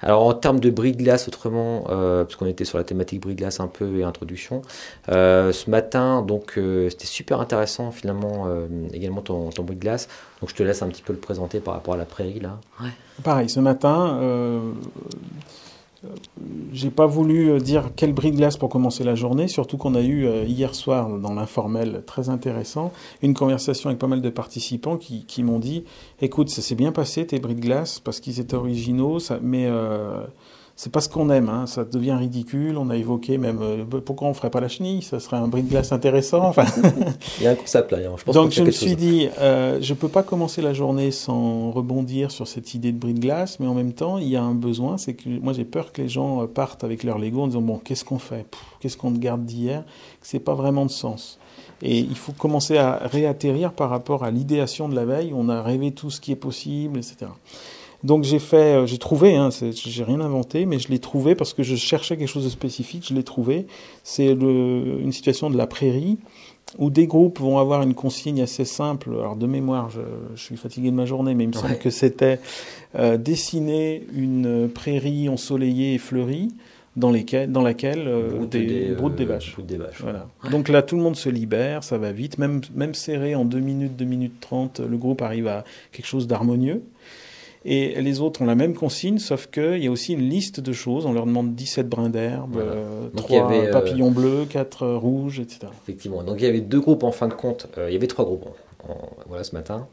Alors 0.00 0.26
en 0.26 0.34
termes 0.34 0.60
de 0.60 0.70
bris 0.70 0.92
de 0.92 0.98
glace, 0.98 1.28
autrement, 1.28 1.84
euh, 1.88 2.24
parce 2.24 2.36
qu'on 2.36 2.46
était 2.46 2.64
sur 2.64 2.78
la 2.78 2.84
thématique 2.84 3.20
bris 3.20 3.34
de 3.34 3.38
glace 3.38 3.60
un 3.60 3.68
peu 3.68 3.98
et 3.98 4.04
introduction, 4.04 4.62
euh, 5.08 5.52
ce 5.52 5.70
matin, 5.70 6.22
donc 6.22 6.54
euh, 6.58 6.90
c'était 6.90 7.06
super 7.06 7.40
intéressant 7.40 7.92
finalement 7.92 8.46
également 8.92 9.22
ton, 9.22 9.50
ton 9.50 9.62
bris 9.62 9.76
de 9.76 9.80
glace. 9.80 10.08
Donc 10.40 10.50
je 10.50 10.54
te 10.54 10.62
laisse 10.62 10.82
un 10.82 10.88
petit 10.88 11.02
peu 11.02 11.12
le 11.12 11.18
présenter 11.18 11.60
par 11.60 11.74
rapport 11.74 11.94
à 11.94 11.96
la 11.96 12.04
prairie 12.04 12.40
là. 12.40 12.58
Ouais. 12.80 12.90
Pareil, 13.22 13.48
ce 13.48 13.60
matin 13.60 14.18
j'ai 16.72 16.90
pas 16.90 17.06
voulu 17.06 17.50
euh, 17.50 17.58
dire 17.58 17.90
quel 17.94 18.12
bris 18.12 18.32
de 18.32 18.36
glace 18.36 18.56
pour 18.56 18.68
commencer 18.68 19.04
la 19.04 19.14
journée, 19.14 19.46
surtout 19.46 19.76
qu'on 19.76 19.94
a 19.94 20.00
eu 20.00 20.26
euh, 20.26 20.44
hier 20.44 20.74
soir 20.74 21.08
dans 21.08 21.34
l'informel 21.34 22.02
très 22.06 22.28
intéressant 22.28 22.92
une 23.22 23.34
conversation 23.34 23.88
avec 23.88 23.98
pas 24.00 24.06
mal 24.08 24.20
de 24.20 24.30
participants 24.30 24.96
qui, 24.96 25.24
qui 25.26 25.42
m'ont 25.42 25.58
dit 25.58 25.84
écoute 26.20 26.48
ça 26.48 26.62
s'est 26.62 26.74
bien 26.74 26.92
passé 26.92 27.26
tes 27.26 27.38
bris 27.38 27.54
de 27.54 27.60
glace 27.60 28.00
parce 28.00 28.20
qu'ils 28.20 28.40
étaient 28.40 28.54
originaux 28.54 29.20
ça, 29.20 29.38
mais 29.42 29.66
euh, 29.66 30.24
c'est 30.74 30.90
pas 30.90 31.00
ce 31.00 31.08
qu'on 31.08 31.30
aime, 31.30 31.48
hein. 31.48 31.66
ça 31.66 31.84
devient 31.84 32.16
ridicule. 32.18 32.76
On 32.78 32.90
a 32.90 32.96
évoqué 32.96 33.38
même 33.38 33.60
euh, 33.62 33.84
pourquoi 34.04 34.28
on 34.28 34.34
ferait 34.34 34.50
pas 34.50 34.60
la 34.60 34.68
chenille, 34.68 35.02
ça 35.02 35.20
serait 35.20 35.36
un 35.36 35.46
bris 35.46 35.62
de 35.62 35.68
glace 35.68 35.92
intéressant. 35.92 36.42
Enfin... 36.42 36.64
Il 37.38 37.44
y 37.44 37.46
a 37.46 37.50
un 37.50 37.54
concept 37.54 37.92
là. 37.92 37.98
Je 38.16 38.24
pense 38.24 38.34
Donc 38.34 38.52
je 38.52 38.62
me 38.62 38.70
suis 38.70 38.96
dit, 38.96 39.28
euh, 39.38 39.78
je 39.80 39.94
peux 39.94 40.08
pas 40.08 40.22
commencer 40.22 40.62
la 40.62 40.72
journée 40.72 41.10
sans 41.10 41.70
rebondir 41.70 42.30
sur 42.30 42.48
cette 42.48 42.74
idée 42.74 42.92
de 42.92 42.98
bris 42.98 43.14
de 43.14 43.20
glace, 43.20 43.60
mais 43.60 43.66
en 43.66 43.74
même 43.74 43.92
temps, 43.92 44.18
il 44.18 44.28
y 44.28 44.36
a 44.36 44.42
un 44.42 44.54
besoin, 44.54 44.96
c'est 44.96 45.14
que 45.14 45.28
moi 45.28 45.52
j'ai 45.52 45.64
peur 45.64 45.92
que 45.92 46.02
les 46.02 46.08
gens 46.08 46.42
euh, 46.42 46.46
partent 46.46 46.84
avec 46.84 47.04
leur 47.04 47.18
Lego 47.18 47.42
en 47.42 47.46
disant 47.48 47.62
bon, 47.62 47.78
qu'est-ce 47.78 48.04
qu'on 48.04 48.18
fait, 48.18 48.46
qu'est-ce 48.80 48.96
qu'on 48.96 49.10
garde 49.10 49.44
d'hier, 49.44 49.84
que 50.20 50.26
c'est 50.26 50.40
pas 50.40 50.54
vraiment 50.54 50.86
de 50.86 50.90
sens. 50.90 51.38
Et 51.82 51.98
il 51.98 52.16
faut 52.16 52.32
commencer 52.32 52.78
à 52.78 53.00
réatterrir 53.04 53.72
par 53.72 53.90
rapport 53.90 54.22
à 54.22 54.30
l'idéation 54.30 54.88
de 54.88 54.94
la 54.94 55.04
veille. 55.04 55.32
On 55.34 55.48
a 55.48 55.62
rêvé 55.62 55.90
tout 55.90 56.10
ce 56.10 56.20
qui 56.20 56.30
est 56.30 56.36
possible, 56.36 56.98
etc. 56.98 57.26
Donc 58.04 58.24
j'ai 58.24 58.38
fait, 58.38 58.56
euh, 58.56 58.86
j'ai 58.86 58.98
trouvé, 58.98 59.36
hein, 59.36 59.50
j'ai 59.72 60.04
rien 60.04 60.20
inventé, 60.20 60.66
mais 60.66 60.78
je 60.78 60.88
l'ai 60.88 60.98
trouvé 60.98 61.34
parce 61.34 61.54
que 61.54 61.62
je 61.62 61.76
cherchais 61.76 62.16
quelque 62.16 62.28
chose 62.28 62.44
de 62.44 62.50
spécifique, 62.50 63.06
je 63.08 63.14
l'ai 63.14 63.22
trouvé. 63.22 63.66
C'est 64.02 64.32
une 64.32 65.12
situation 65.12 65.50
de 65.50 65.56
la 65.56 65.66
prairie 65.66 66.18
où 66.78 66.90
des 66.90 67.06
groupes 67.06 67.38
vont 67.38 67.58
avoir 67.58 67.82
une 67.82 67.94
consigne 67.94 68.42
assez 68.42 68.64
simple. 68.64 69.10
Alors 69.10 69.36
de 69.36 69.46
mémoire, 69.46 69.90
je, 69.90 70.00
je 70.34 70.42
suis 70.42 70.56
fatigué 70.56 70.90
de 70.90 70.96
ma 70.96 71.04
journée, 71.04 71.34
mais 71.34 71.44
il 71.44 71.48
me 71.48 71.52
semble 71.52 71.78
que 71.78 71.90
c'était 71.90 72.40
euh, 72.94 73.16
dessiner 73.16 74.04
une 74.14 74.68
prairie 74.68 75.28
ensoleillée 75.28 75.94
et 75.94 75.98
fleurie 75.98 76.48
dans, 76.96 77.10
lesquelles, 77.10 77.50
dans 77.50 77.62
laquelle 77.62 78.06
euh, 78.06 78.44
des, 78.46 78.66
des, 78.66 78.90
euh, 78.90 79.08
des, 79.08 79.24
vaches. 79.24 79.56
Des 79.60 79.76
vaches 79.76 80.00
voilà. 80.02 80.26
Donc 80.50 80.68
là, 80.68 80.82
tout 80.82 80.96
le 80.96 81.02
monde 81.02 81.16
se 81.16 81.28
libère, 81.28 81.84
ça 81.84 81.98
va 81.98 82.12
vite. 82.12 82.38
Même, 82.38 82.60
même 82.74 82.94
serré 82.94 83.34
en 83.34 83.44
2 83.44 83.58
minutes, 83.60 83.96
2 83.96 84.04
minutes 84.04 84.40
30, 84.40 84.80
le 84.80 84.96
groupe 84.96 85.22
arrive 85.22 85.48
à 85.48 85.64
quelque 85.90 86.06
chose 86.06 86.26
d'harmonieux. 86.26 86.82
Et 87.64 88.00
les 88.00 88.20
autres 88.20 88.42
ont 88.42 88.46
la 88.46 88.56
même 88.56 88.74
consigne, 88.74 89.18
sauf 89.18 89.46
qu'il 89.46 89.82
y 89.82 89.86
a 89.86 89.90
aussi 89.90 90.14
une 90.14 90.28
liste 90.28 90.58
de 90.58 90.72
choses. 90.72 91.06
On 91.06 91.12
leur 91.12 91.26
demande 91.26 91.54
17 91.54 91.88
brins 91.88 92.08
d'herbe, 92.08 92.56
euh, 92.56 93.08
3 93.16 93.52
euh, 93.52 93.72
papillons 93.72 94.10
bleus, 94.10 94.46
4 94.50 94.82
euh, 94.82 94.96
rouges, 94.96 95.38
etc. 95.38 95.68
Effectivement. 95.82 96.24
Donc 96.24 96.40
il 96.40 96.44
y 96.44 96.48
avait 96.48 96.60
deux 96.60 96.80
groupes 96.80 97.04
en 97.04 97.12
fin 97.12 97.28
de 97.28 97.34
compte. 97.34 97.68
Euh, 97.78 97.88
il 97.88 97.92
y 97.92 97.96
avait 97.96 98.08
trois 98.08 98.24
groupes 98.24 98.46
voilà, 99.28 99.44
ce 99.44 99.54
matin. 99.54 99.86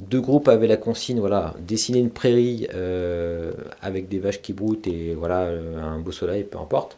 deux 0.00 0.20
groupes 0.20 0.46
avaient 0.46 0.68
la 0.68 0.76
consigne, 0.76 1.18
voilà, 1.18 1.54
dessiner 1.58 1.98
une 1.98 2.10
prairie 2.10 2.68
avec 3.82 4.08
des 4.08 4.20
vaches 4.20 4.40
qui 4.40 4.52
broutent 4.52 4.86
et 4.86 5.14
voilà 5.14 5.50
un 5.82 5.98
beau 5.98 6.12
soleil, 6.12 6.44
peu 6.44 6.58
importe. 6.58 6.96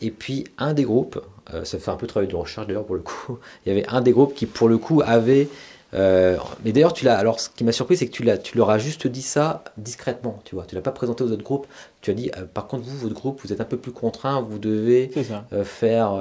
Et 0.00 0.12
puis 0.12 0.44
un 0.58 0.72
des 0.72 0.84
groupes, 0.84 1.20
ça 1.64 1.80
fait 1.80 1.90
un 1.90 1.96
peu 1.96 2.06
travail 2.06 2.28
de 2.28 2.36
recherche 2.36 2.68
d'ailleurs 2.68 2.84
pour 2.84 2.94
le 2.94 3.00
coup, 3.00 3.40
il 3.66 3.70
y 3.70 3.72
avait 3.72 3.86
un 3.88 4.00
des 4.00 4.12
groupes 4.12 4.32
qui 4.32 4.46
pour 4.46 4.68
le 4.68 4.78
coup 4.78 5.02
avait 5.04 5.48
euh, 5.94 6.36
mais 6.64 6.72
d'ailleurs, 6.72 6.92
tu 6.92 7.04
l'as. 7.04 7.18
Alors, 7.18 7.40
ce 7.40 7.48
qui 7.50 7.64
m'a 7.64 7.72
surpris, 7.72 7.96
c'est 7.96 8.06
que 8.06 8.12
tu, 8.12 8.22
l'as, 8.22 8.38
tu 8.38 8.56
leur 8.56 8.70
as 8.70 8.78
juste 8.78 9.06
dit 9.06 9.22
ça 9.22 9.64
discrètement. 9.76 10.40
Tu 10.44 10.54
vois, 10.54 10.64
tu 10.64 10.74
l'as 10.74 10.80
pas 10.80 10.92
présenté 10.92 11.24
aux 11.24 11.32
autres 11.32 11.42
groupes. 11.42 11.66
Tu 12.00 12.10
as 12.10 12.14
dit, 12.14 12.30
euh, 12.36 12.44
par 12.52 12.66
contre, 12.66 12.84
vous, 12.84 12.96
votre 12.96 13.14
groupe, 13.14 13.40
vous 13.42 13.52
êtes 13.52 13.60
un 13.60 13.64
peu 13.64 13.76
plus 13.76 13.92
contraint. 13.92 14.40
Vous 14.40 14.58
devez 14.58 15.10
euh, 15.52 15.64
faire 15.64 16.14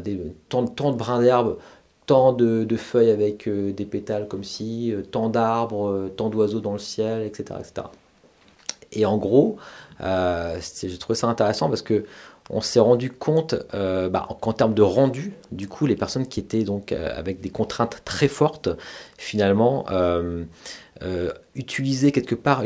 des, 0.00 0.20
tant, 0.48 0.62
de 0.62 0.96
brins 0.96 1.20
d'herbe, 1.20 1.56
tant 2.06 2.32
de, 2.32 2.64
de, 2.64 2.76
feuilles 2.76 3.10
avec 3.10 3.48
des 3.48 3.86
pétales 3.86 4.28
comme 4.28 4.44
si, 4.44 4.94
tant 5.10 5.28
d'arbres, 5.28 6.10
tant 6.16 6.28
d'oiseaux 6.28 6.60
dans 6.60 6.72
le 6.72 6.78
ciel, 6.78 7.22
etc., 7.22 7.60
etc. 7.60 7.86
Et 8.94 9.06
en 9.06 9.16
gros, 9.16 9.56
j'ai 10.00 10.98
trouvé 10.98 11.16
ça 11.16 11.28
intéressant 11.28 11.68
parce 11.68 11.82
que 11.82 12.04
on 12.52 12.60
s'est 12.60 12.80
rendu 12.80 13.10
compte 13.10 13.54
euh, 13.74 14.08
bah, 14.08 14.28
qu'en 14.40 14.52
termes 14.52 14.74
de 14.74 14.82
rendu, 14.82 15.32
du 15.50 15.68
coup, 15.68 15.86
les 15.86 15.96
personnes 15.96 16.26
qui 16.26 16.38
étaient 16.38 16.64
donc 16.64 16.92
euh, 16.92 17.10
avec 17.16 17.40
des 17.40 17.48
contraintes 17.48 18.02
très 18.04 18.28
fortes, 18.28 18.68
finalement, 19.16 19.86
euh, 19.90 20.44
utilisaient 21.56 22.12
quelque 22.12 22.34
part, 22.34 22.62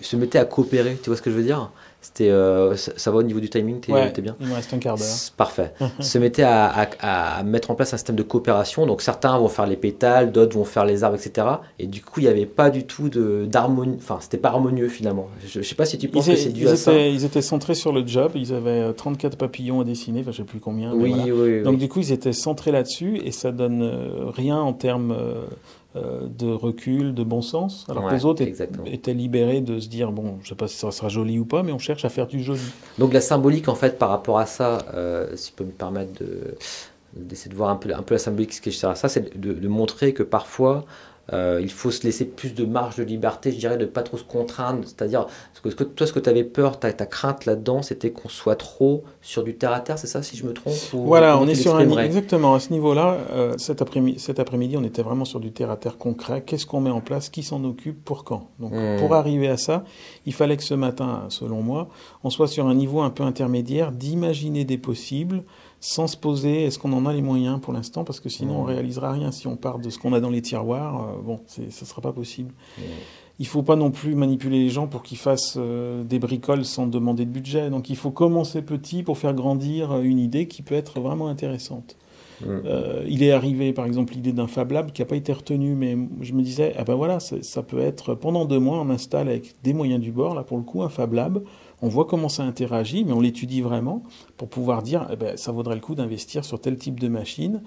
se 0.00 0.16
mettaient 0.16 0.38
à 0.38 0.44
coopérer. 0.44 0.96
Tu 1.02 1.10
vois 1.10 1.16
ce 1.16 1.22
que 1.22 1.30
je 1.30 1.36
veux 1.36 1.42
dire? 1.42 1.70
C'était, 2.04 2.28
euh, 2.28 2.76
ça, 2.76 3.10
va 3.10 3.16
au 3.16 3.22
niveau 3.22 3.40
du 3.40 3.48
timing, 3.48 3.80
t'es, 3.80 3.90
ouais, 3.90 4.12
bien 4.20 4.36
Il 4.38 4.46
me 4.46 4.54
reste 4.54 4.74
un 4.74 4.78
quart 4.78 4.98
d'heure. 4.98 5.16
Parfait. 5.38 5.72
se 6.00 6.18
mettait 6.18 6.42
à, 6.42 6.86
à, 7.00 7.42
mettre 7.44 7.70
en 7.70 7.74
place 7.74 7.94
un 7.94 7.96
système 7.96 8.14
de 8.14 8.22
coopération. 8.22 8.84
Donc 8.84 9.00
certains 9.00 9.38
vont 9.38 9.48
faire 9.48 9.64
les 9.66 9.78
pétales, 9.78 10.30
d'autres 10.30 10.54
vont 10.54 10.66
faire 10.66 10.84
les 10.84 11.02
arbres, 11.02 11.16
etc. 11.16 11.46
Et 11.78 11.86
du 11.86 12.02
coup, 12.02 12.20
il 12.20 12.24
n'y 12.24 12.28
avait 12.28 12.44
pas 12.44 12.68
du 12.68 12.84
tout 12.84 13.08
de, 13.08 13.46
d'harmonie. 13.46 13.96
Enfin, 13.96 14.18
c'était 14.20 14.36
pas 14.36 14.50
harmonieux 14.50 14.88
finalement. 14.88 15.28
Je 15.46 15.60
ne 15.60 15.64
sais 15.64 15.74
pas 15.74 15.86
si 15.86 15.96
tu 15.96 16.08
penses 16.08 16.26
que 16.26 16.36
c'est 16.36 16.50
dû 16.50 16.66
à 16.66 16.72
étaient, 16.72 16.76
ça. 16.76 16.94
Ils 16.94 17.24
étaient 17.24 17.40
centrés 17.40 17.74
sur 17.74 17.90
le 17.90 18.06
job. 18.06 18.32
Ils 18.34 18.52
avaient 18.52 18.92
34 18.92 19.32
euh, 19.32 19.36
papillons 19.38 19.80
à 19.80 19.84
dessiner. 19.84 20.20
Enfin, 20.20 20.32
je 20.32 20.36
sais 20.36 20.44
plus 20.44 20.60
combien. 20.60 20.92
Oui, 20.92 21.14
oui, 21.24 21.30
oui, 21.30 21.62
Donc 21.62 21.78
du 21.78 21.88
coup, 21.88 22.00
ils 22.00 22.12
étaient 22.12 22.34
centrés 22.34 22.70
là-dessus 22.70 23.18
et 23.24 23.32
ça 23.32 23.50
donne 23.50 23.80
euh, 23.80 24.26
rien 24.28 24.58
en 24.58 24.74
termes 24.74 25.16
euh, 25.18 25.46
de 25.94 26.50
recul, 26.50 27.14
de 27.14 27.22
bon 27.22 27.40
sens, 27.40 27.86
alors 27.88 28.08
que 28.08 28.14
les 28.14 28.24
autres 28.24 28.42
étaient 28.86 29.14
libérés 29.14 29.60
de 29.60 29.78
se 29.78 29.88
dire 29.88 30.10
bon, 30.10 30.38
je 30.42 30.48
sais 30.48 30.54
pas 30.56 30.66
si 30.66 30.76
ça 30.76 30.90
sera 30.90 31.08
joli 31.08 31.38
ou 31.38 31.44
pas, 31.44 31.62
mais 31.62 31.70
on 31.70 31.78
cherche 31.78 32.04
à 32.04 32.08
faire 32.08 32.26
du 32.26 32.42
joli. 32.42 32.60
Donc 32.98 33.12
la 33.12 33.20
symbolique 33.20 33.68
en 33.68 33.76
fait 33.76 33.98
par 33.98 34.08
rapport 34.08 34.38
à 34.38 34.46
ça, 34.46 34.78
euh, 34.94 35.28
si 35.36 35.50
je 35.50 35.56
peux 35.56 35.64
me 35.64 35.70
permettre 35.70 36.12
de 36.20 36.56
d'essayer 37.16 37.50
de 37.50 37.56
voir 37.56 37.70
un 37.70 37.76
peu, 37.76 37.94
un 37.94 38.02
peu 38.02 38.14
la 38.14 38.18
symbolique 38.18 38.52
ce 38.52 38.60
qui 38.60 38.70
est 38.70 38.84
à 38.84 38.94
ça, 38.94 39.08
c'est 39.08 39.38
de, 39.38 39.52
de, 39.52 39.68
montrer 39.68 40.12
que 40.14 40.24
parfois 40.24 40.84
euh, 41.32 41.60
il 41.62 41.70
faut 41.70 41.90
se 41.90 42.02
laisser 42.02 42.24
plus 42.24 42.54
de 42.54 42.64
marge 42.64 42.96
de 42.96 43.02
liberté, 43.02 43.50
je 43.52 43.58
dirais, 43.58 43.78
de 43.78 43.86
pas 43.86 44.02
trop 44.02 44.18
se 44.18 44.24
contraindre. 44.24 44.82
C'est-à-dire, 44.84 45.26
que, 45.62 45.68
que, 45.70 45.84
toi, 45.84 46.06
ce 46.06 46.12
que 46.12 46.18
tu 46.18 46.28
avais 46.28 46.44
peur, 46.44 46.78
ta, 46.78 46.92
ta 46.92 47.06
crainte 47.06 47.46
là-dedans, 47.46 47.82
c'était 47.82 48.10
qu'on 48.10 48.28
soit 48.28 48.56
trop 48.56 49.04
sur 49.24 49.42
du 49.42 49.56
terre 49.56 49.72
à 49.72 49.80
terre, 49.80 49.98
c'est 49.98 50.06
ça, 50.06 50.22
si 50.22 50.36
je 50.36 50.44
me 50.44 50.52
trompe 50.52 50.74
Voilà, 50.92 51.38
on 51.38 51.48
est 51.48 51.54
sur 51.54 51.74
un 51.74 51.98
exactement 51.98 52.54
à 52.54 52.60
ce 52.60 52.70
niveau-là. 52.70 53.16
Euh, 53.30 53.54
cet 53.56 53.80
après-midi, 53.80 54.20
cet 54.20 54.38
après-midi, 54.38 54.76
on 54.76 54.84
était 54.84 55.02
vraiment 55.02 55.24
sur 55.24 55.40
du 55.40 55.50
terre 55.50 55.70
à 55.70 55.78
terre 55.78 55.96
concret. 55.96 56.42
Qu'est-ce 56.42 56.66
qu'on 56.66 56.82
met 56.82 56.90
en 56.90 57.00
place? 57.00 57.30
Qui 57.30 57.42
s'en 57.42 57.64
occupe? 57.64 58.04
Pour 58.04 58.24
quand? 58.24 58.50
Donc, 58.60 58.72
hmm. 58.72 58.98
pour 58.98 59.14
arriver 59.14 59.48
à 59.48 59.56
ça, 59.56 59.84
il 60.26 60.34
fallait 60.34 60.58
que 60.58 60.62
ce 60.62 60.74
matin, 60.74 61.24
selon 61.30 61.62
moi, 61.62 61.88
on 62.22 62.28
soit 62.28 62.48
sur 62.48 62.66
un 62.66 62.74
niveau 62.74 63.00
un 63.00 63.08
peu 63.08 63.22
intermédiaire 63.22 63.92
d'imaginer 63.92 64.66
des 64.66 64.76
possibles 64.76 65.42
sans 65.80 66.06
se 66.06 66.16
poser 66.16 66.64
est-ce 66.64 66.78
qu'on 66.78 66.92
en 66.92 67.06
a 67.06 67.12
les 67.12 67.22
moyens 67.22 67.60
pour 67.60 67.72
l'instant? 67.72 68.04
Parce 68.04 68.20
que 68.20 68.28
sinon 68.28 68.56
on 68.56 68.60
on 68.60 68.64
réalisera 68.64 69.12
rien. 69.12 69.32
Si 69.32 69.46
on 69.46 69.56
part 69.56 69.78
de 69.78 69.90
ce 69.90 69.98
qu'on 69.98 70.14
a 70.14 70.20
dans 70.20 70.30
les 70.30 70.40
tiroirs 70.40 71.02
euh, 71.02 71.22
bon 71.22 71.40
ce 71.46 71.84
sera 71.84 72.00
pas 72.00 72.12
possible 72.12 72.54
il 73.38 73.46
faut 73.46 73.62
pas 73.62 73.76
non 73.76 73.90
plus 73.90 74.14
manipuler 74.14 74.60
les 74.60 74.68
gens 74.70 74.86
pour 74.86 75.02
qu'ils 75.02 75.18
fassent 75.18 75.56
euh, 75.56 76.04
des 76.04 76.18
bricoles 76.18 76.64
sans 76.64 76.86
demander 76.86 77.24
de 77.24 77.30
budget. 77.30 77.70
Donc 77.70 77.90
il 77.90 77.96
faut 77.96 78.10
commencer 78.10 78.62
petit 78.62 79.02
pour 79.02 79.18
faire 79.18 79.34
grandir 79.34 79.92
euh, 79.92 80.02
une 80.02 80.18
idée 80.18 80.46
qui 80.46 80.62
peut 80.62 80.74
être 80.74 81.00
vraiment 81.00 81.28
intéressante. 81.28 81.96
Il 83.06 83.22
est 83.22 83.30
arrivé, 83.30 83.72
par 83.72 83.86
exemple, 83.86 84.12
l'idée 84.12 84.32
d'un 84.32 84.48
Fab 84.48 84.72
Lab 84.72 84.90
qui 84.90 85.00
n'a 85.00 85.06
pas 85.06 85.16
été 85.16 85.32
retenue, 85.32 85.74
mais 85.74 85.96
je 86.20 86.34
me 86.34 86.42
disais, 86.42 86.74
ah 86.76 86.84
ben 86.84 86.94
voilà, 86.94 87.18
ça 87.20 87.62
peut 87.62 87.78
être 87.78 88.14
pendant 88.14 88.44
deux 88.44 88.58
mois, 88.58 88.80
on 88.80 88.90
installe 88.90 89.28
avec 89.28 89.54
des 89.62 89.72
moyens 89.72 90.00
du 90.00 90.12
bord, 90.12 90.34
là 90.34 90.42
pour 90.42 90.58
le 90.58 90.62
coup, 90.62 90.82
un 90.82 90.90
Fab 90.90 91.14
Lab. 91.14 91.42
On 91.80 91.88
voit 91.88 92.04
comment 92.04 92.28
ça 92.28 92.42
interagit, 92.42 93.04
mais 93.04 93.12
on 93.12 93.20
l'étudie 93.20 93.62
vraiment 93.62 94.02
pour 94.36 94.48
pouvoir 94.48 94.82
dire, 94.82 95.06
eh 95.10 95.16
ben, 95.16 95.36
ça 95.36 95.52
vaudrait 95.52 95.74
le 95.76 95.80
coup 95.80 95.94
d'investir 95.94 96.44
sur 96.44 96.60
tel 96.60 96.76
type 96.76 97.00
de 97.00 97.08
machine 97.08 97.62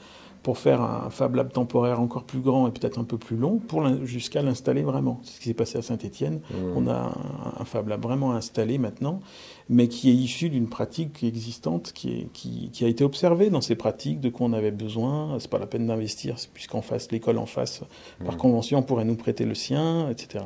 pour 0.48 0.60
faire 0.60 0.80
un 0.80 1.10
Fab 1.10 1.36
Lab 1.36 1.52
temporaire 1.52 2.00
encore 2.00 2.24
plus 2.24 2.40
grand 2.40 2.70
et 2.70 2.72
peut-être 2.72 3.00
un 3.00 3.04
peu 3.04 3.18
plus 3.18 3.36
long, 3.36 3.58
pour 3.58 3.86
jusqu'à 4.06 4.42
l'installer 4.42 4.82
vraiment. 4.82 5.20
C'est 5.22 5.34
ce 5.34 5.40
qui 5.42 5.50
s'est 5.50 5.54
passé 5.54 5.78
à 5.78 5.82
Saint-Étienne. 5.82 6.40
Mmh. 6.50 6.56
On 6.78 6.88
a 6.88 7.12
un, 7.60 7.66
Fab 7.66 7.90
Lab 7.90 8.02
vraiment 8.02 8.32
installé 8.32 8.78
maintenant, 8.78 9.20
mais 9.68 9.90
qui 9.90 10.10
est 10.10 10.14
issu 10.14 10.50
d'une 10.50 10.70
pratique 10.70 11.22
existante 11.22 11.92
qui, 11.92 12.12
est, 12.14 12.32
qui, 12.32 12.86
a 12.86 12.88
été 12.88 13.04
observée 13.04 13.50
dans 13.50 13.60
ces 13.60 13.76
pratiques, 13.76 14.22
de 14.22 14.30
quoi 14.30 14.48
on 14.48 14.54
avait 14.54 14.72
besoin. 14.72 15.36
C'est 15.40 15.52
pas 15.52 15.60
la 15.60 15.68
peine 15.68 15.86
d'investir, 15.86 16.38
puisqu'en 16.54 16.82
face, 16.82 17.12
l'école 17.12 17.40
en 17.40 17.46
face, 17.46 17.82
par 18.24 18.36
mmh. 18.36 18.38
convention, 18.38 18.84
pourrait 18.84 19.04
nous 19.04 19.18
prêter 19.18 19.44
le 19.44 19.54
sien, 19.54 20.10
etc. 20.10 20.46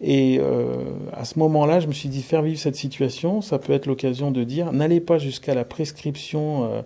Et 0.00 0.38
euh, 0.38 0.84
à 1.12 1.24
ce 1.24 1.38
moment-là, 1.38 1.80
je 1.80 1.86
me 1.86 1.92
suis 1.92 2.08
dit, 2.10 2.22
faire 2.22 2.42
vivre 2.42 2.58
cette 2.58 2.76
situation, 2.76 3.40
ça 3.40 3.58
peut 3.58 3.72
être 3.72 3.86
l'occasion 3.86 4.30
de 4.30 4.44
dire, 4.44 4.72
n'allez 4.72 5.00
pas 5.00 5.18
jusqu'à 5.18 5.54
la 5.54 5.64
prescription 5.64 6.64
euh, 6.64 6.82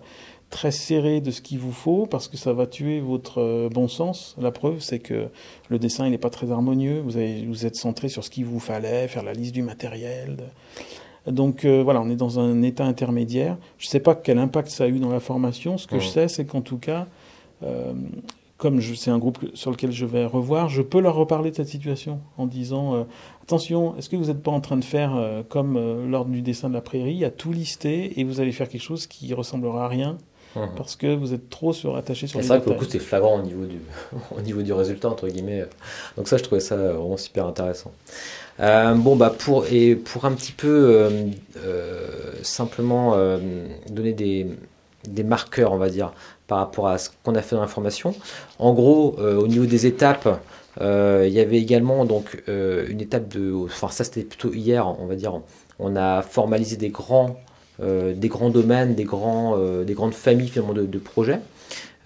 très 0.53 0.71
serrée 0.71 1.19
de 1.19 1.31
ce 1.31 1.41
qu'il 1.41 1.59
vous 1.59 1.71
faut, 1.71 2.05
parce 2.05 2.27
que 2.27 2.37
ça 2.37 2.53
va 2.53 2.67
tuer 2.67 3.01
votre 3.01 3.41
euh, 3.41 3.69
bon 3.69 3.87
sens. 3.87 4.35
La 4.39 4.51
preuve, 4.51 4.79
c'est 4.79 4.99
que 4.99 5.27
le 5.69 5.79
dessin, 5.79 6.05
il 6.05 6.11
n'est 6.11 6.17
pas 6.17 6.29
très 6.29 6.51
harmonieux. 6.51 7.01
Vous, 7.01 7.17
avez, 7.17 7.45
vous 7.45 7.65
êtes 7.65 7.75
centré 7.75 8.07
sur 8.07 8.23
ce 8.23 8.29
qu'il 8.29 8.45
vous 8.45 8.59
fallait, 8.59 9.07
faire 9.07 9.23
la 9.23 9.33
liste 9.33 9.53
du 9.53 9.63
matériel. 9.63 10.37
Donc 11.25 11.65
voilà, 11.65 12.01
on 12.01 12.09
est 12.09 12.17
dans 12.17 12.37
un 12.39 12.61
état 12.63 12.83
intermédiaire. 12.83 13.57
Je 13.77 13.87
ne 13.87 13.89
sais 13.91 14.01
pas 14.01 14.13
quel 14.13 14.37
impact 14.37 14.69
ça 14.69 14.83
a 14.83 14.87
eu 14.87 14.99
dans 14.99 15.11
la 15.11 15.21
formation. 15.21 15.77
Ce 15.77 15.87
que 15.87 15.97
je 15.97 16.07
sais, 16.09 16.27
c'est 16.27 16.43
qu'en 16.43 16.59
tout 16.59 16.77
cas, 16.77 17.07
comme 18.63 18.81
c'est 18.81 19.11
un 19.11 19.17
groupe 19.17 19.39
sur 19.55 19.71
lequel 19.71 19.91
je 19.91 20.05
vais 20.05 20.25
revoir, 20.25 20.69
je 20.69 20.81
peux 20.81 21.01
leur 21.01 21.15
reparler 21.15 21.51
de 21.51 21.55
cette 21.57 21.67
situation 21.67 22.21
en 22.37 22.45
disant 22.45 22.95
euh, 22.95 23.03
attention, 23.41 23.97
est-ce 23.97 24.09
que 24.09 24.15
vous 24.15 24.27
n'êtes 24.27 24.41
pas 24.41 24.51
en 24.51 24.61
train 24.61 24.77
de 24.77 24.85
faire 24.85 25.17
euh, 25.17 25.43
comme 25.43 25.75
euh, 25.75 26.07
lors 26.07 26.23
du 26.23 26.41
dessin 26.41 26.69
de 26.69 26.73
la 26.73 26.79
prairie, 26.79 27.25
à 27.25 27.29
tout 27.29 27.51
lister 27.51 28.17
et 28.17 28.23
vous 28.23 28.39
allez 28.39 28.53
faire 28.53 28.69
quelque 28.69 28.81
chose 28.81 29.05
qui 29.05 29.33
ressemblera 29.33 29.83
à 29.83 29.87
rien 29.89 30.17
mhm. 30.55 30.69
parce 30.75 30.95
que 30.95 31.15
vous 31.15 31.33
êtes 31.33 31.49
trop 31.49 31.73
surattaché 31.73 32.27
sur 32.27 32.39
les 32.39 32.43
C'est 32.43 32.53
vrai 32.53 32.61
que 32.63 32.69
le 32.69 32.75
coup 32.75 32.85
c'est 32.87 32.99
flagrant 32.99 33.39
au 33.39 33.41
niveau 33.41 33.65
du 33.65 33.79
au 34.37 34.41
niveau 34.41 34.61
du 34.61 34.73
résultat 34.73 35.09
entre 35.09 35.27
guillemets. 35.27 35.65
Donc 36.17 36.27
ça 36.27 36.37
je 36.37 36.43
trouvais 36.43 36.61
ça 36.61 36.75
vraiment 36.75 37.17
super 37.17 37.45
intéressant. 37.45 37.91
bon 38.59 39.15
bah 39.15 39.33
pour 39.37 39.65
et 39.67 39.95
pour 39.95 40.25
un 40.25 40.31
petit 40.33 40.51
peu 40.51 41.09
simplement 42.41 43.15
donner 43.89 44.13
des 44.13 44.47
des 45.07 45.23
marqueurs 45.23 45.73
on 45.73 45.77
va 45.77 45.89
dire 45.89 46.13
par 46.47 46.59
rapport 46.59 46.87
à 46.87 46.97
ce 46.97 47.09
qu'on 47.23 47.35
a 47.35 47.41
fait 47.41 47.55
dans 47.55 47.61
l'information. 47.61 48.13
En 48.59 48.73
gros, 48.73 49.15
euh, 49.19 49.37
au 49.37 49.47
niveau 49.47 49.65
des 49.65 49.85
étapes, 49.85 50.39
euh, 50.81 51.25
il 51.27 51.33
y 51.33 51.39
avait 51.39 51.57
également 51.57 52.05
donc 52.05 52.43
euh, 52.49 52.85
une 52.89 53.01
étape 53.01 53.27
de, 53.29 53.53
enfin 53.65 53.89
ça 53.89 54.03
c'était 54.03 54.23
plutôt 54.23 54.53
hier, 54.53 54.87
on 54.99 55.05
va 55.05 55.15
dire, 55.15 55.39
on 55.79 55.95
a 55.95 56.21
formalisé 56.21 56.77
des 56.77 56.89
grands, 56.89 57.39
des 57.83 58.27
grands 58.27 58.49
domaines, 58.49 58.95
des 58.95 59.03
grands, 59.03 59.57
des 59.83 59.93
grandes 59.93 60.13
familles 60.13 60.49
finalement 60.49 60.73
de, 60.73 60.85
de 60.85 60.99
projets. 60.99 61.39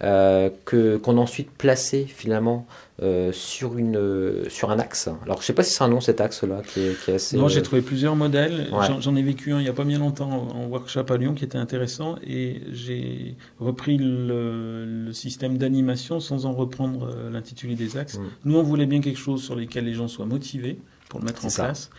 que 0.00 0.96
qu'on 0.96 1.18
a 1.18 1.20
ensuite 1.20 1.50
placé 1.50 2.04
finalement 2.04 2.66
euh, 3.00 3.30
sur, 3.30 3.78
une, 3.78 3.96
euh, 3.96 4.48
sur 4.48 4.72
un 4.72 4.80
axe. 4.80 5.06
Alors, 5.24 5.36
je 5.36 5.42
ne 5.42 5.44
sais 5.44 5.52
pas 5.52 5.62
si 5.62 5.72
c'est 5.72 5.84
un 5.84 5.88
nom 5.88 6.00
cet 6.00 6.20
axe-là 6.20 6.62
qui 6.66 6.80
est, 6.80 7.00
qui 7.00 7.12
est 7.12 7.14
assez. 7.14 7.36
Non, 7.36 7.46
j'ai 7.46 7.60
euh, 7.60 7.62
trouvé 7.62 7.80
plusieurs 7.80 8.16
modèles. 8.16 8.68
J'en 8.98 9.14
ai 9.14 9.22
vécu 9.22 9.52
un 9.52 9.60
il 9.60 9.62
n'y 9.62 9.68
a 9.68 9.72
pas 9.72 9.84
bien 9.84 10.00
longtemps 10.00 10.48
en 10.52 10.66
workshop 10.66 11.04
à 11.08 11.16
Lyon 11.16 11.34
qui 11.34 11.44
était 11.44 11.58
intéressant 11.58 12.16
et 12.26 12.60
j'ai 12.72 13.36
repris 13.60 13.98
le, 14.00 15.10
système 15.12 15.58
d'animation 15.58 16.18
sans 16.18 16.44
en 16.44 16.52
reprendre 16.52 17.08
l'intitulé 17.30 17.76
des 17.76 17.96
axes. 17.96 18.18
Mm. 18.18 18.22
Nous, 18.46 18.58
on 18.58 18.64
voulait 18.64 18.86
bien 18.86 19.00
quelque 19.00 19.20
chose 19.20 19.44
sur 19.44 19.54
lequel 19.54 19.84
les 19.84 19.94
gens 19.94 20.08
soient 20.08 20.26
motivés 20.26 20.76
pour 21.08 21.20
le 21.20 21.26
mettre 21.26 21.46
en 21.46 21.50
place. 21.50 21.90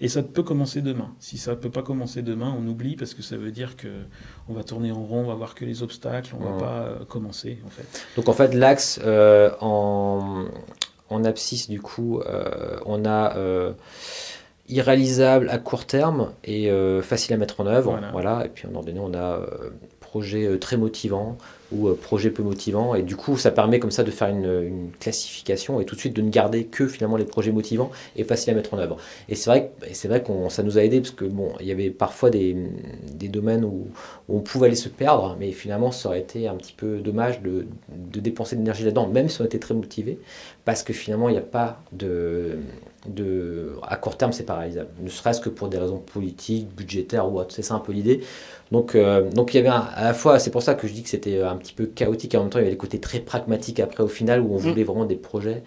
Et 0.00 0.08
ça 0.08 0.22
peut 0.22 0.42
commencer 0.42 0.80
demain. 0.80 1.14
Si 1.18 1.36
ça 1.36 1.50
ne 1.50 1.56
peut 1.56 1.70
pas 1.70 1.82
commencer 1.82 2.22
demain, 2.22 2.54
on 2.58 2.66
oublie 2.66 2.96
parce 2.96 3.12
que 3.12 3.22
ça 3.22 3.36
veut 3.36 3.50
dire 3.50 3.76
que 3.76 3.88
on 4.48 4.54
va 4.54 4.64
tourner 4.64 4.92
en 4.92 5.02
rond, 5.02 5.20
on 5.20 5.28
va 5.28 5.34
voir 5.34 5.54
que 5.54 5.64
les 5.66 5.82
obstacles, 5.82 6.34
on 6.38 6.42
ne 6.42 6.52
va 6.52 6.58
pas 6.58 6.78
euh, 6.80 7.04
commencer 7.04 7.58
en 7.66 7.68
fait. 7.68 8.06
Donc 8.16 8.28
en 8.28 8.32
fait 8.32 8.54
l'axe 8.54 8.98
euh, 9.04 9.50
en, 9.60 10.46
en 11.10 11.24
abscisse 11.24 11.68
du 11.68 11.80
coup, 11.80 12.20
euh, 12.20 12.78
on 12.86 13.04
a 13.04 13.34
irréalisable 14.68 15.50
à 15.50 15.58
court 15.58 15.84
terme 15.84 16.32
et 16.44 16.70
facile 17.02 17.34
à 17.34 17.36
mettre 17.36 17.60
en 17.60 17.66
œuvre. 17.66 18.00
Voilà. 18.12 18.46
Et 18.46 18.48
puis 18.48 18.66
en 18.66 18.74
ordonnée, 18.74 19.00
on 19.00 19.12
a 19.14 19.40
projet 20.10 20.58
très 20.58 20.76
motivant, 20.76 21.36
ou 21.72 21.88
euh, 21.88 21.94
projet 21.94 22.30
peu 22.30 22.42
motivant. 22.42 22.94
Et 22.94 23.02
du 23.02 23.16
coup, 23.16 23.36
ça 23.36 23.50
permet 23.50 23.78
comme 23.78 23.90
ça 23.90 24.02
de 24.02 24.10
faire 24.10 24.28
une, 24.28 24.90
classification 24.98 25.80
et 25.80 25.84
tout 25.84 25.94
de 25.94 26.00
suite 26.00 26.14
de 26.14 26.22
ne 26.22 26.30
garder 26.30 26.64
que 26.64 26.86
finalement 26.86 27.16
les 27.16 27.24
projets 27.24 27.52
motivants 27.52 27.90
et 28.16 28.24
faciles 28.24 28.52
à 28.52 28.56
mettre 28.56 28.74
en 28.74 28.78
œuvre. 28.78 28.96
Et 29.28 29.34
c'est 29.34 29.50
vrai, 29.50 29.72
c'est 29.92 30.08
vrai 30.08 30.22
qu'on 30.22 30.50
ça 30.50 30.62
nous 30.62 30.78
a 30.78 30.84
aidé 30.84 31.00
parce 31.00 31.12
que 31.12 31.24
bon, 31.24 31.52
il 31.60 31.66
y 31.66 31.72
avait 31.72 31.90
parfois 31.90 32.30
des, 32.30 32.56
des 33.12 33.28
domaines 33.28 33.64
où, 33.64 33.88
où, 34.28 34.38
on 34.38 34.40
pouvait 34.40 34.66
aller 34.66 34.76
se 34.76 34.88
perdre, 34.88 35.36
mais 35.38 35.52
finalement, 35.52 35.90
ça 35.90 36.08
aurait 36.08 36.20
été 36.20 36.48
un 36.48 36.54
petit 36.54 36.74
peu 36.76 36.98
dommage 36.98 37.40
de, 37.42 37.66
de 37.88 38.20
dépenser 38.20 38.56
de 38.56 38.60
l'énergie 38.60 38.84
là-dedans, 38.84 39.08
même 39.08 39.28
si 39.28 39.40
on 39.40 39.44
était 39.44 39.58
très 39.58 39.74
motivé, 39.74 40.18
parce 40.64 40.82
que 40.82 40.92
finalement, 40.92 41.28
il 41.28 41.32
n'y 41.32 41.38
a 41.38 41.42
pas 41.42 41.80
de 41.92 42.58
de, 43.06 43.76
à 43.82 43.96
court 43.96 44.16
terme, 44.16 44.32
c'est 44.32 44.44
paralysable. 44.44 44.90
Ne 45.00 45.08
serait-ce 45.08 45.40
que 45.40 45.48
pour 45.48 45.68
des 45.68 45.78
raisons 45.78 45.98
politiques, 45.98 46.68
budgétaires 46.74 47.30
ou 47.30 47.38
autres. 47.38 47.54
C'est 47.54 47.62
ça 47.62 47.74
un 47.74 47.78
peu 47.78 47.92
l'idée. 47.92 48.20
Donc, 48.72 48.94
euh, 48.94 49.30
donc 49.30 49.54
il 49.54 49.58
y 49.58 49.60
avait 49.60 49.68
à 49.68 50.04
la 50.04 50.14
fois, 50.14 50.38
c'est 50.38 50.50
pour 50.50 50.62
ça 50.62 50.74
que 50.74 50.86
je 50.86 50.92
dis 50.92 51.02
que 51.02 51.08
c'était 51.08 51.40
un 51.42 51.56
petit 51.56 51.72
peu 51.72 51.86
chaotique 51.86 52.34
et 52.34 52.36
en 52.36 52.42
même 52.42 52.50
temps 52.50 52.58
il 52.58 52.62
y 52.62 52.64
avait 52.64 52.72
le 52.72 52.76
côté 52.76 53.00
très 53.00 53.20
pragmatique 53.20 53.80
après 53.80 54.02
au 54.02 54.08
final 54.08 54.40
où 54.40 54.54
on 54.54 54.58
mm. 54.58 54.62
voulait 54.62 54.84
vraiment 54.84 55.06
des 55.06 55.16
projets 55.16 55.62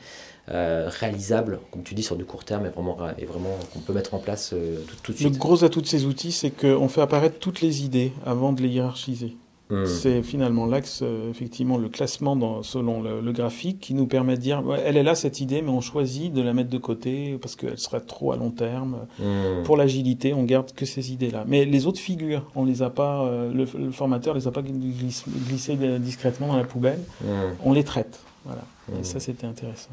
euh, 0.51 0.89
réalisables, 0.89 1.59
comme 1.71 1.84
tu 1.84 1.95
dis, 1.95 2.03
sur 2.03 2.17
du 2.17 2.25
court 2.25 2.43
terme 2.43 2.65
et 2.65 2.69
vraiment, 2.69 2.97
et 3.17 3.25
vraiment 3.25 3.57
qu'on 3.73 3.79
peut 3.79 3.93
mettre 3.93 4.13
en 4.13 4.19
place 4.19 4.51
euh, 4.53 4.84
tout, 4.88 4.95
tout, 5.01 5.11
de 5.13 5.17
suite. 5.17 5.34
Le 5.34 5.39
gros 5.39 5.63
atout 5.63 5.81
de 5.81 5.88
ces 5.88 6.05
outils, 6.05 6.34
c'est 6.34 6.51
qu'on 6.51 6.89
fait 6.89 7.01
apparaître 7.01 7.39
toutes 7.39 7.61
les 7.61 7.86
idées 7.86 8.11
avant 8.25 8.51
de 8.51 8.61
les 8.61 8.67
hiérarchiser. 8.67 9.38
Hmm. 9.70 9.86
C'est 9.86 10.22
finalement 10.22 10.66
l'axe, 10.66 10.99
euh, 11.01 11.30
effectivement, 11.30 11.78
le 11.78 11.88
classement 11.89 12.36
dans, 12.36 12.64
selon 12.64 13.01
le, 13.01 13.32
graphique 13.32 13.80
qui 13.80 13.93
nous 13.93 14.05
permet 14.05 14.36
de 14.36 14.41
dire, 14.41 14.61
elle 14.86 14.97
est 14.97 15.03
là 15.03 15.16
cette 15.16 15.39
idée, 15.39 15.61
mais 15.61 15.70
on 15.70 15.82
choisit 15.82 16.34
de 16.34 16.41
la 16.41 16.53
mettre 16.53 16.70
de 16.70 16.78
côté 16.78 17.38
parce 17.41 17.55
qu'elle 17.55 17.80
serait 17.80 18.01
trop 18.01 18.34
à 18.34 18.38
long 18.38 18.51
terme. 18.51 18.97
Hmm. 19.20 19.64
Pour 19.64 19.78
l'agilité, 19.78 20.34
on 20.34 20.43
garde 20.43 20.74
que 20.74 20.86
ces 20.86 21.14
idées-là. 21.14 21.45
Mais 21.47 21.66
les 21.66 21.88
autres 21.88 21.99
figures, 21.99 22.45
on 22.55 22.66
les 22.66 22.82
a 22.82 22.89
pas, 22.89 23.26
euh, 23.26 23.51
le, 23.53 23.91
formateur 23.91 24.36
les 24.36 24.47
a 24.47 24.51
pas 24.51 24.61
glissées 24.61 25.78
discrètement 25.99 26.47
dans 26.47 26.57
la 26.57 26.66
poubelle. 26.66 26.99
Hmm. 27.22 27.53
On 27.64 27.74
les 27.74 27.84
traite. 27.84 28.20
Voilà. 28.45 28.64
Et 28.99 29.03
ça, 29.03 29.20
c'était 29.20 29.47
intéressant. 29.47 29.91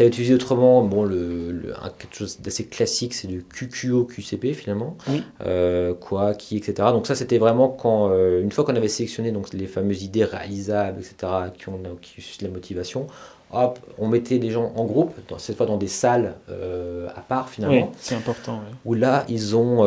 Tu 0.00 0.04
as 0.04 0.08
utilisé 0.08 0.32
autrement 0.32 0.82
bon, 0.82 1.04
le, 1.04 1.74
quelque 1.98 2.16
chose 2.16 2.40
d'assez 2.40 2.64
classique, 2.64 3.12
c'est 3.12 3.28
du 3.28 3.44
QQO 3.44 4.04
QCP 4.04 4.54
finalement, 4.54 4.96
euh, 5.44 5.92
quoi, 5.92 6.32
qui, 6.32 6.56
etc. 6.56 6.88
Donc 6.92 7.06
ça 7.06 7.14
c'était 7.14 7.36
vraiment 7.36 7.68
quand, 7.68 8.08
euh, 8.08 8.42
une 8.42 8.50
fois 8.50 8.64
qu'on 8.64 8.76
avait 8.76 8.88
sélectionné 8.88 9.30
donc, 9.30 9.52
les 9.52 9.66
fameuses 9.66 10.02
idées 10.02 10.24
réalisables, 10.24 11.00
etc., 11.00 11.30
qui 11.54 11.68
ont 11.68 11.82
qui 12.00 12.12
suscitent 12.12 12.40
la 12.40 12.48
motivation, 12.48 13.08
hop, 13.52 13.78
on 13.98 14.08
mettait 14.08 14.38
des 14.38 14.48
gens 14.48 14.72
en 14.74 14.86
groupe, 14.86 15.12
cette 15.36 15.58
fois 15.58 15.66
dans 15.66 15.76
des 15.76 15.86
salles 15.86 16.32
euh, 16.48 17.08
à 17.14 17.20
part 17.20 17.50
finalement. 17.50 17.90
Oui, 17.90 17.98
c'est 17.98 18.14
important. 18.14 18.62
Où 18.86 18.94
là, 18.94 19.26
ils 19.28 19.54
ont 19.54 19.82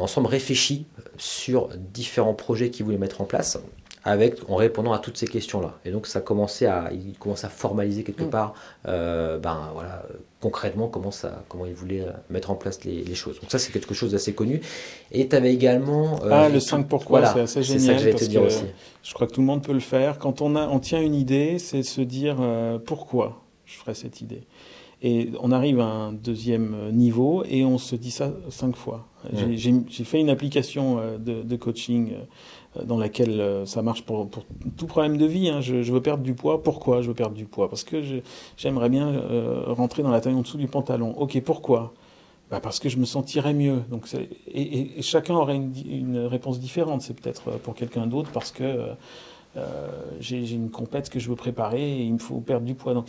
ensemble 0.00 0.28
réfléchi 0.28 0.86
sur 1.18 1.68
différents 1.92 2.34
projets 2.34 2.70
qu'ils 2.70 2.84
voulaient 2.84 2.96
mettre 2.96 3.20
en 3.20 3.24
place 3.24 3.58
avec, 4.04 4.38
en 4.48 4.56
répondant 4.56 4.92
à 4.92 4.98
toutes 4.98 5.16
ces 5.16 5.28
questions-là. 5.28 5.78
Et 5.84 5.90
donc 5.90 6.06
ça 6.06 6.20
commençait 6.20 6.66
à, 6.66 6.90
il 6.92 7.16
commence 7.18 7.44
à 7.44 7.48
formaliser 7.48 8.02
quelque 8.02 8.24
mm. 8.24 8.30
part, 8.30 8.54
euh, 8.88 9.38
ben 9.38 9.70
voilà, 9.74 10.04
concrètement 10.40 10.88
comment 10.88 11.12
ça, 11.12 11.44
comment 11.48 11.66
il 11.66 11.74
voulait 11.74 12.00
euh, 12.00 12.10
mettre 12.28 12.50
en 12.50 12.56
place 12.56 12.84
les, 12.84 13.14
choses. 13.14 13.40
Donc 13.40 13.50
ça 13.50 13.58
c'est 13.58 13.72
quelque 13.72 13.94
chose 13.94 14.12
d'assez 14.12 14.34
connu. 14.34 14.60
Et 15.12 15.28
tu 15.28 15.36
avais 15.36 15.54
également 15.54 16.20
euh, 16.24 16.30
ah 16.32 16.48
le 16.48 16.58
5 16.58 16.88
pourquoi, 16.88 17.26
c'est 17.26 17.40
assez 17.40 17.62
génial. 17.62 18.00
Ça 18.00 18.10
que 18.10 18.16
te 18.16 18.24
dire 18.24 18.42
aussi. 18.42 18.64
Je 19.02 19.14
crois 19.14 19.26
que 19.26 19.32
tout 19.32 19.40
le 19.40 19.46
monde 19.46 19.62
peut 19.62 19.72
le 19.72 19.80
faire. 19.80 20.18
Quand 20.18 20.42
on 20.42 20.56
a, 20.56 20.66
on 20.66 20.80
tient 20.80 21.00
une 21.00 21.14
idée, 21.14 21.58
c'est 21.58 21.82
se 21.82 22.00
dire 22.00 22.36
pourquoi 22.84 23.42
je 23.64 23.74
ferai 23.74 23.94
cette 23.94 24.20
idée. 24.20 24.42
Et 25.04 25.30
on 25.40 25.50
arrive 25.50 25.80
à 25.80 25.84
un 25.84 26.12
deuxième 26.12 26.90
niveau 26.92 27.42
et 27.48 27.64
on 27.64 27.76
se 27.76 27.96
dit 27.96 28.12
ça 28.12 28.32
cinq 28.50 28.76
fois. 28.76 29.08
Mm. 29.32 29.82
J'ai 29.88 30.04
fait 30.04 30.20
une 30.20 30.30
application 30.30 31.18
de, 31.18 31.42
de 31.42 31.56
coaching 31.56 32.12
euh, 32.12 32.24
dans 32.84 32.96
laquelle 32.96 33.40
euh, 33.40 33.66
ça 33.66 33.82
marche 33.82 34.02
pour, 34.02 34.28
tout 34.76 34.86
problème 34.86 35.18
de 35.18 35.26
vie. 35.26 35.48
Hein. 35.48 35.60
Je, 35.60 35.92
veux 35.92 36.00
perdre 36.00 36.22
du 36.22 36.34
poids. 36.34 36.62
Pourquoi 36.62 37.02
je 37.02 37.08
veux 37.08 37.14
perdre 37.14 37.34
du 37.34 37.44
poids? 37.44 37.68
Parce 37.68 37.84
que 37.84 38.02
j'aimerais 38.56 38.88
bien 38.88 39.08
euh, 39.08 39.64
rentrer 39.66 40.02
dans 40.02 40.10
la 40.10 40.20
taille 40.20 40.34
en 40.34 40.42
dessous 40.42 40.58
du 40.58 40.68
pantalon. 40.68 41.14
Ok, 41.18 41.40
pourquoi? 41.42 41.92
Bah 42.50 42.60
Parce 42.60 42.80
que 42.80 42.88
je 42.88 42.96
me 42.96 43.04
sentirais 43.04 43.54
mieux. 43.54 43.82
Donc 43.90 44.06
et, 44.52 45.02
chacun 45.02 45.34
aurait 45.34 45.56
une, 45.56 46.18
réponse 46.18 46.60
différente. 46.60 47.02
C'est 47.02 47.18
peut-être 47.18 47.50
pour 47.58 47.74
quelqu'un 47.74 48.06
d'autre 48.06 48.30
parce 48.32 48.50
que 48.50 48.94
euh, 49.56 49.88
j'ai 50.20 50.50
une 50.52 50.70
compète 50.70 51.10
que 51.10 51.18
je 51.18 51.28
veux 51.28 51.36
préparer 51.36 51.82
et 51.82 52.02
il 52.02 52.14
me 52.14 52.18
faut 52.18 52.40
perdre 52.40 52.64
du 52.64 52.74
poids. 52.74 52.94
Donc, 52.94 53.06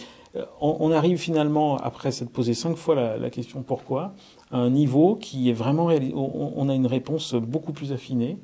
on, 0.60 0.92
arrive 0.92 1.18
finalement, 1.18 1.78
après 1.78 2.12
s'être 2.12 2.32
posé 2.32 2.54
cinq 2.54 2.76
fois 2.76 2.96
la, 2.96 3.30
question 3.30 3.62
pourquoi, 3.62 4.14
à 4.52 4.58
un 4.58 4.72
niveau 4.72 5.16
qui 5.16 5.50
est 5.50 5.54
vraiment 5.54 5.90
on 6.14 6.70
a 6.70 6.74
une 6.74 6.88
réponse 6.88 7.36
beaucoup 7.36 7.72
plus 7.72 7.94
affinée. 7.94 8.38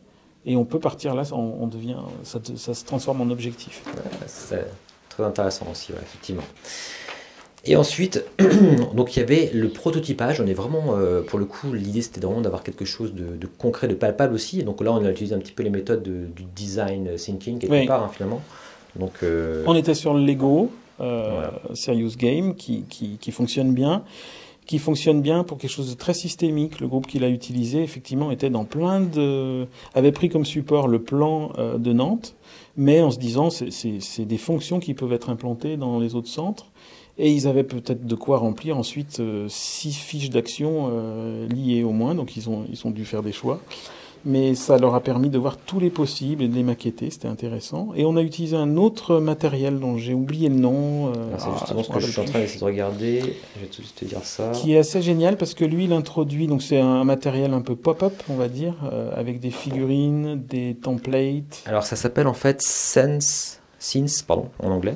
Et 0.46 0.56
on 0.56 0.66
peut 0.66 0.80
partir 0.80 1.16
là, 1.16 1.24
on, 1.34 1.68
devient, 1.68 1.98
ça, 2.24 2.40
se 2.74 2.86
transforme 2.86 3.22
en 3.22 3.30
objectif. 3.30 3.84
c'est 4.26 4.66
très 5.10 5.24
intéressant 5.24 5.68
aussi, 5.72 5.92
effectivement. 5.92 6.44
Et 7.66 7.76
ensuite, 7.76 8.24
donc 8.96 9.16
il 9.16 9.20
y 9.20 9.22
avait 9.22 9.52
le 9.54 9.68
prototypage. 9.70 10.40
On 10.40 10.48
est 10.48 10.54
vraiment, 10.54 10.96
euh, 10.98 11.22
pour 11.22 11.40
le 11.40 11.46
coup, 11.46 11.74
l'idée 11.74 12.02
c'était 12.02 12.22
vraiment 12.22 12.42
d'avoir 12.42 12.64
quelque 12.64 12.86
chose 12.86 13.14
de, 13.14 13.48
concret, 13.58 13.88
de 13.88 13.96
palpable 13.96 14.34
aussi. 14.34 14.62
Et 14.62 14.64
donc 14.64 14.82
là, 14.82 14.94
on 14.94 15.04
a 15.04 15.12
utilisé 15.12 15.36
un 15.36 15.40
petit 15.40 15.52
peu 15.52 15.64
les 15.64 15.70
méthodes 15.70 16.04
du 16.04 16.44
design 16.56 17.16
thinking 17.16 17.60
quelque 17.60 17.88
part, 17.88 18.04
hein, 18.04 18.10
finalement. 18.14 18.42
Donc, 18.96 19.12
euh, 19.24 19.64
On 19.68 19.76
était 19.76 19.94
sur 19.94 20.14
le 20.14 20.26
Lego, 20.26 20.72
euh, 21.00 21.50
Serious 21.74 22.16
Game, 22.18 22.56
qui, 22.56 22.84
qui, 22.90 23.18
qui 23.18 23.32
fonctionne 23.32 23.74
bien 23.74 24.04
qui 24.70 24.78
fonctionne 24.78 25.24
bien 25.24 25.44
pour 25.44 25.58
quelque 25.58 25.72
chose 25.72 25.90
de 25.90 25.98
très 25.98 26.14
systémique. 26.14 26.80
Le 26.80 26.88
groupe 26.88 27.08
qu'il 27.08 27.24
a 27.24 27.30
utilisé, 27.30 27.82
effectivement, 27.82 28.30
était 28.30 28.52
dans 28.52 28.66
plein 28.66 29.02
de, 29.02 29.66
avait 29.96 30.12
pris 30.12 30.30
comme 30.30 30.46
support 30.46 30.88
le 30.88 31.02
plan 31.02 31.52
euh, 31.58 31.80
de 31.80 31.92
Nantes, 31.92 32.36
mais 32.78 33.02
en 33.02 33.10
se 33.10 33.18
disant, 33.18 33.50
c'est 33.50 34.26
des 34.26 34.38
fonctions 34.38 34.80
qui 34.80 34.94
peuvent 34.94 35.12
être 35.12 35.32
implantées 35.32 35.76
dans 35.76 35.98
les 35.98 36.14
autres 36.14 36.28
centres. 36.28 36.68
Et 37.18 37.32
ils 37.32 37.48
avaient 37.48 37.64
peut-être 37.64 38.06
de 38.06 38.14
quoi 38.14 38.38
remplir 38.38 38.78
ensuite 38.78 39.20
euh, 39.22 39.48
six 39.50 39.94
fiches 39.94 40.30
d'action 40.30 40.92
euh, 40.92 41.48
liées 41.48 41.84
au 41.84 41.92
moins, 41.92 42.14
donc 42.14 42.38
ils 42.38 42.48
ont, 42.48 42.66
ils 42.72 42.86
ont 42.86 42.92
dû 42.92 43.06
faire 43.06 43.24
des 43.24 43.32
choix 43.32 43.60
mais 44.26 44.56
ça 44.56 44.78
leur 44.78 44.96
a 44.96 45.02
permis 45.02 45.30
de 45.30 45.38
voir 45.38 45.58
tous 45.58 45.80
les 45.80 45.90
possibles 45.90 46.44
et 46.44 46.48
de 46.48 46.56
les 46.56 46.64
maqueter, 46.64 47.10
c'était 47.10 47.28
intéressant. 47.28 47.90
Et 47.96 48.06
on 48.06 48.16
a 48.16 48.22
utilisé 48.22 48.56
un 48.56 48.78
autre 48.78 49.20
matériel 49.20 49.80
dont 49.80 49.98
j'ai 49.98 50.14
oublié 50.14 50.50
le 50.50 50.56
nom. 50.56 51.08
Euh, 51.08 51.14
ah, 51.34 51.38
c'est 51.38 51.52
justement 51.52 51.80
ah, 51.80 51.84
ce 51.84 51.90
que 51.90 52.00
je 52.00 52.12
suis 52.12 52.22
en 52.22 52.26
train 52.26 52.40
d'essayer 52.40 52.60
de 52.60 52.66
regarder, 52.66 53.20
je 53.56 53.62
vais 53.62 53.68
tout 53.68 53.82
de 53.82 53.88
suite 53.88 53.96
te 53.96 54.06
dire 54.06 54.24
ça. 54.24 54.52
Qui 54.54 54.74
est 54.74 54.80
assez 54.80 55.02
génial 55.02 55.38
parce 55.38 55.54
que 55.54 55.66
lui, 55.66 55.86
il 55.86 55.94
introduit, 55.94 56.48
donc 56.48 56.62
c'est 56.62 56.80
un 56.80 57.04
matériel 57.04 57.54
un 57.54 57.62
peu 57.62 57.76
pop-up, 57.76 58.14
on 58.30 58.36
va 58.36 58.48
dire, 58.48 58.76
euh, 58.92 59.12
avec 59.16 59.40
des 59.40 59.52
figurines, 59.52 60.42
des 60.48 60.76
templates. 60.76 61.64
Alors 61.66 61.84
ça 61.84 61.96
s'appelle 61.96 62.28
en 62.28 62.34
fait 62.34 62.62
Sense, 62.62 63.60
Sense, 63.80 64.22
pardon, 64.22 64.50
en 64.60 64.72
anglais. 64.72 64.96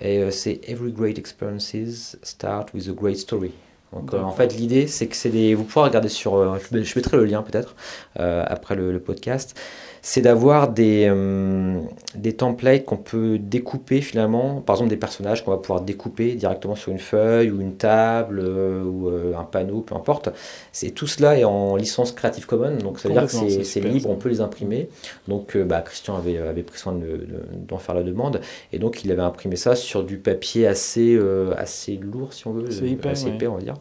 Et 0.00 0.18
euh, 0.18 0.30
c'est 0.30 0.60
Every 0.66 0.92
Great 0.92 1.18
Experiences 1.18 2.16
Start 2.22 2.72
with 2.72 2.88
a 2.88 2.92
Great 2.92 3.18
Story. 3.18 3.52
Donc, 3.92 4.14
euh, 4.14 4.22
en 4.22 4.30
fait, 4.30 4.54
l'idée, 4.54 4.86
c'est 4.86 5.08
que 5.08 5.16
c'est 5.16 5.30
des. 5.30 5.54
Vous 5.54 5.64
pouvez 5.64 5.84
regarder 5.84 6.08
sur. 6.08 6.36
Euh, 6.36 6.58
je 6.70 6.92
mettrai 6.96 7.16
le 7.16 7.24
lien 7.24 7.42
peut-être 7.42 7.74
euh, 8.18 8.44
après 8.46 8.76
le, 8.76 8.92
le, 8.92 9.00
podcast 9.00 9.58
c'est 10.02 10.22
d'avoir 10.22 10.68
des, 10.68 11.06
euh, 11.10 11.80
des 12.14 12.32
templates 12.32 12.84
qu'on 12.84 12.96
peut 12.96 13.38
découper 13.38 14.00
finalement, 14.00 14.60
par 14.60 14.76
exemple 14.76 14.90
des 14.90 14.96
personnages 14.96 15.44
qu'on 15.44 15.50
va 15.50 15.58
pouvoir 15.58 15.82
découper 15.82 16.34
directement 16.34 16.74
sur 16.74 16.90
une 16.90 16.98
feuille 16.98 17.50
ou 17.50 17.60
une 17.60 17.74
table 17.74 18.40
euh, 18.42 18.82
ou 18.82 19.08
euh, 19.08 19.34
un 19.36 19.44
panneau, 19.44 19.80
peu 19.80 19.94
importe. 19.94 20.30
C'est 20.72 20.90
tout 20.90 21.06
cela 21.06 21.38
est 21.38 21.44
en 21.44 21.76
licence 21.76 22.12
Creative 22.12 22.46
Commons, 22.46 22.78
donc 22.78 22.98
ça 22.98 23.08
veut 23.08 23.14
dire 23.14 23.26
que 23.26 23.64
c'est 23.64 23.80
libre, 23.80 24.08
on 24.08 24.16
peut 24.16 24.30
les 24.30 24.40
imprimer. 24.40 24.88
Donc 25.28 25.56
bah, 25.56 25.82
Christian 25.82 26.16
avait, 26.16 26.38
avait 26.38 26.62
pris 26.62 26.78
soin 26.78 26.92
d'en 26.92 27.76
de, 27.76 27.80
faire 27.80 27.94
la 27.94 28.02
demande 28.02 28.40
et 28.72 28.78
donc 28.78 29.04
il 29.04 29.12
avait 29.12 29.22
imprimé 29.22 29.56
ça 29.56 29.76
sur 29.76 30.04
du 30.04 30.18
papier 30.18 30.66
assez, 30.66 31.18
assez 31.56 31.96
lourd 31.96 32.32
si 32.32 32.46
on 32.46 32.52
veut, 32.52 32.68
assez 32.68 33.28
épais 33.28 33.46
on 33.46 33.56
va 33.56 33.62
dire. 33.62 33.76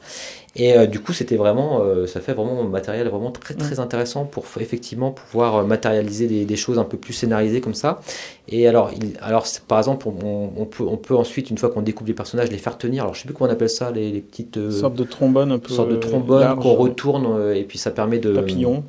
Et 0.55 0.73
euh, 0.73 0.87
du 0.87 0.99
coup, 0.99 1.13
c'était 1.13 1.35
vraiment, 1.35 1.81
euh, 1.81 2.07
ça 2.07 2.21
fait 2.21 2.33
vraiment 2.33 2.61
un 2.61 2.67
matériel 2.67 3.07
vraiment 3.07 3.31
très 3.31 3.53
très 3.53 3.79
intéressant 3.79 4.25
pour 4.25 4.45
effectivement 4.59 5.11
pouvoir 5.11 5.57
euh, 5.57 5.63
matérialiser 5.63 6.27
des, 6.27 6.43
des, 6.45 6.55
choses 6.55 6.79
un 6.79 6.85
peu 6.85 6.97
plus 6.97 7.13
scénarisées 7.13 7.61
comme 7.61 7.75
ça. 7.75 8.01
Et 8.47 8.67
alors, 8.67 8.89
il, 8.95 9.13
alors 9.21 9.45
par 9.67 9.77
exemple, 9.77 10.07
on, 10.07 10.49
on, 10.57 10.65
peut, 10.65 10.83
on 10.83 10.97
peut 10.97 11.15
ensuite, 11.15 11.51
une 11.51 11.57
fois 11.57 11.69
qu'on 11.69 11.83
découpe 11.83 12.07
les 12.07 12.13
personnages, 12.13 12.49
les 12.49 12.57
faire 12.57 12.77
tenir. 12.77 13.03
Alors, 13.03 13.13
je 13.13 13.21
sais 13.21 13.27
plus 13.27 13.35
comment 13.35 13.49
on 13.49 13.53
appelle 13.53 13.69
ça, 13.69 13.91
les, 13.91 14.11
les 14.11 14.21
petites 14.21 14.71
sortes 14.71 14.95
de 14.95 15.03
trombones 15.03 15.51
un 15.51 15.59
peu. 15.59 15.71
Sorte 15.71 15.89
de 15.89 15.97
trombone 15.97 16.55
qu'on 16.55 16.73
retourne 16.73 17.53
et 17.53 17.63
puis 17.63 17.77
ça 17.77 17.91
permet 17.91 18.17
de 18.19 18.33
papillon 18.33 18.83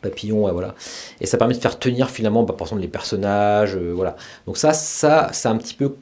papillon, 0.00 0.44
ouais, 0.44 0.52
voilà. 0.52 0.76
Et 1.20 1.26
ça 1.26 1.38
permet 1.38 1.54
de 1.54 1.58
faire 1.58 1.76
tenir 1.76 2.08
finalement, 2.08 2.44
bah, 2.44 2.54
par 2.56 2.68
exemple, 2.68 2.82
les 2.82 2.86
personnages, 2.88 3.76
voilà. 3.76 4.14
Donc 4.46 4.56
ça, 4.56 4.72
ça, 4.72 5.30
c'est 5.32 5.48
un 5.48 5.56
petit 5.56 5.74
peu 5.74 5.92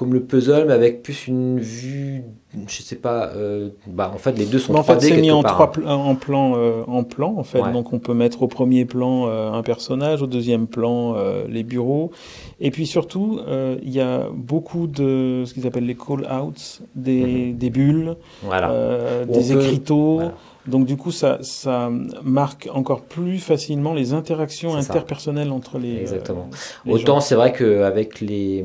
comme 0.00 0.14
le 0.14 0.22
puzzle, 0.22 0.64
mais 0.66 0.72
avec 0.72 1.02
plus 1.02 1.26
une 1.26 1.60
vue, 1.60 2.22
je 2.66 2.80
sais 2.80 2.96
pas, 2.96 3.26
euh, 3.36 3.68
bah 3.86 4.10
en 4.14 4.16
fait 4.16 4.32
les 4.32 4.46
deux 4.46 4.58
sont 4.58 4.74
en 4.74 4.82
fait 4.82 4.98
c'est 4.98 5.20
mis 5.20 5.30
en 5.30 5.42
trois 5.42 5.70
en 5.86 6.14
plan 6.14 6.54
euh, 6.56 6.84
en 6.86 7.04
plan 7.04 7.34
en 7.36 7.42
fait, 7.42 7.60
donc 7.70 7.92
on 7.92 7.98
peut 7.98 8.14
mettre 8.14 8.40
au 8.40 8.48
premier 8.48 8.86
plan 8.86 9.26
euh, 9.28 9.52
un 9.52 9.62
personnage, 9.62 10.22
au 10.22 10.26
deuxième 10.26 10.68
plan 10.68 11.16
les 11.46 11.64
bureaux, 11.64 12.12
et 12.60 12.70
puis 12.70 12.86
surtout 12.86 13.40
il 13.82 13.90
y 13.90 14.00
a 14.00 14.26
beaucoup 14.32 14.86
de 14.86 15.42
ce 15.44 15.52
qu'ils 15.52 15.66
appellent 15.66 15.84
les 15.84 15.96
call 15.96 16.26
outs, 16.32 16.80
des, 16.94 17.50
mhm. 17.52 17.58
des 17.58 17.68
bulles, 17.68 18.16
voilà. 18.42 19.26
des 19.26 19.52
écriteaux. 19.52 20.22
Donc 20.70 20.86
du 20.86 20.96
coup, 20.96 21.12
ça, 21.12 21.38
ça 21.42 21.90
marque 22.22 22.68
encore 22.72 23.02
plus 23.02 23.38
facilement 23.38 23.92
les 23.92 24.12
interactions 24.12 24.74
interpersonnelles 24.74 25.52
entre 25.52 25.78
les. 25.78 25.96
Exactement. 25.96 26.48
Autant 26.88 27.20
c'est 27.20 27.34
vrai 27.34 27.52
qu'avec 27.52 28.20
les, 28.20 28.64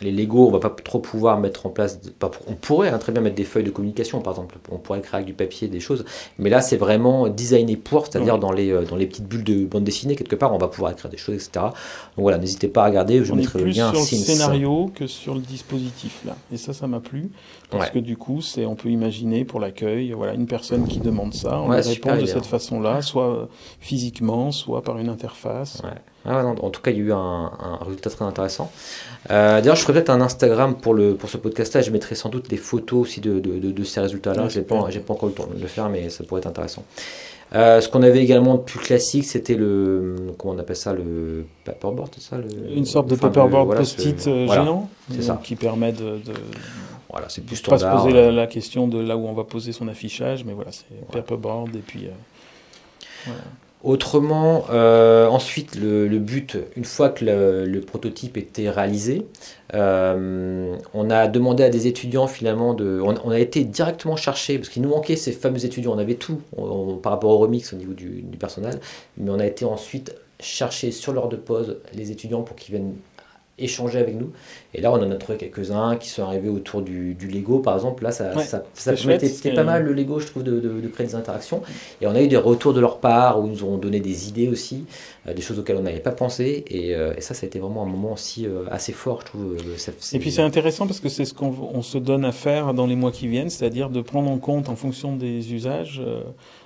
les 0.00 0.12
Lego, 0.12 0.46
on 0.46 0.50
va 0.50 0.60
pas 0.60 0.70
trop 0.70 0.98
pouvoir 0.98 1.38
mettre 1.40 1.66
en 1.66 1.70
place. 1.70 2.00
On 2.46 2.54
pourrait 2.54 2.90
hein, 2.90 2.98
très 2.98 3.12
bien 3.12 3.22
mettre 3.22 3.36
des 3.36 3.44
feuilles 3.44 3.64
de 3.64 3.70
communication, 3.70 4.20
par 4.20 4.34
exemple. 4.34 4.56
On 4.70 4.78
pourrait 4.78 5.00
créer 5.00 5.16
avec 5.16 5.26
du 5.26 5.32
papier 5.32 5.68
des 5.68 5.80
choses. 5.80 6.04
Mais 6.38 6.50
là, 6.50 6.60
c'est 6.60 6.76
vraiment 6.76 7.28
designé 7.28 7.76
pour, 7.76 8.06
c'est-à-dire 8.06 8.38
dans, 8.38 8.52
les, 8.52 8.70
euh, 8.70 8.84
dans 8.84 8.96
les 8.96 9.06
petites 9.06 9.26
bulles 9.26 9.44
de 9.44 9.64
bande 9.64 9.84
dessinée, 9.84 10.16
quelque 10.16 10.36
part, 10.36 10.54
on 10.54 10.58
va 10.58 10.68
pouvoir 10.68 10.92
écrire 10.92 11.10
des 11.10 11.16
choses, 11.16 11.34
etc. 11.34 11.50
Donc 11.54 11.72
voilà, 12.18 12.38
n'hésitez 12.38 12.68
pas 12.68 12.84
à 12.84 12.86
regarder. 12.86 13.24
Je 13.24 13.32
on 13.32 13.36
mettrai 13.36 13.58
est 13.58 13.62
plus 13.62 13.72
le 13.72 13.76
lien. 13.76 13.90
sur 13.90 14.00
le 14.00 14.22
scénario 14.24 14.90
que 14.94 15.06
sur 15.06 15.34
le 15.34 15.40
dispositif, 15.40 16.20
là. 16.26 16.36
Et 16.52 16.56
ça, 16.56 16.72
ça 16.72 16.86
m'a 16.86 17.00
plu. 17.00 17.30
Parce 17.70 17.90
que 17.90 17.98
du 17.98 18.16
coup, 18.16 18.40
c'est, 18.40 18.66
on 18.66 18.74
peut 18.74 18.90
imaginer 18.90 19.44
pour 19.44 19.60
l'accueil, 19.60 20.12
voilà, 20.12 20.34
une 20.34 20.46
personne 20.46 20.86
qui 20.86 21.00
demande 21.00 21.34
ça, 21.34 21.60
on 21.60 21.68
répond 21.68 22.16
de 22.16 22.26
cette 22.26 22.46
façon-là, 22.46 23.02
soit 23.02 23.48
physiquement, 23.78 24.50
soit 24.52 24.82
par 24.82 24.98
une 24.98 25.08
interface. 25.08 25.82
Ah 26.26 26.44
en 26.44 26.70
tout 26.70 26.82
cas, 26.82 26.90
il 26.90 26.98
y 26.98 27.00
a 27.00 27.04
eu 27.04 27.12
un, 27.12 27.50
résultat 27.80 28.10
très 28.10 28.24
intéressant. 28.24 28.70
Euh, 29.30 29.60
d'ailleurs, 29.60 29.76
je 29.76 29.82
ferai 29.82 29.94
peut-être 29.94 30.10
un 30.10 30.20
Instagram 30.20 30.74
pour, 30.74 30.92
le, 30.92 31.14
pour 31.14 31.30
ce 31.30 31.38
podcast-là. 31.38 31.80
Je 31.80 31.90
mettrai 31.90 32.14
sans 32.14 32.28
doute 32.28 32.48
des 32.50 32.58
photos 32.58 33.00
aussi 33.00 33.20
de, 33.20 33.38
de, 33.40 33.84
ces 33.84 34.00
résultats-là. 34.00 34.48
je 34.48 34.58
n'ai 34.58 34.64
pas, 34.64 34.76
pas 34.76 35.12
encore 35.14 35.28
le 35.28 35.34
temps 35.34 35.46
de 35.46 35.60
le 35.60 35.66
faire, 35.66 35.88
mais 35.88 36.10
ça 36.10 36.24
pourrait 36.24 36.40
être 36.40 36.46
intéressant. 36.46 36.84
Euh, 37.52 37.80
ce 37.80 37.88
qu'on 37.88 38.02
avait 38.02 38.22
également 38.22 38.54
de 38.54 38.60
plus 38.60 38.78
classique, 38.78 39.24
c'était 39.24 39.56
le. 39.56 40.14
Comment 40.38 40.54
on 40.54 40.58
appelle 40.58 40.76
ça 40.76 40.92
Le 40.92 41.46
paperboard, 41.64 42.10
c'est 42.14 42.22
ça 42.22 42.36
Une 42.72 42.84
sorte 42.84 43.08
de 43.08 43.16
paperboard 43.16 43.76
post-it 43.76 44.26
euh, 44.28 44.46
géant 44.46 44.88
qui 45.42 45.56
permet 45.56 45.92
de. 45.92 46.20
voilà, 47.10 47.28
c'est 47.28 47.44
plus 47.44 47.56
standard. 47.56 47.92
Pas 47.92 47.98
se 47.98 48.04
poser 48.04 48.30
la, 48.30 48.46
question 48.46 48.86
de 48.86 49.00
là 49.00 49.16
où 49.16 49.26
on 49.26 49.32
va 49.32 49.44
poser 49.44 49.72
son 49.72 49.88
affichage, 49.88 50.44
mais 50.44 50.52
voilà, 50.52 50.70
c'est 50.70 50.84
paperboard 51.10 51.74
et 51.74 51.80
puis. 51.80 52.08
voilà. 53.24 53.40
Autrement, 53.82 54.66
euh, 54.70 55.26
ensuite, 55.26 55.74
le, 55.74 56.06
but, 56.18 56.58
une 56.76 56.84
fois 56.84 57.08
que 57.08 57.24
le, 57.24 57.80
prototype 57.80 58.36
était 58.36 58.68
réalisé, 58.68 59.26
euh, 59.72 60.76
on 60.92 61.08
a 61.08 61.28
demandé 61.28 61.62
à 61.62 61.70
des 61.70 61.86
étudiants 61.86 62.26
finalement 62.26 62.74
de. 62.74 63.00
On, 63.02 63.30
a 63.30 63.38
été 63.38 63.64
directement 63.64 64.16
chercher, 64.16 64.58
parce 64.58 64.68
qu'il 64.68 64.82
nous 64.82 64.90
manquait 64.90 65.16
ces 65.16 65.32
fameux 65.32 65.64
étudiants, 65.64 65.94
on 65.94 65.98
avait 65.98 66.16
tout 66.16 66.42
par 67.02 67.12
rapport 67.12 67.30
au 67.30 67.38
remix 67.38 67.72
au 67.72 67.76
niveau 67.76 67.94
du, 67.94 68.20
du, 68.20 68.36
personnel, 68.36 68.80
mais 69.16 69.30
on 69.30 69.38
a 69.38 69.46
été 69.46 69.64
ensuite 69.64 70.14
chercher 70.40 70.90
sur 70.90 71.14
l'heure 71.14 71.28
de 71.30 71.36
pause 71.36 71.78
les 71.94 72.10
étudiants 72.10 72.42
pour 72.42 72.56
qu'ils 72.56 72.74
viennent 72.74 72.96
échanger 73.56 73.98
avec 73.98 74.14
nous. 74.14 74.30
Et 74.72 74.80
là, 74.80 74.92
on 74.92 74.96
en 74.96 75.10
a 75.10 75.16
trouvé 75.16 75.36
quelques-uns 75.36 75.96
qui 75.96 76.08
sont 76.08 76.22
arrivés 76.22 76.48
autour 76.48 76.82
du, 76.82 77.16
Lego, 77.20 77.58
par 77.58 77.74
exemple. 77.74 78.04
Là, 78.04 78.12
ça, 78.12 78.32
ça, 78.38 78.62
c'était 78.96 79.52
pas 79.52 79.64
mal 79.64 79.84
le 79.84 79.92
Lego, 79.92 80.20
je 80.20 80.26
trouve, 80.26 80.44
de, 80.44 80.60
de, 80.60 80.88
créer 80.88 81.08
des 81.08 81.14
interactions. 81.16 81.62
Et 82.00 82.06
on 82.06 82.14
a 82.14 82.22
eu 82.22 82.28
des 82.28 82.36
retours 82.36 82.72
de 82.72 82.80
leur 82.80 82.98
part 82.98 83.40
où 83.40 83.46
ils 83.46 83.52
nous 83.52 83.64
ont 83.64 83.78
donné 83.78 83.98
des 83.98 84.28
idées 84.28 84.48
aussi, 84.48 84.84
euh, 85.26 85.34
des 85.34 85.42
choses 85.42 85.58
auxquelles 85.58 85.76
on 85.76 85.82
n'avait 85.82 85.98
pas 85.98 86.12
pensé. 86.12 86.64
Et, 86.68 86.94
euh, 86.94 87.14
et, 87.16 87.20
ça, 87.20 87.34
ça 87.34 87.44
a 87.44 87.48
été 87.48 87.58
vraiment 87.58 87.82
un 87.82 87.86
moment 87.86 88.12
aussi 88.12 88.46
euh, 88.46 88.64
assez 88.70 88.92
fort, 88.92 89.20
je 89.22 89.26
trouve. 89.26 89.56
et 90.12 90.18
puis 90.18 90.30
c'est 90.30 90.42
intéressant 90.42 90.86
parce 90.86 91.00
que 91.00 91.08
c'est 91.08 91.24
ce 91.24 91.34
qu'on 91.34 91.82
se 91.82 91.98
donne 91.98 92.24
à 92.24 92.32
faire 92.32 92.72
dans 92.72 92.86
les 92.86 92.96
mois 92.96 93.10
qui 93.10 93.26
viennent, 93.26 93.50
c'est-à-dire 93.50 93.90
de 93.90 94.00
prendre 94.00 94.30
en 94.30 94.38
compte 94.38 94.68
en 94.68 94.76
fonction 94.76 95.16
des 95.16 95.52
usages 95.52 96.00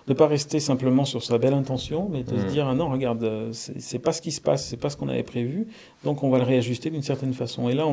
de 0.07 0.12
pas 0.12 0.26
rester 0.26 0.61
simplement 0.61 1.05
sur 1.05 1.22
sa 1.22 1.38
belle 1.38 1.55
intention, 1.55 2.09
mais 2.12 2.22
de 2.22 2.36
se 2.36 2.44
mm. 2.44 2.48
dire 2.48 2.68
ah 2.68 2.74
non 2.74 2.90
regarde 2.90 3.48
c'est 3.52 3.98
pas 3.98 4.12
ce 4.12 4.20
qui 4.20 4.32
se 4.32 4.40
passe, 4.40 4.66
c'est 4.66 4.76
pas 4.76 4.90
ce 4.90 4.96
qu'on 4.96 5.09
avait 5.09 5.22
prévu, 5.22 5.66
donc 6.05 6.22
on 6.22 6.30
va 6.30 6.38
le 6.38 6.44
réajuster 6.44 6.90
d'une 6.90 7.02
certaine 7.02 7.32
façon. 7.32 7.68
Et 7.68 7.74
là 7.74 7.86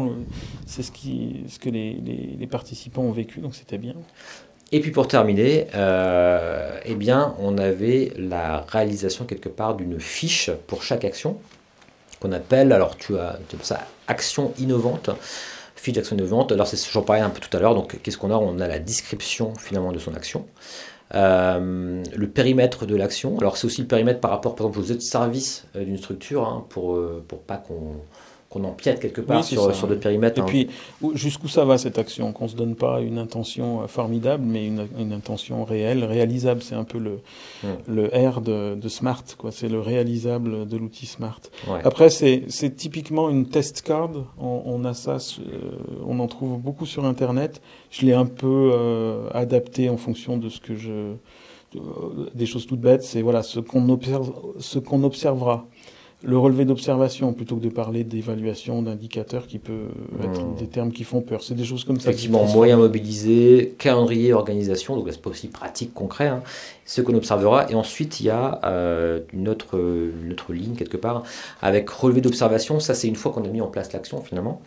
c'est 0.66 0.84
ce 0.84 0.92
que 0.92 1.70
les, 1.70 2.48
participants 2.50 3.04
ont 3.04 3.12
vécu, 3.12 3.40
donc 3.40 3.56
c'était 3.56 3.78
bien. 3.78 3.96
Et 4.74 4.80
puis 4.80 4.92
pour 4.92 5.08
terminer, 5.08 5.68
euh, 5.76 6.80
eh 6.86 6.96
bien, 6.96 7.36
on 7.40 7.58
avait 7.58 8.14
la 8.18 8.62
réalisation 8.62 9.26
quelque 9.26 9.50
part 9.50 9.76
d'une 9.76 10.00
fiche 10.00 10.50
pour 10.68 10.84
chaque 10.84 11.04
action 11.04 11.38
qu'on 12.22 12.32
appelle, 12.32 12.72
alors 12.72 12.96
tu 12.98 13.18
as, 13.18 13.40
ça, 13.62 13.86
action 14.08 14.54
innovante 14.60 15.10
fiche 15.76 15.96
d'action 15.96 16.16
innovante. 16.16 16.52
Alors 16.52 16.68
c'est 16.68 16.78
j'en 16.92 17.02
parlais 17.02 17.24
un 17.24 17.32
peu 17.32 17.40
tout 17.40 17.56
à 17.58 17.60
l'heure. 17.60 17.74
Donc 17.74 18.00
qu'est-ce 18.04 18.18
qu'on 18.18 18.32
a? 18.32 18.36
On 18.36 18.60
a 18.60 18.68
la 18.68 18.78
description 18.80 19.56
finalement 19.56 19.92
de 19.92 19.98
son 19.98 20.14
action. 20.14 20.46
Euh, 21.16 22.04
le 22.16 22.30
périmètre 22.30 22.86
de 22.86 22.96
l'action. 22.96 23.38
Alors 23.40 23.58
c'est 23.58 23.66
aussi 23.66 23.82
le 23.82 23.88
périmètre 23.88 24.20
par 24.20 24.30
rapport 24.32 24.56
par 24.56 24.68
exemple 24.68 24.86
aux 24.86 24.92
autres 24.92 25.02
services 25.02 25.66
euh, 25.76 25.84
d'une 25.84 25.98
structure 25.98 26.48
hein, 26.48 26.66
pour, 26.70 27.00
pour 27.28 27.42
pas 27.42 27.58
qu'on 27.58 27.96
qu'on 28.52 28.66
empiète 28.66 29.00
quelque 29.00 29.22
part 29.22 29.46
sur, 29.46 29.74
sur 29.74 29.88
d'autres 29.88 30.02
périmètres. 30.02 30.38
Et 30.38 30.42
hein. 30.42 30.46
puis, 30.46 30.68
jusqu'où 31.14 31.48
ça 31.48 31.64
va 31.64 31.78
cette 31.78 31.98
action? 31.98 32.34
Qu'on 32.34 32.44
ne 32.44 32.50
se 32.50 32.56
donne 32.58 32.76
pas 32.76 33.00
une 33.00 33.18
intention 33.18 33.88
formidable, 33.88 34.44
mais 34.46 34.68
une, 34.68 34.88
une 35.00 35.14
intention 35.14 35.64
réelle, 35.64 36.04
réalisable. 36.04 36.62
C'est 36.62 36.76
un 36.76 36.84
peu 36.84 37.00
le, 37.00 37.22
hmm. 37.64 37.68
le 37.88 38.08
R 38.08 38.42
de, 38.42 38.76
de 38.76 38.90
Smart, 38.90 39.24
quoi. 39.38 39.52
C'est 39.52 39.70
le 39.70 39.80
réalisable 39.80 40.68
de 40.68 40.78
l'outil 40.78 41.06
Smart. 41.06 41.40
Après, 41.86 42.10
c'est 42.10 42.76
typiquement 42.76 43.30
une 43.30 43.48
test 43.48 43.84
card. 43.84 44.12
On, 44.38 44.64
on 44.66 44.84
a 44.84 44.94
ça, 44.94 45.18
on 46.06 46.20
en 46.20 46.28
trouve 46.28 46.60
beaucoup 46.60 46.86
sur 46.86 47.06
Internet. 47.06 47.62
Je 47.90 48.06
l'ai 48.06 48.14
un 48.14 48.26
peu 48.26 48.72
euh, 48.74 49.30
adapté 49.34 49.90
en 49.90 49.98
fonction 49.98 50.36
de 50.36 50.50
ce 50.50 50.60
que 50.60 50.76
je 50.76 51.14
des 52.36 52.46
choses 52.46 52.68
toutes 52.68 52.82
bêtes, 52.82 53.04
c'est 53.04 53.22
voilà 53.22 53.44
ce 53.44 53.62
qu'on 53.62 53.88
observe, 53.88 54.34
ce 54.60 54.78
qu'on 54.78 55.04
observera 55.04 55.68
le 56.24 56.38
relevé 56.38 56.66
d'observation 56.66 57.34
plutôt 57.34 57.56
que 57.56 57.64
de 57.64 57.70
parler 57.70 58.04
d'évaluation 58.04 58.82
d'indicateurs 58.84 59.48
qui 59.48 59.58
peut 59.58 59.88
être 60.24 60.42
hmm. 60.42 60.56
des 60.56 60.68
termes 60.68 60.92
qui 60.92 61.04
font 61.04 61.22
peur. 61.22 61.42
C'est 61.42 61.56
des 61.56 61.64
choses 61.64 61.84
comme 61.84 62.00
ça. 62.00 62.10
Effectivement, 62.10 62.46
moyens 62.46 62.80
mobilisés, 62.80 63.76
calendrier, 63.78 64.34
organisation, 64.34 64.96
donc 64.96 65.08
c'est 65.10 65.22
pas 65.22 65.32
aussi 65.32 65.48
pratique, 65.48 65.94
concret, 65.94 66.28
hein. 66.28 66.44
ce 66.86 67.02
qu'on 67.02 67.16
observera. 67.16 67.70
Et 67.72 67.76
ensuite, 67.76 68.20
il 68.20 68.28
y 68.28 68.30
a 68.30 68.60
euh, 68.66 69.22
une, 69.34 69.50
autre, 69.50 69.80
une, 69.80 70.32
autre, 70.32 70.54
ligne 70.54 70.76
quelque 70.76 70.98
part 70.98 71.24
avec 71.62 71.90
relevé 71.90 72.22
d'observation. 72.22 72.80
Ça, 72.80 72.94
c'est 72.94 73.08
une 73.08 73.16
fois 73.16 73.32
qu'on 73.32 73.44
a 73.44 73.48
mis 73.48 73.62
en 73.62 73.68
place 73.68 73.92
l'action 73.92 74.22
finalement. 74.22 74.62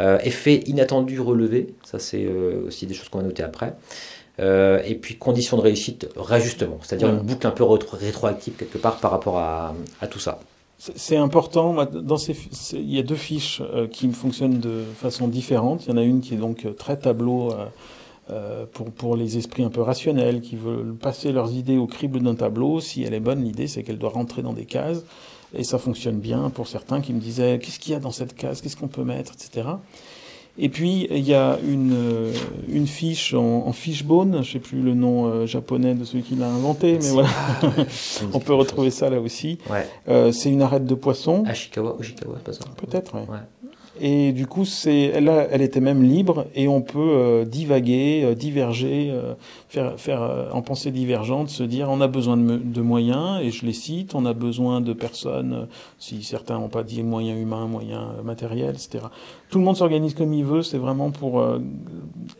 Euh, 0.00 0.18
effet 0.24 0.56
inattendu 0.66 1.20
relevé, 1.20 1.74
ça 1.82 1.98
c'est 1.98 2.26
euh, 2.26 2.66
aussi 2.66 2.86
des 2.86 2.92
choses 2.92 3.08
qu'on 3.08 3.18
va 3.18 3.24
noter 3.24 3.42
après. 3.42 3.74
et 4.38 4.94
puis 5.00 5.16
conditions 5.16 5.56
de 5.56 5.62
réussite, 5.62 6.08
réajustement, 6.16 6.78
c'est-à-dire 6.82 7.08
une 7.08 7.20
boucle 7.20 7.46
un 7.46 7.50
peu 7.50 7.64
rétroactive 7.64 8.54
quelque 8.54 8.76
part 8.76 8.98
par 8.98 9.12
rapport 9.12 9.38
à, 9.38 9.74
à 10.02 10.06
tout 10.06 10.18
ça. 10.18 10.38
C'est 10.78 11.16
important. 11.16 11.84
Dans 11.86 12.18
ces, 12.18 12.36
il 12.74 12.92
y 12.92 12.98
a 12.98 13.02
deux 13.02 13.16
fiches 13.16 13.62
euh, 13.62 13.86
qui 13.86 14.08
fonctionnent 14.10 14.60
de 14.60 14.82
façon 14.96 15.26
différente. 15.26 15.86
Il 15.86 15.90
y 15.90 15.92
en 15.92 15.96
a 15.96 16.02
une 16.02 16.20
qui 16.20 16.34
est 16.34 16.38
donc 16.38 16.66
euh, 16.66 16.72
très 16.72 16.98
tableau 16.98 17.50
euh, 18.30 18.66
pour, 18.72 18.90
pour 18.90 19.16
les 19.16 19.38
esprits 19.38 19.62
un 19.62 19.70
peu 19.70 19.80
rationnels 19.80 20.42
qui 20.42 20.56
veulent 20.56 20.94
passer 20.94 21.32
leurs 21.32 21.52
idées 21.52 21.78
au 21.78 21.86
crible 21.86 22.20
d'un 22.20 22.34
tableau. 22.34 22.80
Si 22.80 23.02
elle 23.02 23.14
est 23.14 23.20
bonne, 23.20 23.42
l'idée 23.42 23.68
c'est 23.68 23.82
qu'elle 23.84 23.98
doit 23.98 24.10
rentrer 24.10 24.42
dans 24.42 24.52
des 24.52 24.66
cases. 24.66 25.02
Et 25.54 25.64
ça 25.64 25.78
fonctionne 25.78 26.18
bien 26.18 26.50
pour 26.50 26.68
certains 26.68 27.00
qui 27.00 27.14
me 27.14 27.20
disaient 27.20 27.58
qu'est-ce 27.58 27.78
qu'il 27.78 27.92
y 27.92 27.96
a 27.96 28.00
dans 28.00 28.10
cette 28.10 28.34
case, 28.34 28.60
qu'est-ce 28.60 28.76
qu'on 28.76 28.88
peut 28.88 29.04
mettre, 29.04 29.32
etc. 29.32 29.68
Et 30.58 30.68
puis, 30.70 31.06
il 31.10 31.26
y 31.28 31.34
a 31.34 31.58
une, 31.68 31.92
euh, 31.92 32.32
une 32.68 32.86
fiche 32.86 33.34
en, 33.34 33.66
en 33.66 33.72
fishbone, 33.72 34.42
je 34.42 34.52
sais 34.52 34.58
plus 34.58 34.80
le 34.80 34.94
nom 34.94 35.26
euh, 35.26 35.46
japonais 35.46 35.94
de 35.94 36.04
celui 36.04 36.22
qui 36.22 36.34
l'a 36.34 36.48
inventé, 36.48 36.98
mais 37.02 37.10
voilà, 37.10 37.28
on 38.32 38.40
peut 38.40 38.54
retrouver 38.54 38.90
ça 38.90 39.10
là 39.10 39.20
aussi. 39.20 39.58
Ouais. 39.68 39.86
Euh, 40.08 40.32
c'est 40.32 40.50
une 40.50 40.62
arête 40.62 40.86
de 40.86 40.94
poisson. 40.94 41.44
Ashikawa, 41.46 41.96
Oshikawa, 41.98 42.38
pas 42.38 42.54
ça 42.54 42.64
Peut-être, 42.76 43.14
ouais. 43.16 43.20
ouais. 43.28 43.38
Et 44.00 44.32
du 44.32 44.46
coup, 44.46 44.64
c'est, 44.64 45.12
elle, 45.14 45.28
elle 45.50 45.62
était 45.62 45.80
même 45.80 46.02
libre 46.02 46.46
et 46.54 46.68
on 46.68 46.82
peut 46.82 46.98
euh, 46.98 47.44
divaguer, 47.44 48.22
euh, 48.24 48.34
diverger, 48.34 49.08
euh, 49.10 49.34
faire, 49.68 49.98
faire 49.98 50.48
en 50.52 50.62
pensée 50.62 50.90
divergente, 50.90 51.48
se 51.48 51.62
dire 51.62 51.88
on 51.90 52.00
a 52.00 52.06
besoin 52.06 52.36
de, 52.36 52.56
de, 52.56 52.80
moyens 52.80 53.40
et 53.42 53.50
je 53.50 53.64
les 53.64 53.72
cite, 53.72 54.14
on 54.14 54.26
a 54.26 54.34
besoin 54.34 54.80
de 54.80 54.92
personnes, 54.92 55.66
si 55.98 56.22
certains 56.22 56.58
n'ont 56.58 56.68
pas 56.68 56.82
dit 56.82 57.02
moyens 57.02 57.40
humains, 57.40 57.66
moyens 57.66 58.04
matériels, 58.24 58.74
etc. 58.74 59.04
Tout 59.48 59.58
le 59.58 59.64
monde 59.64 59.76
s'organise 59.76 60.14
comme 60.14 60.32
il 60.32 60.44
veut, 60.44 60.62
c'est 60.62 60.78
vraiment 60.78 61.10
pour 61.10 61.44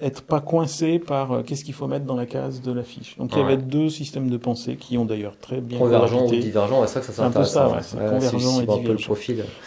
être 0.01 0.23
pas 0.23 0.41
coincé 0.41 0.99
par 0.99 1.43
qu'est-ce 1.45 1.65
qu'il 1.65 1.75
faut 1.75 1.87
mettre 1.87 2.05
dans 2.05 2.17
la 2.17 2.27
case 2.27 2.61
de 2.61 2.73
la 2.73 2.83
fiche. 2.83 3.17
Donc 3.17 3.31
il 3.33 3.39
y 3.39 3.43
avait 3.43 3.57
deux 3.57 3.89
systèmes 3.89 4.29
de 4.29 4.37
pensée 4.37 4.77
qui 4.77 4.99
ont 4.99 5.05
d'ailleurs 5.05 5.37
très 5.41 5.61
bien 5.61 5.79
convergent 5.79 6.27
ou 6.27 6.31
divergent, 6.31 6.83
c'est 6.87 6.95
ça 6.95 7.01
que 7.01 7.07
ça 7.07 7.13
s'intéresse. 7.13 7.51
C'est 7.51 7.59
un 7.59 7.69
peu 7.71 7.81
ça, 7.81 7.97
ouais, 7.97 8.11
convergent 8.11 8.63
et 8.63 8.81
divergent. 8.81 9.11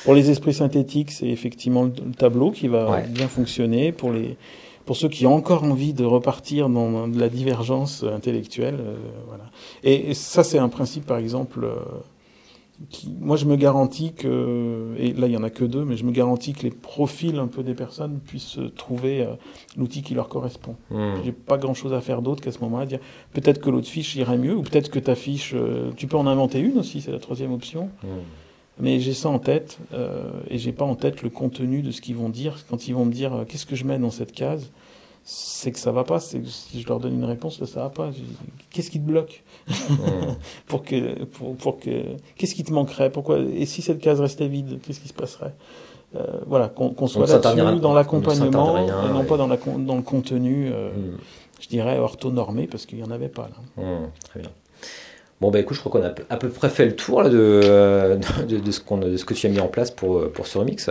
Pour 0.03 0.13
les 0.13 0.29
esprits 0.29 0.53
synthétiques, 0.53 1.11
c'est 1.11 1.27
effectivement 1.27 1.78
le, 1.85 2.11
tableau 2.17 2.51
qui 2.51 2.67
va 2.67 3.01
bien 3.01 3.27
fonctionner 3.27 3.91
pour 3.91 4.11
les 4.11 4.37
pour 4.89 4.97
ceux 4.97 5.07
qui 5.07 5.27
ont 5.27 5.35
encore 5.35 5.63
envie 5.63 5.93
de 5.93 6.03
repartir 6.03 6.67
dans 6.67 7.07
de 7.07 7.19
la 7.19 7.29
divergence 7.29 8.03
intellectuelle. 8.03 8.79
Euh, 8.79 8.95
voilà. 9.27 9.43
Et, 9.83 10.15
ça, 10.15 10.43
c'est 10.43 10.57
un 10.57 10.67
principe, 10.67 11.05
par 11.05 11.19
exemple, 11.19 11.63
euh, 11.63 11.75
qui, 12.89 13.15
moi, 13.19 13.37
je 13.37 13.45
me 13.45 13.55
garantis 13.55 14.13
que, 14.13 14.95
et 14.97 15.13
là, 15.13 15.27
il 15.27 15.33
y 15.33 15.37
en 15.37 15.43
a 15.43 15.51
que 15.51 15.63
deux, 15.63 15.85
mais 15.85 15.95
je 15.95 16.03
me 16.05 16.11
garantis 16.11 16.53
que 16.53 16.63
les 16.63 16.71
profils 16.71 17.37
un 17.37 17.45
peu 17.45 17.61
des 17.61 17.75
personnes 17.75 18.17
puissent 18.17 18.57
trouver 18.77 19.21
euh, 19.21 19.35
l'outil 19.77 20.01
qui 20.01 20.15
leur 20.15 20.27
correspond. 20.27 20.75
Hmm. 20.89 21.17
J'ai 21.23 21.33
pas 21.33 21.59
grand-chose 21.59 21.93
à 21.93 22.01
faire 22.01 22.23
d'autre 22.23 22.41
qu'à 22.41 22.51
ce 22.51 22.57
moment-là 22.61 22.87
dire 22.87 22.99
peut-être 23.33 23.61
que 23.61 23.69
l'autre 23.69 23.89
fiche 23.89 24.15
irait 24.15 24.39
mieux, 24.39 24.55
ou 24.55 24.63
peut-être 24.63 24.89
que 24.89 24.97
ta 24.97 25.13
fiche, 25.13 25.53
tu 25.97 26.07
peux 26.07 26.17
en 26.17 26.25
inventer 26.25 26.57
une 26.61 26.79
aussi, 26.79 27.01
c'est 27.01 27.11
la 27.11 27.19
troisième 27.19 27.51
option. 27.53 27.91
Hmm. 28.01 28.23
Mais 28.79 28.99
j'ai 28.99 29.13
ça 29.13 29.29
en 29.29 29.39
tête 29.39 29.77
euh, 29.93 30.31
et 30.49 30.57
j'ai 30.57 30.71
pas 30.71 30.85
en 30.85 30.95
tête 30.95 31.21
le 31.21 31.29
contenu 31.29 31.81
de 31.81 31.91
ce 31.91 32.01
qu'ils 32.01 32.15
vont 32.15 32.29
dire 32.29 32.57
quand 32.69 32.87
ils 32.87 32.93
vont 32.93 33.05
me 33.05 33.11
dire 33.11 33.33
euh, 33.33 33.45
qu'est-ce 33.45 33.65
que 33.65 33.75
je 33.75 33.83
mets 33.83 33.99
dans 33.99 34.11
cette 34.11 34.31
case. 34.31 34.71
c'est 35.23 35.71
que 35.71 35.79
ça 35.79 35.91
va 35.91 36.03
pas. 36.03 36.19
C'est 36.19 36.45
si 36.47 36.81
je 36.81 36.87
leur 36.87 36.99
donne 36.99 37.13
une 37.13 37.25
réponse, 37.25 37.63
ça 37.65 37.81
va 37.81 37.89
pas. 37.89 38.11
Qu'est-ce 38.71 38.89
qui 38.89 38.99
te 38.99 39.05
bloque 39.05 39.43
pour 40.67 40.83
que, 40.83 41.23
pour, 41.25 41.55
pour 41.55 41.79
que, 41.79 42.03
qu'est-ce 42.35 42.55
qui 42.55 42.63
te 42.63 42.73
manquerait? 42.73 43.11
Pourquoi 43.11 43.39
Et 43.39 43.65
si 43.65 43.81
cette 43.81 43.99
case 43.99 44.21
restait 44.21 44.47
vide, 44.47 44.79
qu'est-ce 44.81 44.99
qui 45.01 45.09
se 45.09 45.13
passerait? 45.13 45.53
Euh, 46.15 46.25
Voilà, 46.47 46.69
qu'on 46.69 47.07
soit 47.07 47.27
là-dessus 47.27 47.79
dans 47.79 47.93
l'accompagnement 47.93 48.77
et 48.77 49.13
non 49.13 49.25
pas 49.25 49.37
dans, 49.37 49.47
la, 49.47 49.57
dans 49.57 49.95
le 49.95 50.01
contenu. 50.01 50.69
Euh, 50.71 50.89
hmm. 50.89 51.17
Je 51.59 51.67
dirais 51.67 51.99
orthonormé 51.99 52.67
parce 52.67 52.85
qu'il 52.85 52.99
y 52.99 53.03
en 53.03 53.11
avait 53.11 53.27
pas 53.27 53.49
là. 53.49 53.83
Hmm, 53.83 54.07
très 54.23 54.39
bien. 54.39 54.49
Bon, 55.41 55.51
bah 55.51 55.59
écoute, 55.59 55.75
je 55.75 55.81
crois 55.81 55.91
qu'on 55.91 56.05
a 56.05 56.13
à 56.29 56.37
peu 56.37 56.49
près 56.49 56.69
fait 56.69 56.85
le 56.85 56.95
tour 56.95 57.23
de, 57.29 58.19
de, 58.47 58.57
de, 58.57 58.71
ce 58.71 59.25
que 59.25 59.33
tu 59.33 59.47
as 59.47 59.49
mis 59.49 59.59
en 59.59 59.67
place 59.67 59.91
pour, 59.91 60.31
pour 60.31 60.47
ce 60.47 60.57
remix. 60.57 60.89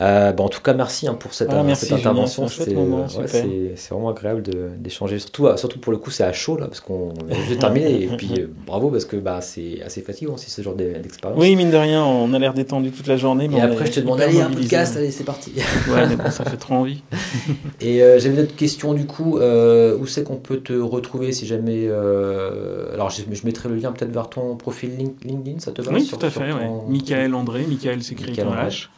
Euh, 0.00 0.32
en 0.36 0.48
tout 0.48 0.60
cas, 0.60 0.74
merci 0.74 1.08
hein, 1.08 1.14
pour 1.14 1.34
cette, 1.34 1.48
ah, 1.50 1.60
intervention. 1.60 2.46
C'est 2.46 2.72
vraiment 2.72 4.08
agréable 4.08 4.42
d'échanger. 4.78 5.18
Surtout, 5.18 5.46
euh, 5.46 5.56
surtout 5.56 5.80
pour 5.80 5.92
le 5.92 5.98
coup, 5.98 6.10
c'est 6.10 6.24
à 6.24 6.32
chaud 6.32 6.56
là, 6.56 6.66
parce 6.66 6.80
qu'on 6.80 7.12
vient 7.26 7.54
de 7.56 7.60
terminer. 7.60 8.02
et 8.02 8.06
puis 8.16 8.34
euh, 8.38 8.46
bravo, 8.66 8.90
parce 8.90 9.04
que 9.04 9.16
bah, 9.16 9.40
c'est 9.40 9.82
assez 9.84 10.02
fatigant 10.02 10.34
aussi 10.34 10.50
ce 10.50 10.62
genre 10.62 10.74
d'expérience. 10.74 11.38
Oui, 11.40 11.56
mine 11.56 11.70
de 11.70 11.76
rien, 11.76 12.04
on 12.04 12.32
a 12.32 12.38
l'air 12.38 12.54
détendu 12.54 12.92
toute 12.92 13.08
la 13.08 13.16
journée. 13.16 13.48
Mais 13.48 13.58
et 13.58 13.60
après, 13.60 13.86
je 13.86 13.92
te 13.92 14.00
demande, 14.00 14.20
allez, 14.20 14.40
un 14.40 14.50
podcast, 14.50 14.96
allez, 14.96 15.10
c'est 15.10 15.24
parti. 15.24 15.52
ouais, 15.88 16.06
mais 16.08 16.16
bon, 16.16 16.30
ça 16.30 16.44
fait 16.44 16.56
trop 16.56 16.74
envie. 16.74 17.02
et 17.80 18.02
euh, 18.02 18.20
j'avais 18.20 18.36
une 18.36 18.42
autre 18.42 18.56
question 18.56 18.94
du 18.94 19.06
coup. 19.06 19.38
où 19.38 20.06
c'est 20.06 20.22
qu'on 20.22 20.36
peut 20.36 20.58
te 20.58 20.74
retrouver 20.74 21.32
si 21.32 21.46
jamais. 21.46 21.88
alors, 21.88 23.10
je, 23.10 23.22
je, 23.30 23.44
mettrai 23.44 23.68
le 23.68 23.76
lien 23.76 23.90
peut-être 23.90 24.12
vers 24.12 24.30
ton 24.30 24.54
profil 24.56 24.90
LinkedIn, 25.24 25.58
ça 25.58 25.72
te 25.72 25.82
va? 25.82 25.92
Oui, 25.92 26.06
tout 26.06 26.24
à 26.24 26.30
fait. 26.30 26.52
Ouais. 26.52 26.68
Michael 26.88 27.34
André, 27.34 27.64
Michael 27.68 28.02
s'écrit 28.04 28.40
en 28.42 28.54
H. 28.54 28.88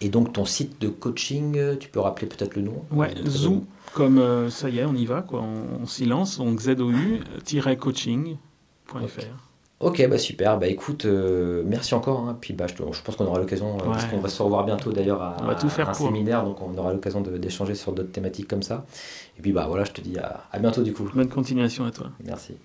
Et 0.00 0.08
donc 0.08 0.32
ton 0.32 0.44
site 0.44 0.80
de 0.80 0.88
coaching, 0.88 1.58
euh, 1.58 1.76
tu 1.76 1.88
peux 1.88 2.00
rappeler 2.00 2.26
peut-être 2.26 2.56
le 2.56 2.62
nom? 2.62 2.82
Ouais, 2.90 3.12
Zou, 3.26 3.64
comme 3.92 4.18
euh, 4.18 4.48
ça 4.48 4.70
y 4.70 4.78
est, 4.78 4.84
on 4.84 4.94
y 4.94 5.04
va, 5.04 5.20
quoi, 5.22 5.42
on, 5.42 5.86
s'y 5.86 6.06
lance, 6.06 6.38
donc 6.38 6.60
ZOU-coaching.fr. 6.60 8.38
Ok, 9.80 10.06
bah 10.08 10.18
super. 10.18 10.58
Bah 10.58 10.66
écoute, 10.66 11.06
euh, 11.06 11.62
merci 11.66 11.94
encore. 11.94 12.28
Hein. 12.28 12.36
Puis 12.38 12.52
bah, 12.52 12.66
je, 12.66 12.74
pense 13.02 13.16
qu'on 13.16 13.24
aura 13.24 13.38
l'occasion, 13.38 13.78
parce 13.78 14.04
qu'on 14.06 14.20
va 14.20 14.28
se 14.28 14.42
revoir 14.42 14.64
bientôt 14.64 14.92
d'ailleurs 14.92 15.22
à, 15.22 15.36
un 15.42 15.94
séminaire, 15.94 16.44
donc 16.44 16.60
on 16.60 16.76
aura 16.76 16.92
l'occasion 16.92 17.22
d'échanger 17.22 17.74
sur 17.74 17.92
d'autres 17.92 18.12
thématiques 18.12 18.48
comme 18.48 18.62
ça. 18.62 18.84
Et 19.38 19.42
puis 19.42 19.52
bah 19.52 19.66
voilà, 19.68 19.84
je 19.84 19.92
te 19.92 20.02
dis 20.02 20.18
à, 20.18 20.44
à 20.52 20.58
bientôt 20.58 20.82
du 20.82 20.92
coup. 20.92 21.10
Bonne 21.14 21.30
continuation 21.30 21.86
à 21.86 21.90
toi. 21.90 22.08
Merci. 22.24 22.56